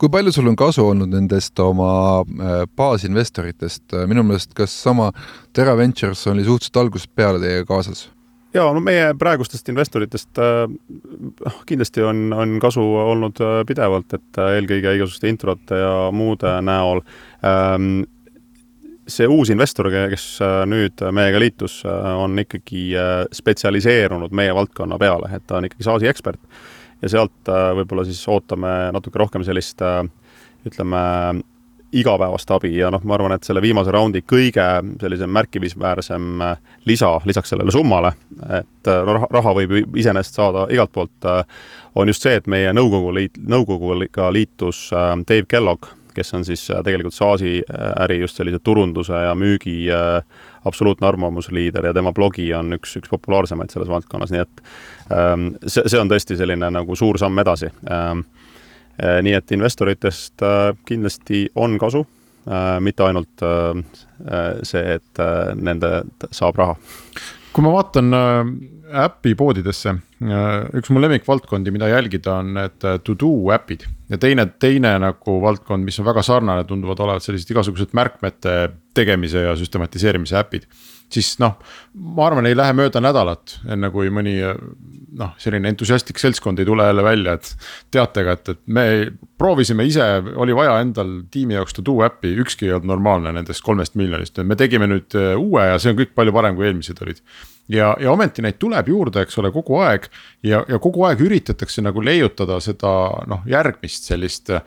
kui 0.00 0.10
palju 0.10 0.32
sul 0.34 0.48
on 0.50 0.56
kasu 0.58 0.82
olnud 0.82 1.12
nendest 1.12 1.58
oma 1.62 1.90
äh, 2.22 2.62
baasinvestoritest, 2.76 3.94
minu 4.10 4.24
meelest 4.26 4.54
kas 4.56 4.74
sama 4.86 5.10
Terra 5.54 5.76
Ventures 5.78 6.26
oli 6.30 6.46
suhteliselt 6.46 6.82
algusest 6.84 7.14
peale 7.14 7.42
teiega 7.42 7.68
kaasas? 7.68 8.08
Ja 8.54 8.66
no 8.74 8.82
meie 8.82 9.12
praegustest 9.18 9.68
investoritest 9.72 10.38
äh, 10.38 10.64
äh,, 11.46 11.58
kindlasti 11.66 12.02
on, 12.06 12.30
on 12.36 12.56
kasu 12.62 12.82
olnud 12.82 13.40
äh, 13.44 13.60
pidevalt, 13.68 14.14
et 14.16 14.40
äh, 14.40 14.56
eelkõige 14.58 14.94
igasuguste 14.98 15.30
introte 15.30 15.78
ja 15.78 15.92
muude 16.14 16.56
näol 16.66 17.04
ähm,. 17.46 18.08
see 19.10 19.26
uus 19.26 19.50
investor, 19.50 19.88
kes 19.90 20.24
äh, 20.44 20.60
nüüd 20.70 21.02
meiega 21.10 21.40
liitus, 21.42 21.80
on 21.84 22.38
ikkagi 22.38 22.92
spetsialiseerunud 23.34 24.30
meie 24.36 24.54
valdkonna 24.54 24.98
peale, 25.02 25.32
et 25.34 25.42
ta 25.46 25.58
on 25.58 25.66
ikkagi 25.66 25.86
SaaS-i 25.86 26.10
ekspert 26.10 26.38
ja 27.02 27.10
sealt 27.10 27.50
võib-olla 27.78 28.04
siis 28.06 28.20
ootame 28.30 28.92
natuke 28.94 29.18
rohkem 29.18 29.42
sellist 29.46 29.82
ütleme, 30.68 31.00
igapäevast 31.92 32.50
abi 32.50 32.76
ja 32.76 32.90
noh, 32.90 33.02
ma 33.04 33.14
arvan, 33.14 33.34
et 33.34 33.46
selle 33.46 33.62
viimase 33.62 33.90
raundi 33.94 34.22
kõige 34.26 34.66
sellisem 35.00 35.30
märkimisväärsem 35.34 36.42
äh, 36.46 36.58
lisa 36.86 37.12
lisaks 37.26 37.50
sellele 37.50 37.72
summale, 37.74 38.12
et 38.60 38.90
äh, 38.90 39.14
raha 39.30 39.54
võib 39.58 39.96
iseenesest 39.98 40.38
saada 40.38 40.66
igalt 40.70 40.92
poolt, 40.94 41.16
äh, 41.26 41.42
on 41.98 42.10
just 42.10 42.22
see, 42.22 42.36
et 42.38 42.46
meie 42.50 42.72
nõukogu 42.76 43.14
liit, 43.14 43.40
nõukoguga 43.42 44.30
liitus 44.30 44.88
Dave 45.26 45.48
Kellogg, 45.50 45.90
kes 46.14 46.34
on 46.34 46.44
siis 46.46 46.62
tegelikult 46.84 47.14
SaaS-i 47.14 47.60
äri 48.02 48.20
just 48.20 48.38
sellise 48.38 48.58
turunduse 48.62 49.14
ja 49.14 49.34
müügi 49.38 49.86
absoluutne 50.66 51.06
arvamusliider 51.06 51.86
ja 51.86 51.94
tema 51.94 52.12
blogi 52.12 52.48
on 52.54 52.74
üks, 52.76 52.96
üks 52.98 53.10
populaarsemaid 53.10 53.70
selles 53.70 53.88
valdkonnas, 53.90 54.34
nii 54.34 54.42
et 54.42 54.62
ähm, 55.14 55.46
see, 55.66 55.86
see 55.86 56.02
on 56.02 56.10
tõesti 56.10 56.36
selline 56.38 56.70
nagu 56.74 56.98
suur 56.98 57.18
samm 57.18 57.38
edasi 57.42 57.70
ähm, 57.90 58.26
Äh, 58.26 58.49
nii 58.98 59.36
et 59.36 59.52
investoritest 59.56 60.42
äh, 60.44 60.72
kindlasti 60.88 61.46
on 61.54 61.78
kasu, 61.80 62.04
äh, 62.46 62.78
mitte 62.84 63.06
ainult 63.06 63.46
see, 64.68 64.96
et 64.98 65.20
nende 65.56 66.02
saab 66.34 66.58
raha. 66.60 66.74
kui 67.50 67.64
ma 67.64 67.72
vaatan 67.72 68.12
äpipoodidesse, 68.90 69.94
üks 70.76 70.90
mu 70.92 71.00
lemmikvaldkondi, 71.00 71.72
mida 71.72 71.88
jälgida, 71.88 72.36
on 72.42 72.52
need 72.54 72.84
to 73.06 73.16
do 73.18 73.30
äpid 73.54 73.86
ja 74.10 74.18
teine, 74.20 74.46
teine 74.60 74.92
nagu 75.00 75.38
valdkond, 75.42 75.86
mis 75.86 75.98
on 76.02 76.06
väga 76.06 76.22
sarnane, 76.26 76.66
tunduvad 76.68 77.00
olevat 77.00 77.24
sellised 77.24 77.50
igasugused 77.50 77.94
märkmete 77.96 78.56
tegemise 78.94 79.46
ja 79.46 79.56
süstematiseerimise 79.58 80.38
äpid 80.42 80.68
siis 81.12 81.34
noh, 81.42 81.58
ma 81.94 82.26
arvan, 82.28 82.46
ei 82.46 82.56
lähe 82.58 82.74
mööda 82.76 83.02
nädalat, 83.02 83.58
enne 83.70 83.90
kui 83.94 84.10
mõni 84.14 84.38
noh, 85.18 85.32
selline 85.40 85.70
entusiastlik 85.72 86.20
seltskond 86.22 86.60
ei 86.60 86.68
tule 86.68 86.86
jälle 86.86 87.04
välja, 87.04 87.34
et 87.38 87.50
teatega, 87.90 88.36
et, 88.36 88.52
et 88.54 88.60
me 88.66 88.84
proovisime 89.38 89.84
ise, 89.88 90.06
oli 90.36 90.54
vaja 90.56 90.78
endal 90.82 91.20
tiimi 91.30 91.56
jaoks 91.58 91.76
to 91.76 91.84
do 91.86 91.98
äppi, 92.06 92.32
ükski 92.44 92.68
ei 92.68 92.74
olnud 92.76 92.92
normaalne 92.92 93.34
nendest 93.36 93.64
kolmest 93.66 93.96
miljonist, 93.98 94.38
me 94.46 94.58
tegime 94.58 94.88
nüüd 94.90 95.16
äh, 95.18 95.32
uue 95.38 95.66
ja 95.72 95.80
see 95.82 95.94
on 95.94 95.98
kõik 96.00 96.14
palju 96.18 96.34
parem, 96.36 96.58
kui 96.58 96.68
eelmised 96.68 97.02
olid. 97.04 97.22
Ja, 97.70 97.92
ja 98.02 98.10
ometi 98.10 98.42
neid 98.42 98.58
tuleb 98.58 98.88
juurde, 98.90 99.22
eks 99.22 99.38
ole, 99.38 99.52
kogu 99.54 99.76
aeg. 99.84 100.08
Ja, 100.42 100.64
ja 100.66 100.80
kogu 100.82 101.04
aeg 101.06 101.20
üritatakse 101.22 101.84
nagu 101.84 102.02
leiutada 102.02 102.56
seda 102.62 102.90
noh, 103.30 103.44
järgmist 103.46 104.10
sellist 104.10 104.50
äh, 104.50 104.64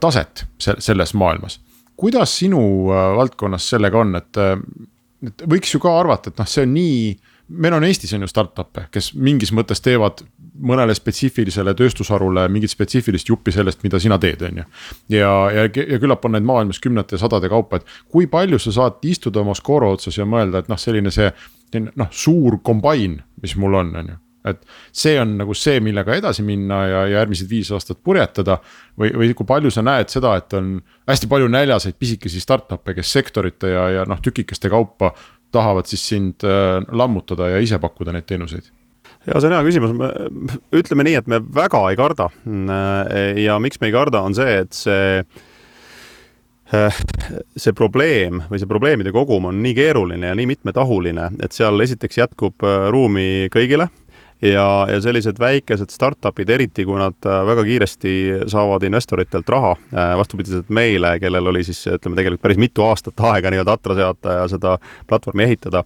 taset 0.00 0.44
selles 0.60 1.14
maailmas. 1.16 1.60
kuidas 1.98 2.36
sinu 2.38 2.60
äh, 2.92 3.16
valdkonnas 3.16 3.70
sellega 3.70 3.98
on, 3.98 4.14
et 4.20 4.36
äh, 4.38 4.54
et 5.26 5.42
võiks 5.50 5.74
ju 5.74 5.80
ka 5.82 5.92
arvata, 6.00 6.30
et 6.30 6.38
noh, 6.40 6.48
see 6.48 6.64
on 6.66 6.74
nii, 6.74 7.00
meil 7.62 7.76
on 7.78 7.86
Eestis 7.88 8.12
on 8.16 8.24
ju 8.26 8.30
startup'e, 8.30 8.86
kes 8.94 9.12
mingis 9.14 9.52
mõttes 9.56 9.82
teevad 9.84 10.22
mõnele 10.68 10.94
spetsiifilisele 10.96 11.74
tööstusharule 11.78 12.48
mingit 12.52 12.72
spetsiifilist 12.72 13.30
juppi 13.30 13.54
sellest, 13.54 13.82
mida 13.86 14.00
sina 14.02 14.18
teed, 14.18 14.42
on 14.48 14.62
ju. 14.62 14.68
ja, 15.14 15.32
ja, 15.54 15.66
ja 15.68 16.00
küllap 16.02 16.24
on 16.26 16.36
neid 16.36 16.46
maailmas 16.46 16.80
kümnete 16.82 17.16
ja 17.16 17.24
sadade 17.24 17.50
kaupa, 17.50 17.80
et 17.80 17.98
kui 18.10 18.26
palju 18.30 18.60
sa 18.62 18.74
saad 18.80 19.04
istuda 19.06 19.42
oma 19.44 19.56
skooro 19.58 19.92
otsas 19.96 20.18
ja 20.18 20.26
mõelda, 20.28 20.62
et 20.62 20.72
noh, 20.72 20.80
selline 20.80 21.14
see. 21.14 21.30
noh, 21.78 22.08
suur 22.10 22.62
kombain, 22.64 23.18
mis 23.42 23.56
mul 23.56 23.74
on, 23.76 23.94
on 24.00 24.14
ju 24.14 24.16
et 24.52 24.62
see 24.92 25.16
on 25.20 25.36
nagu 25.40 25.54
see, 25.56 25.80
millega 25.84 26.16
edasi 26.18 26.44
minna 26.46 26.80
ja, 26.86 27.02
ja 27.06 27.18
järgmised 27.20 27.50
viis 27.50 27.70
aastat 27.74 28.00
purjetada. 28.04 28.58
või, 28.98 29.12
või 29.14 29.32
kui 29.34 29.46
palju 29.46 29.70
sa 29.74 29.84
näed 29.86 30.10
seda, 30.12 30.36
et 30.38 30.54
on 30.58 30.78
hästi 31.08 31.30
palju 31.30 31.48
näljaseid 31.52 31.98
pisikesi 31.98 32.40
startup'e, 32.40 32.94
kes 32.96 33.12
sektorite 33.12 33.74
ja, 33.74 33.88
ja 33.98 34.08
noh, 34.08 34.20
tükikeste 34.22 34.70
kaupa 34.70 35.12
tahavad 35.52 35.86
siis 35.88 36.08
sind 36.08 36.44
äh, 36.44 36.82
lammutada 36.92 37.48
ja 37.54 37.62
ise 37.64 37.78
pakkuda 37.80 38.12
neid 38.12 38.26
teenuseid 38.28 38.72
ja 39.26 39.40
see 39.40 39.48
on 39.50 39.56
hea 39.56 39.66
küsimus, 39.66 39.92
ütleme 40.76 41.04
nii, 41.06 41.18
et 41.20 41.28
me 41.30 41.40
väga 41.42 41.82
ei 41.90 41.98
karda. 41.98 42.28
ja 43.36 43.58
miks 43.60 43.80
me 43.80 43.90
ei 43.90 43.94
karda, 43.94 44.22
on 44.24 44.36
see, 44.36 44.58
et 44.62 44.76
see 44.76 45.18
äh, 45.18 45.38
see 47.56 47.72
probleem 47.76 48.42
või 48.48 48.60
see 48.60 48.68
probleemide 48.68 49.12
kogum 49.14 49.48
on 49.50 49.62
nii 49.64 49.74
keeruline 49.78 50.32
ja 50.32 50.36
nii 50.36 50.50
mitmetahuline, 50.52 51.30
et 51.42 51.56
seal 51.56 51.80
esiteks 51.84 52.20
jätkub 52.20 52.66
äh, 52.66 52.88
ruumi 52.92 53.48
kõigile 53.54 53.88
ja, 54.42 54.86
ja 54.90 55.00
sellised 55.00 55.38
väikesed 55.40 55.90
startup'id, 55.90 56.50
eriti 56.50 56.84
kui 56.86 56.98
nad 57.00 57.26
äh, 57.26 57.40
väga 57.46 57.64
kiiresti 57.66 58.12
saavad 58.50 58.84
investoritelt 58.86 59.48
raha, 59.48 59.74
äh, 59.92 60.12
vastupidiselt 60.18 60.70
meile, 60.74 61.16
kellel 61.22 61.50
oli 61.52 61.64
siis 61.66 61.82
ütleme 61.90 62.18
tegelikult 62.18 62.44
päris 62.44 62.60
mitu 62.60 62.86
aastat 62.86 63.20
aega 63.32 63.52
nii-öelda 63.52 63.74
atra 63.78 63.98
seada 63.98 64.38
ja 64.40 64.46
seda 64.50 64.76
platvormi 65.10 65.48
ehitada, 65.48 65.82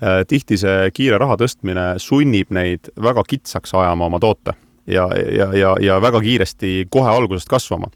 äh, 0.00 0.22
tihti 0.28 0.58
see 0.60 0.90
kiire 0.96 1.20
raha 1.20 1.36
tõstmine 1.40 1.92
sunnib 2.00 2.52
neid 2.54 2.92
väga 3.00 3.24
kitsaks 3.28 3.76
ajama 3.76 4.08
oma 4.08 4.20
toote 4.22 4.56
ja, 4.90 5.04
ja, 5.36 5.50
ja, 5.54 5.74
ja 5.80 6.00
väga 6.02 6.22
kiiresti 6.24 6.86
kohe 6.90 7.12
algusest 7.12 7.50
kasvama. 7.50 7.90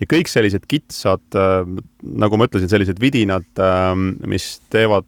ja 0.00 0.08
kõik 0.08 0.30
sellised 0.30 0.64
kitsad, 0.68 1.22
nagu 2.00 2.40
ma 2.40 2.48
ütlesin, 2.48 2.70
sellised 2.72 2.98
vidinad, 3.02 3.46
mis 4.26 4.56
teevad 4.72 5.06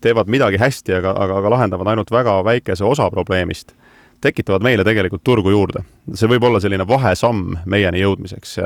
teevad 0.00 0.30
midagi 0.32 0.60
hästi, 0.60 0.94
aga, 1.00 1.14
aga, 1.16 1.38
aga 1.42 1.52
lahendavad 1.56 1.92
ainult 1.92 2.10
väga 2.12 2.40
väikese 2.44 2.84
osa 2.84 3.10
probleemist. 3.10 3.74
Tekitavad 4.20 4.64
meile 4.64 4.84
tegelikult 4.86 5.24
turgu 5.24 5.50
juurde. 5.54 5.84
see 6.14 6.28
võib 6.28 6.44
olla 6.48 6.60
selline 6.60 6.86
vahesamm 6.88 7.56
meieni 7.66 8.00
jõudmiseks. 8.00 8.56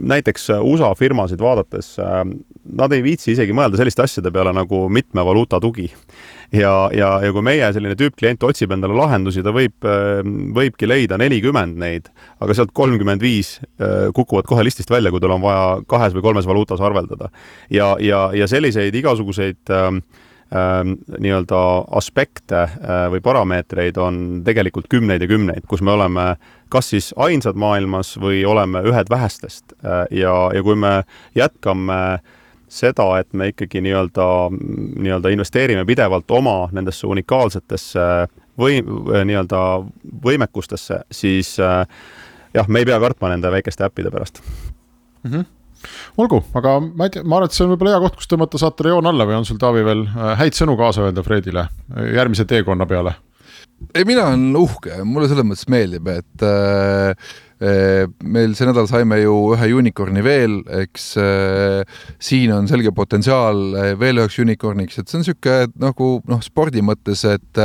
näiteks 0.00 0.48
USA 0.60 0.94
firmasid 0.98 1.40
vaadates, 1.40 1.96
nad 2.64 2.92
ei 2.92 3.02
viitsi 3.02 3.32
isegi 3.32 3.52
mõelda 3.52 3.76
selliste 3.76 4.02
asjade 4.02 4.30
peale 4.30 4.52
nagu 4.52 4.88
mitme 4.88 5.24
valuuta 5.24 5.60
tugi 5.60 5.90
ja, 6.52 6.90
ja, 6.94 7.10
ja 7.24 7.32
kui 7.34 7.44
meie 7.44 7.68
selline 7.74 7.96
tüüppklient 7.98 8.44
otsib 8.46 8.72
endale 8.74 8.96
lahendusi, 8.98 9.42
ta 9.44 9.52
võib, 9.54 9.86
võibki 10.56 10.88
leida 10.88 11.18
nelikümmend 11.20 11.78
neid, 11.80 12.10
aga 12.42 12.56
sealt 12.56 12.74
kolmkümmend 12.76 13.22
viis 13.22 13.56
äh, 13.80 14.08
kukuvad 14.16 14.48
kohe 14.48 14.66
listist 14.66 14.90
välja, 14.92 15.12
kui 15.14 15.22
tal 15.22 15.36
on 15.36 15.44
vaja 15.44 15.66
kahes 15.88 16.16
või 16.16 16.24
kolmes 16.28 16.48
valuutas 16.48 16.82
arveldada. 16.84 17.30
ja, 17.70 17.94
ja, 18.00 18.28
ja 18.34 18.48
selliseid 18.50 18.94
igasuguseid 18.94 19.74
äh, 19.74 19.88
äh, 19.88 20.24
nii-öelda 20.50 21.60
aspekte 21.98 22.60
äh, 22.62 23.06
või 23.10 23.20
parameetreid 23.20 23.96
on 23.98 24.42
tegelikult 24.46 24.86
kümneid 24.88 25.22
ja 25.22 25.28
kümneid, 25.28 25.66
kus 25.66 25.82
me 25.82 25.90
oleme 25.90 26.36
kas 26.70 26.90
siis 26.94 27.12
ainsad 27.16 27.58
maailmas 27.58 28.14
või 28.20 28.44
oleme 28.46 28.82
ühed 28.86 29.10
vähestest 29.10 29.74
äh, 29.82 30.04
ja, 30.10 30.34
ja 30.54 30.62
kui 30.62 30.78
me 30.78 31.02
jätkame 31.34 32.18
seda, 32.68 33.08
et 33.18 33.32
me 33.34 33.50
ikkagi 33.52 33.82
nii-öelda, 33.82 34.28
nii-öelda 35.02 35.34
investeerime 35.34 35.84
pidevalt 35.86 36.30
oma 36.30 36.68
nendesse 36.74 37.06
unikaalsetesse 37.06 38.06
või 38.58 38.80
nii-öelda 38.82 39.60
võimekustesse, 40.24 41.02
siis 41.10 41.56
äh, 41.62 41.82
jah, 42.54 42.68
me 42.68 42.82
ei 42.82 42.88
pea 42.88 43.02
kartma 43.02 43.34
nende 43.34 43.50
väikeste 43.50 43.86
äppide 43.86 44.14
pärast 44.14 44.42
mm. 45.22 45.30
-hmm 45.30 45.55
olgu, 46.20 46.42
aga 46.58 46.76
ma 46.82 47.06
ei 47.06 47.14
tea, 47.14 47.24
ma 47.24 47.38
arvan, 47.38 47.50
et 47.50 47.56
see 47.56 47.66
on 47.66 47.72
võib-olla 47.74 47.96
hea 47.96 48.02
koht, 48.06 48.18
kus 48.20 48.30
tõmmata 48.30 48.60
saatele 48.60 48.94
joon 48.94 49.10
alla 49.12 49.28
või 49.28 49.38
on 49.38 49.48
sul, 49.48 49.60
Taavi, 49.60 49.84
veel 49.86 50.04
äh, 50.08 50.34
häid 50.42 50.58
sõnu 50.58 50.76
kaasa 50.78 51.06
öelda 51.06 51.24
Fredile 51.26 51.66
äh, 51.68 52.12
järgmise 52.16 52.48
teekonna 52.48 52.88
peale? 52.88 53.16
ei, 53.92 54.06
mina 54.08 54.30
olen 54.30 54.54
uhke, 54.56 55.02
mulle 55.04 55.28
selles 55.28 55.44
mõttes 55.44 55.66
meeldib, 55.68 56.06
et 56.08 56.44
äh, 56.46 57.34
meil 58.24 58.54
see 58.56 58.68
nädal 58.68 58.88
saime 58.88 59.18
ju 59.22 59.34
ühe 59.56 59.68
unicorn'i 59.78 60.20
veel, 60.24 60.58
eks 60.82 61.06
siin 62.20 62.52
on 62.52 62.68
selge 62.68 62.92
potentsiaal 62.96 63.96
veel 63.96 64.20
üheks 64.20 64.36
unicorn'iks, 64.42 64.98
et 65.00 65.08
see 65.08 65.16
on 65.16 65.24
niisugune 65.24 65.70
nagu 65.80 66.10
noh, 66.28 66.42
spordi 66.44 66.84
mõttes, 66.84 67.24
et 67.28 67.62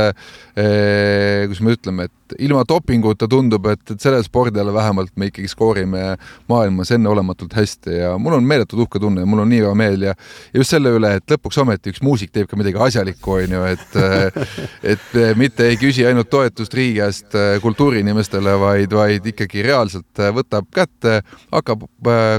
kuidas 0.56 1.60
me 1.60 1.76
ütleme, 1.76 2.08
et 2.08 2.21
et 2.32 2.44
ilma 2.46 2.64
dopinguta 2.68 3.28
tundub, 3.30 3.66
et, 3.72 3.82
et 3.94 4.02
sellel 4.02 4.22
spordialal 4.26 4.74
vähemalt 4.74 5.12
me 5.16 5.28
ikkagi 5.30 5.50
skoorime 5.50 6.16
maailmas 6.50 6.92
enneolematult 6.96 7.54
hästi 7.56 7.98
ja 7.98 8.12
mul 8.18 8.38
on 8.38 8.46
meeletult 8.48 8.86
uhke 8.86 9.00
tunne 9.02 9.24
ja 9.24 9.28
mul 9.28 9.44
on 9.44 9.50
nii 9.52 9.62
hea 9.64 9.74
meel 9.78 10.08
ja, 10.08 10.14
ja 10.52 10.62
just 10.62 10.74
selle 10.74 10.92
üle, 10.96 11.14
et 11.18 11.34
lõpuks 11.34 11.60
ometi 11.62 11.92
üks 11.92 12.02
muusik 12.04 12.32
teeb 12.32 12.48
ka 12.50 12.58
midagi 12.58 12.80
asjalikku, 12.82 13.36
on 13.38 13.56
ju, 13.56 13.64
et 13.72 13.98
et 14.94 15.18
mitte 15.38 15.66
ei 15.68 15.78
küsi 15.80 16.06
ainult 16.08 16.30
toetust 16.32 16.74
riigi 16.74 17.00
käest 17.02 17.36
kultuuriinimestele, 17.62 18.54
vaid, 18.60 18.92
vaid 18.96 19.26
ikkagi 19.32 19.64
reaalselt 19.66 20.22
võtab 20.36 20.68
kätte, 20.74 21.20
hakkab 21.52 21.86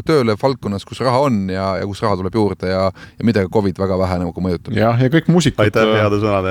tööle 0.08 0.36
valdkonnas, 0.40 0.86
kus 0.88 1.02
raha 1.04 1.24
on 1.28 1.44
ja, 1.52 1.74
ja 1.82 1.88
kus 1.90 2.02
raha 2.04 2.18
tuleb 2.20 2.36
juurde 2.38 2.72
ja, 2.72 2.86
ja 2.92 3.28
mida 3.28 3.46
Covid 3.54 3.80
väga 3.80 3.98
vähe 4.00 4.20
nagu 4.24 4.46
mõjutab. 4.46 4.76
jah, 4.78 5.00
ja 5.00 5.12
kõik 5.14 5.30
muusikud, 5.34 5.80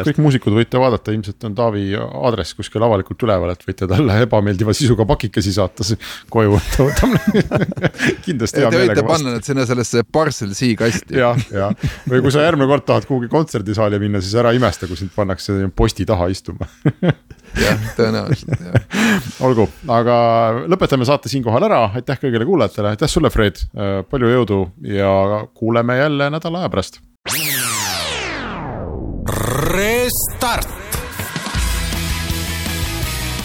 kõik 0.08 0.22
muusikud 0.22 0.56
võite 0.56 0.80
vaadata, 0.82 1.14
ilmselt 1.14 1.48
on 1.48 1.56
Taavi 1.58 1.92
aadress 1.96 2.56
kuskil 2.58 2.84
avalikult 2.84 3.22
üle 3.26 3.31
üleval, 3.32 3.52
et 3.54 3.64
võite 3.66 3.88
talle 3.90 4.18
ebameeldiva 4.26 4.74
sisuga 4.76 5.06
pakikesi 5.08 5.52
saata 5.54 5.86
koju, 6.32 6.58
et 6.58 6.70
ta 6.76 6.86
võtab 6.88 7.12
kindlasti 8.26 8.62
hea 8.62 8.70
meelega 8.72 8.72
vastu. 8.72 8.76
Te 8.76 8.88
võite 8.92 9.06
panna 9.08 9.36
need 9.36 9.48
sinna 9.48 9.66
sellesse 9.68 10.04
parcel 10.04 10.54
C 10.56 10.72
kasti. 10.78 11.18
jah, 11.18 11.38
ja 11.52 11.70
või 12.08 12.22
kui 12.24 12.34
sa 12.34 12.46
järgmine 12.46 12.68
kord 12.70 12.86
tahad 12.88 13.08
kuhugi 13.08 13.30
kontserdisaali 13.32 14.00
minna, 14.02 14.22
siis 14.22 14.36
ära 14.38 14.54
imesta, 14.56 14.88
kui 14.90 14.98
sind 15.00 15.14
pannakse 15.16 15.56
posti 15.76 16.06
taha 16.08 16.28
istuma 16.32 16.68
jah, 17.60 17.86
tõenäoliselt 17.98 18.66
jah. 18.66 18.86
olgu, 19.46 19.68
aga 19.92 20.16
lõpetame 20.70 21.08
saate 21.08 21.32
siinkohal 21.32 21.68
ära, 21.68 21.84
aitäh 21.98 22.20
kõigile 22.22 22.48
kuulajatele, 22.48 22.94
aitäh 22.96 23.10
sulle, 23.10 23.32
Fred, 23.32 23.64
palju 24.10 24.34
jõudu 24.36 24.62
ja 24.92 25.12
kuuleme 25.56 25.98
jälle 26.00 26.30
nädala 26.32 26.64
aja 26.64 26.72
pärast. 26.72 27.02
Restart 29.72 30.81